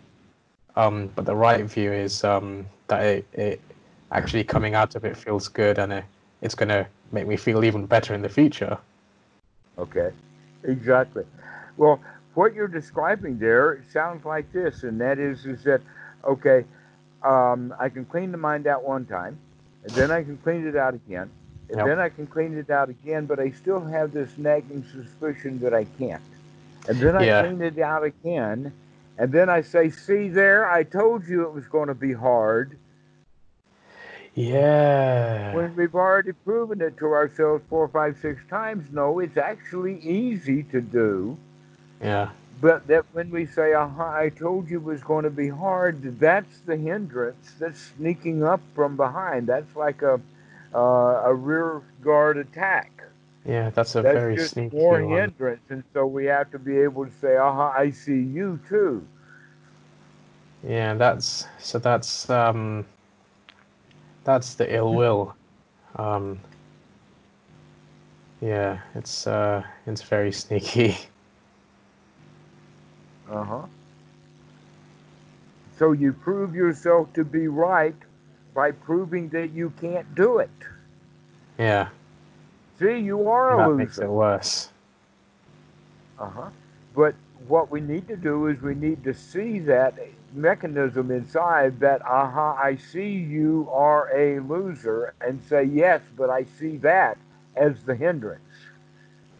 Um, 0.75 1.11
but 1.15 1.25
the 1.25 1.36
right 1.36 1.65
view 1.65 1.91
is 1.91 2.23
um, 2.23 2.65
that 2.88 3.03
it, 3.03 3.27
it 3.34 3.61
actually 4.13 4.43
coming 4.43 4.75
out 4.75 4.95
of 4.95 5.03
it 5.03 5.17
feels 5.17 5.47
good 5.47 5.79
and 5.79 5.91
it, 5.91 6.05
it's 6.41 6.55
going 6.55 6.69
to 6.69 6.88
make 7.11 7.27
me 7.27 7.36
feel 7.36 7.63
even 7.63 7.86
better 7.86 8.13
in 8.13 8.21
the 8.21 8.29
future. 8.29 8.77
okay 9.77 10.11
exactly 10.63 11.25
well 11.77 11.99
what 12.36 12.53
you're 12.53 12.67
describing 12.67 13.38
there 13.38 13.84
sounds 13.91 14.23
like 14.23 14.51
this 14.53 14.84
and 14.84 15.01
that 15.01 15.19
is 15.19 15.45
is 15.45 15.63
that 15.63 15.81
okay 16.23 16.63
um, 17.23 17.73
i 17.79 17.89
can 17.89 18.05
clean 18.05 18.31
the 18.31 18.38
mind 18.38 18.67
out 18.67 18.84
one 18.84 19.05
time 19.05 19.38
and 19.84 19.91
then 19.93 20.11
i 20.11 20.23
can 20.23 20.38
clean 20.38 20.65
it 20.65 20.75
out 20.75 20.93
again 20.93 21.29
and 21.70 21.80
then 21.88 21.99
i 21.99 22.09
can 22.09 22.28
clean 22.28 22.57
it 22.57 22.70
out 22.70 22.89
again 22.89 23.26
but 23.26 23.39
i 23.39 23.49
still 23.51 23.80
have 23.80 24.11
this 24.11 24.38
nagging 24.38 24.84
suspicion 24.91 25.59
that 25.59 25.74
i 25.74 25.84
can't 25.97 26.22
and 26.88 26.97
then 26.99 27.16
i 27.16 27.24
Yeah. 27.26 27.41
clean 27.41 27.61
it 27.61 27.80
out 27.80 28.03
again 28.03 28.72
and 29.18 29.32
then 29.32 29.49
i 29.49 29.61
say 29.61 29.89
see 29.89 30.30
there 30.30 30.70
i 30.70 30.84
told 30.84 31.28
you 31.28 31.43
it 31.43 31.53
was 31.53 31.66
going 31.68 31.88
to 31.88 31.95
be 31.95 32.14
hard 32.14 32.78
Yeah. 34.36 35.53
when 35.53 35.76
we've 35.76 35.93
already 35.95 36.34
proven 36.34 36.82
it 36.82 36.97
to 36.97 37.05
ourselves 37.05 37.64
four, 37.70 37.88
five, 37.88 38.18
six 38.20 38.41
times, 38.49 38.89
no, 38.91 39.20
it's 39.20 39.38
actually 39.38 39.99
easy 39.99 40.64
to 40.64 40.82
do. 40.82 41.38
Yeah. 42.01 42.30
But 42.59 42.88
that 42.88 43.05
when 43.14 43.30
we 43.30 43.45
say, 43.45 43.76
I 43.76 44.32
told 44.36 44.70
you 44.70 44.78
it 44.78 44.84
was 44.84 45.03
going 45.03 45.24
to 45.26 45.30
be 45.30 45.49
hard, 45.49 46.20
that's 46.20 46.61
the 46.66 46.78
hindrance 46.78 47.53
that's 47.59 47.91
sneaking 47.95 48.43
up 48.43 48.61
from 48.74 48.95
behind. 48.97 49.47
That's 49.47 49.76
like 49.76 50.01
a, 50.01 50.20
uh, 50.74 51.24
a 51.26 51.34
rear 51.34 51.84
guard 52.01 52.38
attack. 52.38 53.03
Yeah, 53.45 53.69
that's 53.71 53.95
a 53.95 54.01
that's 54.01 54.13
very 54.13 54.36
just 54.36 54.55
sneaky 54.55 54.74
more 54.74 55.01
one. 55.01 55.32
hindrance. 55.32 55.63
And 55.69 55.84
so 55.93 56.05
we 56.05 56.26
have 56.26 56.51
to 56.51 56.59
be 56.59 56.78
able 56.80 57.05
to 57.05 57.11
say, 57.11 57.38
aha, 57.38 57.74
I 57.78 57.91
see 57.91 58.21
you 58.21 58.59
too. 58.67 59.07
Yeah, 60.63 60.93
that's 60.95 61.47
so 61.59 61.80
that's 61.80 62.30
um 62.30 62.86
that's 64.24 64.55
the 64.55 64.74
ill 64.74 64.93
will. 64.95 65.36
Um 65.95 66.39
yeah, 68.41 68.80
it's 68.95 69.28
uh 69.28 69.63
it's 69.86 70.01
very 70.03 70.32
sneaky. 70.32 70.97
Uh 73.30 73.43
huh. 73.43 73.65
So 75.78 75.91
you 75.91 76.13
prove 76.13 76.55
yourself 76.55 77.13
to 77.13 77.24
be 77.26 77.47
right 77.47 77.95
by 78.54 78.72
proving 78.72 79.30
that 79.30 79.51
you 79.51 79.72
can't 79.82 80.14
do 80.16 80.39
it. 80.39 80.49
Yeah, 81.58 81.89
See, 82.80 82.97
you 82.99 83.30
are 83.30 83.54
a 83.54 83.58
that 83.58 83.68
loser. 83.68 83.78
makes 83.78 83.97
it 83.99 84.10
worse. 84.10 84.70
Uh 86.20 86.30
huh. 86.30 86.49
But 86.95 87.16
what 87.47 87.70
we 87.72 87.82
need 87.82 88.08
to 88.08 88.16
do 88.16 88.47
is 88.47 88.62
we 88.62 88.76
need 88.76 89.04
to 89.04 89.14
see 89.14 89.60
that 89.60 89.95
mechanism 90.34 91.12
inside 91.12 91.80
that, 91.80 92.01
aha, 92.04 92.56
I 92.62 92.76
see 92.78 93.10
you 93.12 93.68
are 93.72 94.10
a 94.16 94.39
loser, 94.39 95.14
and 95.22 95.41
say, 95.43 95.64
yes, 95.64 96.01
but 96.16 96.30
I 96.30 96.43
see 96.43 96.78
that 96.78 97.18
as 97.56 97.84
the 97.84 97.95
hindrance. 97.95 98.41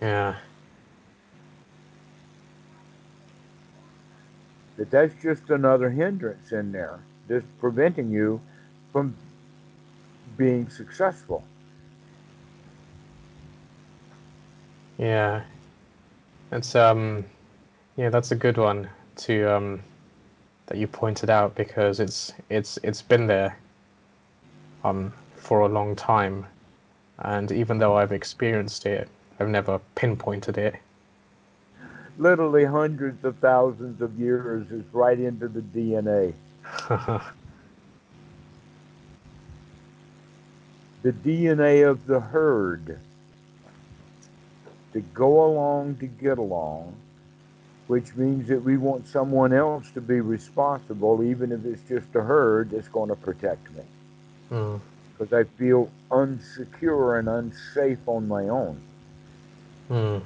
Yeah. 0.02 0.36
That 4.78 4.90
that's 4.92 5.14
just 5.22 5.50
another 5.50 5.90
hindrance 5.90 6.52
in 6.52 6.72
there, 6.72 7.00
just 7.28 7.46
preventing 7.60 8.12
you 8.12 8.42
from 8.94 9.16
being 10.38 10.70
successful. 10.70 11.44
Yeah. 14.98 15.42
It's 16.52 16.76
um 16.76 17.26
yeah, 17.98 18.10
that's 18.10 18.32
a 18.32 18.36
good 18.36 18.58
one 18.58 18.88
to 19.18 19.54
um 19.54 19.82
that 20.68 20.78
you 20.78 20.88
pointed 20.88 21.30
out 21.30 21.56
because 21.56 22.00
it's 22.00 22.32
it's 22.50 22.78
it's 22.84 23.02
been 23.02 23.28
there 23.28 23.58
um 24.84 25.12
for 25.36 25.62
a 25.62 25.68
long 25.68 25.96
time 25.96 26.46
and 27.20 27.52
even 27.52 27.80
though 27.80 27.98
I've 27.98 28.12
experienced 28.12 28.86
it, 28.86 29.08
I've 29.40 29.50
never 29.50 29.80
pinpointed 29.96 30.58
it. 30.58 30.76
Literally 32.18 32.66
hundreds 32.66 33.24
of 33.26 33.38
thousands 33.38 34.02
of 34.02 34.20
years 34.20 34.70
is 34.72 34.84
right 34.94 35.20
into 35.20 35.48
the 35.48 35.62
DNA. 35.62 36.34
the 41.04 41.12
DNA 41.12 41.88
of 41.88 42.08
the 42.08 42.20
herd 42.20 42.98
to 44.94 45.02
go 45.02 45.46
along 45.46 45.98
to 45.98 46.08
get 46.08 46.38
along, 46.38 46.96
which 47.88 48.16
means 48.16 48.48
that 48.48 48.64
we 48.64 48.78
want 48.78 49.08
someone 49.08 49.52
else 49.52 49.92
to 49.92 50.02
be 50.02 50.22
responsible, 50.22 51.22
even 51.22 51.52
if 51.52 51.66
it's 51.66 51.82
just 51.90 52.16
a 52.16 52.22
herd 52.22 52.72
that's 52.72 52.88
going 52.88 53.10
to 53.10 53.16
protect 53.16 53.70
me. 53.76 53.84
Mm. 54.52 54.80
Because 55.18 55.34
I 55.34 55.44
feel 55.58 55.92
unsecure 56.10 57.20
and 57.20 57.28
unsafe 57.28 58.08
on 58.08 58.28
my 58.28 58.48
own. 58.48 58.82
Mm. 59.90 60.22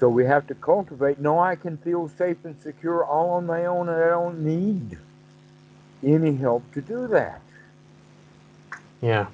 So 0.00 0.08
we 0.08 0.24
have 0.24 0.48
to 0.48 0.54
cultivate. 0.54 1.20
No, 1.20 1.38
I 1.38 1.54
can 1.54 1.76
feel 1.76 2.08
safe 2.08 2.44
and 2.44 2.60
secure 2.60 3.04
all 3.04 3.30
on 3.30 3.46
my 3.46 3.66
own, 3.66 3.88
and 3.88 4.02
I 4.02 4.08
don't 4.08 4.44
need 4.44 4.98
any 6.06 6.36
help 6.36 6.70
to 6.72 6.80
do 6.80 7.06
that. 7.08 7.40
Yeah. 9.00 9.26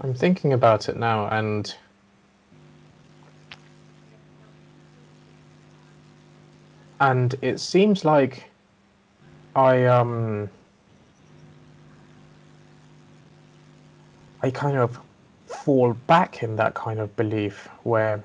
I'm 0.00 0.14
thinking 0.14 0.52
about 0.52 0.88
it 0.88 0.96
now, 0.96 1.26
and 1.28 1.74
and 7.00 7.34
it 7.42 7.60
seems 7.60 8.04
like 8.04 8.50
I 9.56 9.86
um 9.86 10.50
I 14.42 14.50
kind 14.50 14.76
of 14.76 15.00
fall 15.46 15.94
back 15.94 16.42
in 16.42 16.56
that 16.56 16.74
kind 16.74 17.00
of 17.00 17.16
belief 17.16 17.68
where 17.84 18.22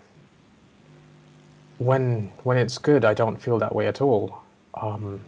when 1.77 2.31
when 2.43 2.57
it's 2.57 2.77
good 2.77 3.05
I 3.05 3.13
don't 3.13 3.41
feel 3.41 3.59
that 3.59 3.73
way 3.75 3.87
at 3.87 4.01
all. 4.01 4.43
Um 4.81 5.21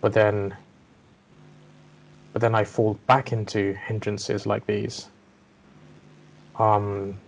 but 0.00 0.12
then 0.14 0.56
but 2.32 2.42
then 2.42 2.54
I 2.56 2.64
fall 2.64 2.94
back 3.06 3.32
into 3.32 3.74
hindrances 3.74 4.46
like 4.46 4.66
these. 4.66 5.08
Um 6.58 7.20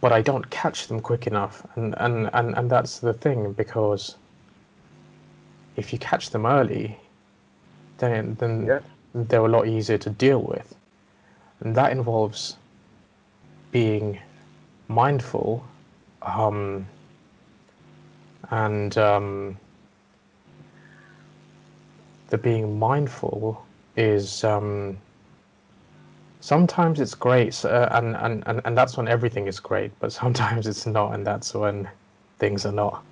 but 0.00 0.12
I 0.12 0.22
don't 0.22 0.48
catch 0.50 0.86
them 0.88 1.00
quick 1.00 1.26
enough. 1.26 1.66
And 1.76 1.94
and 1.98 2.30
and, 2.34 2.56
and 2.56 2.70
that's 2.70 3.00
the 3.00 3.14
thing 3.14 3.52
because 3.52 4.16
if 5.76 5.92
you 5.92 5.98
catch 5.98 6.30
them 6.30 6.46
early 6.46 6.96
then 7.98 8.36
then 8.40 8.66
Yeah. 8.66 8.80
they're 9.14 9.44
a 9.44 9.48
lot 9.48 9.66
easier 9.66 9.98
to 9.98 10.10
deal 10.10 10.42
with. 10.42 10.74
And 11.60 11.74
that 11.74 11.90
involves 11.92 12.56
being 13.72 14.18
mindful 14.88 15.64
um, 16.22 16.86
and 18.50 18.96
um, 18.98 19.56
the 22.28 22.38
being 22.38 22.78
mindful 22.78 23.64
is 23.96 24.44
um, 24.44 24.96
sometimes 26.40 27.00
it's 27.00 27.14
great 27.14 27.64
uh, 27.64 27.88
and, 27.92 28.16
and, 28.16 28.42
and, 28.46 28.60
and 28.64 28.76
that's 28.76 28.96
when 28.96 29.08
everything 29.08 29.46
is 29.46 29.58
great 29.58 29.90
but 30.00 30.12
sometimes 30.12 30.66
it's 30.66 30.86
not 30.86 31.14
and 31.14 31.26
that's 31.26 31.54
when 31.54 31.88
things 32.38 32.66
are 32.66 32.72
not 32.72 33.02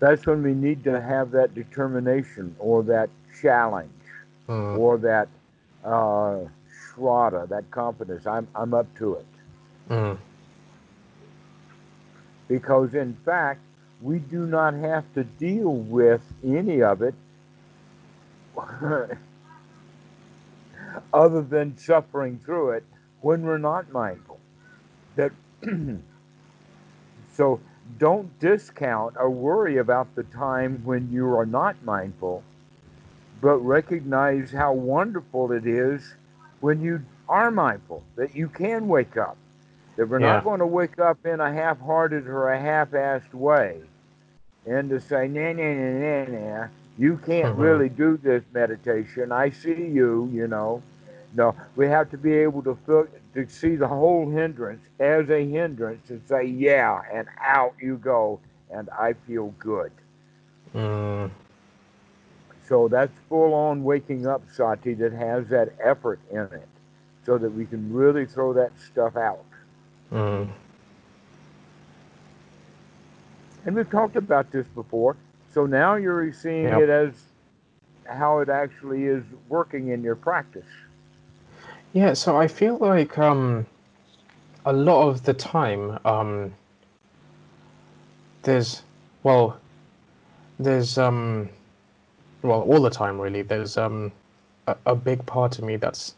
That's 0.00 0.26
when 0.26 0.42
we 0.42 0.54
need 0.54 0.84
to 0.84 1.00
have 1.00 1.30
that 1.32 1.54
determination 1.54 2.56
or 2.58 2.82
that 2.84 3.10
challenge 3.42 3.90
Mm, 4.48 4.80
or 4.80 4.98
that 4.98 5.28
uh, 5.84 6.40
shraddha, 6.94 7.48
that 7.48 7.70
confidence. 7.70 8.26
I'm, 8.26 8.48
I'm 8.54 8.74
up 8.74 8.86
to 8.98 9.14
it. 9.16 9.26
mm, 9.90 10.18
Because 12.48 12.94
in 12.94 13.16
fact, 13.24 13.60
we 14.02 14.18
do 14.20 14.46
not 14.46 14.74
have 14.74 15.12
to 15.14 15.24
deal 15.24 15.74
with 15.74 16.22
any 16.44 16.82
of 16.82 17.02
it 17.02 17.14
other 21.12 21.42
than 21.42 21.76
suffering 21.78 22.40
through 22.44 22.70
it 22.72 22.84
when 23.22 23.42
we're 23.44 23.58
not 23.58 23.92
mindful. 23.92 24.40
That 25.16 25.32
so 27.34 27.60
don't 27.98 28.38
discount 28.38 29.16
or 29.16 29.30
worry 29.30 29.78
about 29.78 30.14
the 30.14 30.24
time 30.24 30.82
when 30.84 31.10
you 31.10 31.26
are 31.34 31.46
not 31.46 31.82
mindful, 31.84 32.42
but 33.40 33.58
recognize 33.58 34.50
how 34.52 34.72
wonderful 34.72 35.52
it 35.52 35.66
is 35.66 36.14
when 36.60 36.80
you 36.80 37.00
are 37.28 37.50
mindful 37.50 38.02
that 38.16 38.34
you 38.34 38.48
can 38.48 38.88
wake 38.88 39.16
up. 39.16 39.36
That 39.96 40.08
we're 40.08 40.18
Yeah. 40.18 40.20
not 40.20 40.44
going 40.44 40.60
to 40.60 40.66
wake 40.66 40.98
up 40.98 41.18
in 41.24 41.40
a 41.40 41.52
half-hearted 41.52 42.26
or 42.26 42.50
a 42.50 42.60
half-assed 42.60 43.34
way, 43.34 43.80
and 44.66 44.88
to 44.90 45.00
say, 45.00 45.28
"Nah, 45.28 45.52
nah, 45.52 45.72
nah, 45.72 46.24
nah, 46.24 46.58
nah, 46.58 46.68
you 46.98 47.18
can't 47.18 47.52
Mhm. 47.52 47.56
really 47.56 47.88
do 47.88 48.16
this 48.16 48.44
meditation. 48.52 49.32
I 49.32 49.50
see 49.50 49.86
you, 49.86 50.28
you 50.32 50.46
know." 50.46 50.82
No, 51.34 51.54
we 51.76 51.86
have 51.88 52.10
to 52.10 52.16
be 52.18 52.32
able 52.34 52.62
to 52.62 52.76
feel, 52.86 53.06
to 53.34 53.46
see 53.48 53.76
the 53.76 53.88
whole 53.88 54.28
hindrance 54.30 54.84
as 54.98 55.28
a 55.30 55.44
hindrance 55.46 56.10
and 56.10 56.22
say, 56.26 56.44
"Yeah," 56.44 57.02
and 57.12 57.28
out 57.38 57.74
you 57.80 57.96
go, 57.96 58.40
and 58.70 58.88
I 58.90 59.14
feel 59.14 59.48
good. 59.58 59.92
mm, 60.74 61.30
So 62.62 62.88
that's 62.88 63.16
full 63.28 63.54
on 63.54 63.84
waking 63.84 64.26
up 64.26 64.42
sati 64.50 64.94
that 64.94 65.12
has 65.12 65.48
that 65.48 65.72
effort 65.80 66.20
in 66.30 66.40
it, 66.40 66.68
so 67.24 67.38
that 67.38 67.50
we 67.50 67.66
can 67.66 67.92
really 67.92 68.26
throw 68.26 68.52
that 68.54 68.78
stuff 68.78 69.16
out. 69.16 69.44
mm. 70.12 70.48
And 73.64 73.74
we've 73.76 73.90
talked 73.90 74.16
about 74.16 74.50
this 74.50 74.66
before. 74.68 75.16
So 75.52 75.66
now 75.66 75.96
you're 75.96 76.32
seeing 76.32 76.64
Yep. 76.64 76.78
it 76.78 76.88
as 76.88 77.12
how 78.06 78.38
it 78.40 78.48
actually 78.48 79.04
is 79.04 79.24
working 79.48 79.88
in 79.88 80.02
your 80.02 80.16
practice. 80.16 80.66
Yeah, 81.92 82.12
so 82.12 82.36
I 82.36 82.48
feel 82.48 82.76
like 82.78 83.18
um, 83.18 83.66
a 84.66 84.72
lot 84.72 85.08
of 85.08 85.22
the 85.24 85.32
time 85.32 85.98
um, 86.04 86.52
there's 88.42 88.82
well, 89.22 89.58
there's 90.58 90.98
um, 90.98 91.48
well 92.42 92.60
all 92.62 92.82
the 92.82 92.90
time 92.90 93.18
really. 93.18 93.42
There's 93.42 93.78
um, 93.78 94.12
a, 94.66 94.76
a 94.86 94.94
big 94.94 95.24
part 95.26 95.58
of 95.58 95.64
me 95.64 95.76
that's 95.76 96.14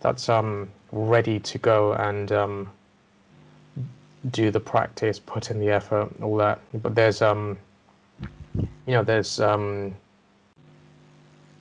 that's 0.00 0.28
um 0.28 0.68
ready 0.90 1.38
to 1.40 1.58
go 1.58 1.94
and 1.94 2.30
um, 2.32 2.70
do 4.30 4.50
the 4.50 4.60
practice, 4.60 5.18
put 5.18 5.50
in 5.50 5.60
the 5.60 5.70
effort, 5.70 6.10
all 6.20 6.36
that. 6.36 6.60
But 6.74 6.94
there's 6.94 7.22
um, 7.22 7.58
you 8.54 8.94
know, 8.94 9.02
there's 9.02 9.40
um, 9.40 9.94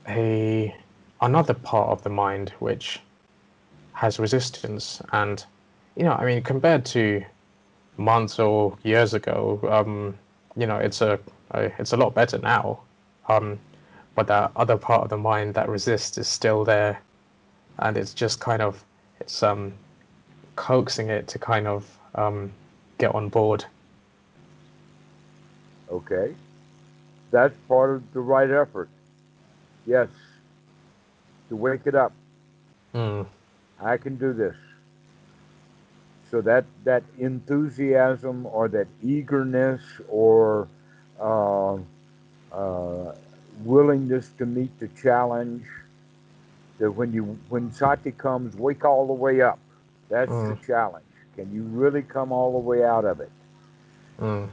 a 0.08 0.76
another 1.22 1.53
part 1.53 1.89
of 1.89 2.03
the 2.03 2.09
mind 2.09 2.49
which 2.59 2.99
has 3.93 4.19
resistance 4.19 5.01
and 5.13 5.45
you 5.95 6.03
know 6.03 6.13
i 6.13 6.26
mean 6.26 6.41
compared 6.41 6.86
to 6.86 7.24
months 7.97 8.39
or 8.39 8.78
years 8.84 9.13
ago 9.13 9.59
um 9.69 10.17
you 10.55 10.65
know 10.65 10.78
it's 10.78 11.01
a, 11.01 11.19
it's 11.53 11.93
a 11.93 11.97
lot 11.97 12.13
better 12.13 12.38
now 12.39 12.80
um 13.28 13.59
but 14.15 14.28
that 14.28 14.51
other 14.55 14.78
part 14.78 15.03
of 15.03 15.09
the 15.09 15.17
mind 15.17 15.53
that 15.53 15.69
resists 15.69 16.17
is 16.17 16.28
still 16.28 16.63
there 16.63 16.99
and 17.80 17.97
it's 17.97 18.13
just 18.13 18.39
kind 18.39 18.61
of 18.61 18.84
it's 19.19 19.43
um 19.43 19.74
coaxing 20.55 21.09
it 21.09 21.28
to 21.28 21.38
kind 21.39 21.67
of 21.67 21.97
um 22.15 22.51
get 22.97 23.13
on 23.13 23.30
board 23.30 23.65
Okay? 25.91 26.34
That's 27.32 27.53
part 27.67 27.91
of 27.91 28.13
the 28.13 28.22
right 28.22 28.49
effort. 28.49 28.89
Yes. 29.86 30.07
To 31.52 31.58
wake 31.58 31.84
it 31.88 31.95
up. 31.95 32.14
mm, 32.95 33.28
I 33.82 33.97
can 33.97 34.18
do 34.18 34.34
this. 34.34 34.56
So 36.32 36.41
that 36.41 36.66
that 36.86 37.04
enthusiasm 37.20 38.45
or 38.47 38.68
that 38.70 38.88
eagerness 39.04 39.82
or 40.10 40.68
uh, 41.20 41.78
uh, 42.54 43.14
willingness 43.64 44.30
to 44.39 44.45
meet 44.47 44.78
the 44.80 44.89
challenge, 44.89 45.66
that 46.80 46.91
when 46.91 47.14
you 47.14 47.38
when 47.49 47.72
sati 47.74 48.12
comes, 48.12 48.56
wake 48.56 48.86
all 48.86 49.08
the 49.08 49.14
way 49.14 49.41
up. 49.41 49.60
That's 50.10 50.41
Mm. 50.41 50.47
the 50.47 50.56
challenge. 50.68 51.06
Can 51.36 51.54
you 51.54 51.64
really 51.64 52.04
come 52.04 52.32
all 52.32 52.54
the 52.54 52.60
way 52.60 52.84
out 52.86 53.06
of 53.06 53.22
it? 53.22 53.32
mm, 54.20 54.49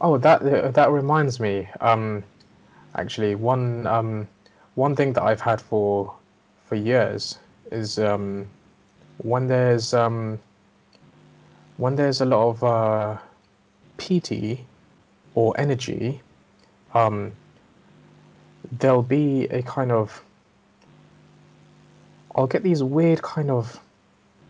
Oh, 0.00 0.18
that 0.18 0.74
that 0.74 0.90
reminds 0.90 1.40
me. 1.40 1.68
Um, 1.80 2.24
actually, 2.94 3.34
one 3.34 3.86
um, 3.86 4.28
one 4.74 4.96
thing 4.96 5.12
that 5.14 5.22
I've 5.22 5.40
had 5.40 5.60
for 5.60 6.14
for 6.66 6.76
years 6.76 7.38
is 7.70 7.98
um, 7.98 8.46
when 9.18 9.46
there's 9.46 9.94
um, 9.94 10.38
when 11.76 11.96
there's 11.96 12.20
a 12.20 12.24
lot 12.24 12.48
of 12.48 12.64
uh, 12.64 13.18
piti 13.96 14.64
or 15.34 15.58
energy, 15.58 16.20
um, 16.94 17.32
there'll 18.78 19.02
be 19.02 19.44
a 19.44 19.62
kind 19.62 19.92
of 19.92 20.22
I'll 22.34 22.46
get 22.46 22.62
these 22.62 22.82
weird 22.82 23.22
kind 23.22 23.50
of 23.50 23.78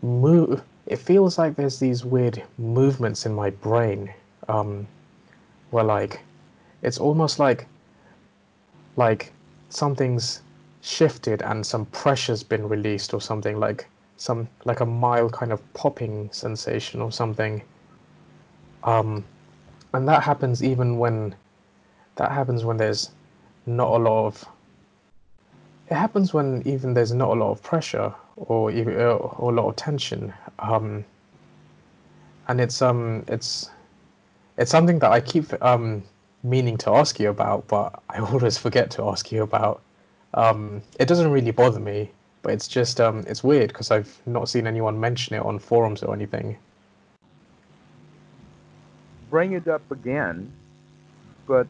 move. 0.01 0.61
It 0.85 0.97
feels 0.97 1.37
like 1.37 1.55
there's 1.55 1.79
these 1.79 2.05
weird 2.05 2.43
movements 2.57 3.25
in 3.25 3.33
my 3.33 3.49
brain, 3.49 4.13
um, 4.47 4.87
where 5.71 5.83
like 5.83 6.21
it's 6.81 6.97
almost 6.97 7.39
like 7.39 7.67
like 8.95 9.31
something's 9.69 10.41
shifted 10.81 11.41
and 11.41 11.65
some 11.65 11.85
pressure's 11.87 12.43
been 12.43 12.67
released 12.67 13.13
or 13.13 13.21
something 13.21 13.59
like 13.59 13.87
some 14.17 14.47
like 14.65 14.79
a 14.81 14.85
mild 14.85 15.33
kind 15.33 15.51
of 15.51 15.73
popping 15.73 16.29
sensation 16.31 17.01
or 17.01 17.11
something. 17.11 17.61
Um, 18.83 19.23
and 19.93 20.07
that 20.07 20.23
happens 20.23 20.63
even 20.63 20.97
when 20.97 21.35
that 22.15 22.31
happens 22.31 22.63
when 22.65 22.77
there's 22.77 23.11
not 23.65 23.89
a 23.89 23.97
lot 23.97 24.27
of 24.27 24.45
it 25.89 25.95
happens 25.95 26.33
when 26.33 26.61
even 26.65 26.93
there's 26.93 27.13
not 27.13 27.29
a 27.29 27.33
lot 27.33 27.51
of 27.51 27.61
pressure 27.61 28.13
or 28.35 28.71
even 28.71 28.95
or 28.95 29.51
a 29.51 29.55
lot 29.55 29.69
of 29.69 29.75
tension 29.75 30.33
um, 30.59 31.05
and 32.47 32.59
it's 32.59 32.81
um 32.81 33.23
it's 33.27 33.69
it's 34.57 34.71
something 34.71 34.99
that 34.99 35.11
I 35.11 35.19
keep 35.19 35.51
um, 35.63 36.03
meaning 36.43 36.77
to 36.77 36.91
ask 36.91 37.19
you 37.19 37.29
about 37.29 37.67
but 37.67 38.01
I 38.09 38.19
always 38.19 38.57
forget 38.57 38.91
to 38.91 39.07
ask 39.09 39.31
you 39.31 39.43
about. 39.43 39.81
Um, 40.35 40.81
it 40.99 41.07
doesn't 41.07 41.31
really 41.31 41.51
bother 41.51 41.79
me 41.79 42.11
but 42.41 42.53
it's 42.53 42.67
just 42.67 42.99
um, 42.99 43.23
it's 43.27 43.43
weird 43.43 43.69
because 43.69 43.91
I've 43.91 44.19
not 44.25 44.49
seen 44.49 44.67
anyone 44.67 44.99
mention 44.99 45.35
it 45.35 45.43
on 45.43 45.59
forums 45.59 46.03
or 46.03 46.13
anything. 46.13 46.57
Bring 49.29 49.53
it 49.53 49.67
up 49.67 49.89
again 49.91 50.51
but 51.47 51.67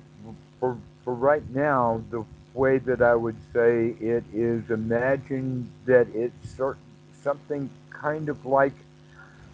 for 0.59 0.77
for 1.03 1.13
right 1.13 1.47
now 1.53 2.01
the 2.11 2.23
way 2.53 2.77
that 2.77 3.01
I 3.01 3.15
would 3.15 3.35
say 3.51 3.95
it 3.99 4.23
is 4.33 4.69
imagine 4.69 5.69
that 5.85 6.07
it's 6.13 6.55
sort 6.55 6.77
something 7.21 7.69
kind 7.89 8.29
of 8.29 8.45
like 8.45 8.73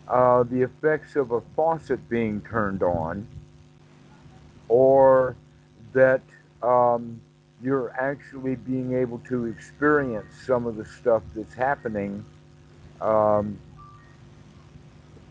uh, 0.08 0.44
the 0.44 0.64
effects 0.64 1.16
of 1.16 1.32
a 1.32 1.42
faucet 1.56 2.10
being 2.10 2.42
turned 2.42 2.84
on, 2.84 3.28
or 4.70 5.36
that 5.94 6.22
um, 6.64 7.20
you're 7.62 7.92
actually 8.00 8.56
being 8.56 8.94
able 8.94 9.20
to 9.20 9.46
experience 9.46 10.34
some 10.46 10.66
of 10.66 10.78
the 10.78 10.86
stuff 10.86 11.24
that's 11.36 11.54
happening 11.54 12.24
um, 13.02 13.60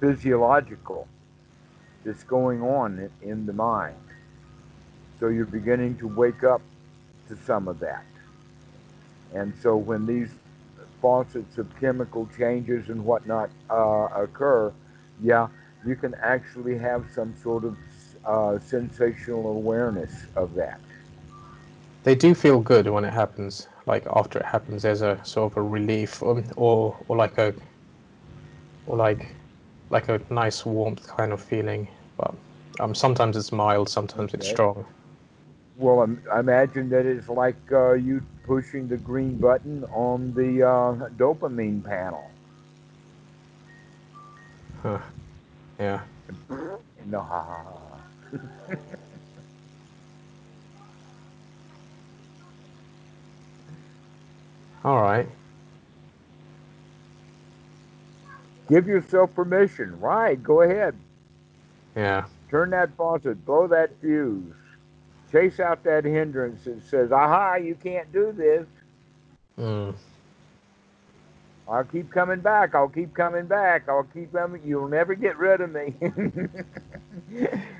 physiological 0.01 1.09
that's 2.05 2.25
going 2.25 2.63
on 2.63 3.11
in 3.23 3.47
the 3.47 3.53
mind. 3.53 3.97
So 5.19 5.29
you're 5.29 5.47
beginning 5.47 5.97
to 5.99 6.09
wake 6.09 6.45
up 6.45 6.61
to 7.29 7.37
some 7.45 7.69
of 7.69 7.81
that. 7.81 8.05
And 9.35 9.53
so 9.63 9.77
when 9.77 10.07
these 10.07 10.31
faucets 11.01 11.59
of 11.59 11.69
chemical 11.79 12.29
changes 12.37 12.89
and 12.89 13.05
whatnot 13.05 13.51
uh, 13.71 14.09
occur, 14.15 14.73
yeah, 15.23 15.49
you 15.87 15.97
can 15.97 16.15
actually 16.15 16.79
have 16.79 17.05
some 17.15 17.35
sort 17.43 17.65
of 17.65 17.77
uh, 18.25 18.59
sensational 18.59 19.51
awareness 19.51 20.13
of 20.37 20.55
that. 20.55 20.81
They 22.05 22.15
do 22.15 22.35
feel 22.35 22.61
good 22.61 22.89
when 22.89 23.05
it 23.05 23.13
happens. 23.13 23.69
Like 23.87 24.07
after 24.15 24.39
it 24.39 24.47
happens, 24.47 24.83
there's 24.83 25.03
a 25.03 25.19
sort 25.25 25.53
of 25.53 25.57
a 25.59 25.63
relief, 25.63 26.23
or 26.23 26.39
um, 26.39 26.45
or, 26.57 26.97
or 27.09 27.17
like 27.17 27.39
a, 27.39 27.55
or 28.87 28.97
like, 28.97 29.35
like 29.91 30.09
a 30.09 30.21
nice 30.31 30.65
warmth 30.65 31.07
kind 31.07 31.33
of 31.33 31.41
feeling. 31.41 31.89
But 32.17 32.35
um, 32.81 32.95
sometimes 32.95 33.37
it's 33.37 33.53
mild, 33.53 33.89
sometimes 33.89 34.33
okay. 34.35 34.39
it's 34.39 34.49
strong. 34.49 34.85
Well, 35.77 36.09
I 36.33 36.41
imagine 36.41 36.89
that 36.91 37.07
it's 37.07 37.29
like 37.29 37.57
uh, 37.71 37.93
you 37.93 38.23
pushing 38.45 38.89
the 38.89 38.97
green 38.97 39.37
button 39.37 39.85
on 39.93 40.35
the 40.35 40.67
uh, 40.67 41.09
dopamine 41.17 41.85
panel. 41.85 42.25
Huh. 44.83 44.99
Yeah. 45.79 46.01
no. 47.07 47.88
All 54.85 55.03
right. 55.03 55.29
Give 58.69 58.87
yourself 58.87 59.35
permission. 59.35 59.99
Right. 60.01 60.43
Go 60.43 60.63
ahead. 60.63 60.95
Yeah. 61.97 62.25
Turn 62.51 62.71
that 62.71 62.91
faucet. 62.97 63.45
Blow 63.45 63.67
that 63.67 63.91
fuse 64.01 64.55
chase 65.31 65.61
out 65.61 65.83
that 65.85 66.05
hindrance 66.05 66.65
that 66.65 66.83
says, 66.89 67.13
aha, 67.13 67.57
you 67.57 67.75
can't 67.75 68.11
do 68.13 68.33
this. 68.33 68.67
Mm. 69.59 69.95
I'll 71.69 71.85
keep 71.85 72.11
coming 72.11 72.41
back. 72.41 72.75
I'll 72.75 72.89
keep 72.89 73.15
coming 73.15 73.47
back. 73.47 73.89
I'll 73.89 74.05
keep 74.15 74.33
coming. 74.33 74.63
You'll 74.65 74.89
never 74.89 75.15
get 75.15 75.37
rid 75.37 75.61
of 75.61 75.71
me. 75.71 75.95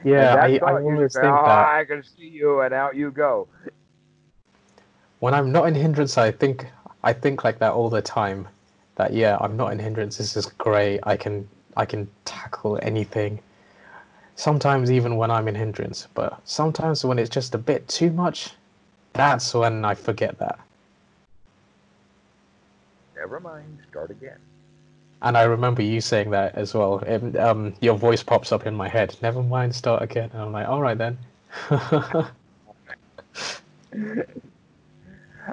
yeah, 0.05 0.35
I, 0.35 0.59
I 0.59 0.83
always 0.83 1.15
say, 1.15 1.23
think 1.23 1.33
oh, 1.33 1.47
that. 1.47 1.69
I 1.69 1.85
can 1.87 2.03
see 2.03 2.29
you, 2.29 2.61
and 2.61 2.75
out 2.75 2.97
you 2.97 3.11
go. 3.11 3.49
When 5.21 5.33
I'm 5.33 5.51
not 5.51 5.69
in 5.69 5.75
hindrance, 5.75 6.19
I 6.19 6.31
think 6.31 6.67
I 7.03 7.13
think 7.13 7.45
like 7.45 7.59
that 7.61 7.73
all 7.73 7.89
the 7.89 8.03
time. 8.03 8.47
That 8.97 9.13
yeah, 9.13 9.39
I'm 9.41 9.57
not 9.57 9.73
in 9.73 9.79
hindrance. 9.79 10.19
This 10.19 10.37
is 10.37 10.47
great. 10.47 11.01
I 11.05 11.17
can 11.17 11.49
I 11.77 11.87
can 11.87 12.09
tackle 12.25 12.79
anything 12.83 13.41
sometimes 14.39 14.91
even 14.91 15.17
when 15.17 15.31
I'm 15.31 15.49
in 15.49 15.55
hindrance, 15.55 16.07
but 16.15 16.41
sometimes 16.45 17.05
when 17.05 17.19
it's 17.19 17.29
just 17.29 17.55
a 17.55 17.59
bit 17.59 17.87
too 17.89 18.11
much, 18.11 18.51
that's 19.13 19.53
when 19.53 19.85
I 19.85 19.95
forget 19.95 20.39
that. 20.39 20.61
Never 23.29 23.41
mind, 23.41 23.77
start 23.91 24.11
again. 24.11 24.39
And 25.21 25.37
I 25.37 25.43
remember 25.43 25.83
you 25.83 26.01
saying 26.01 26.31
that 26.31 26.55
as 26.55 26.73
well. 26.73 27.01
And, 27.01 27.37
um, 27.37 27.75
your 27.83 27.95
voice 27.95 28.23
pops 28.23 28.53
up 28.53 28.67
in 28.67 28.75
my 28.75 28.89
head. 28.89 29.15
Never 29.21 29.43
mind, 29.43 29.75
start 29.75 30.03
again. 30.03 30.31
And 30.33 30.41
I'm 30.41 30.51
like, 30.51 30.67
all 30.67 30.81
right 30.81 30.97
then. 30.97 31.19
all 31.71 32.31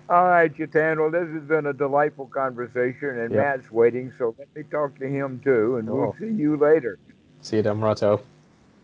right, 0.10 0.56
Chintan. 0.56 1.00
Well, 1.00 1.12
this 1.12 1.28
has 1.34 1.44
been 1.44 1.66
a 1.66 1.74
delightful 1.74 2.28
conversation, 2.28 3.20
and 3.20 3.34
yep. 3.34 3.44
Matt's 3.44 3.70
waiting, 3.70 4.14
so 4.18 4.34
let 4.40 4.48
me 4.56 4.64
talk 4.72 4.98
to 5.00 5.08
him 5.10 5.42
too, 5.44 5.76
and 5.76 5.90
we'll 5.90 6.16
see 6.18 6.32
you 6.32 6.56
later. 6.56 6.98
See 7.42 7.58
you, 7.58 7.64
Dhammarato. 7.64 8.22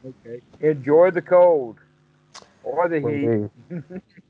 Okay. 0.06 0.42
Enjoy 0.60 1.12
the 1.12 1.22
cold 1.22 1.78
or 2.66 2.89
the 2.89 3.00
heat. 3.00 3.82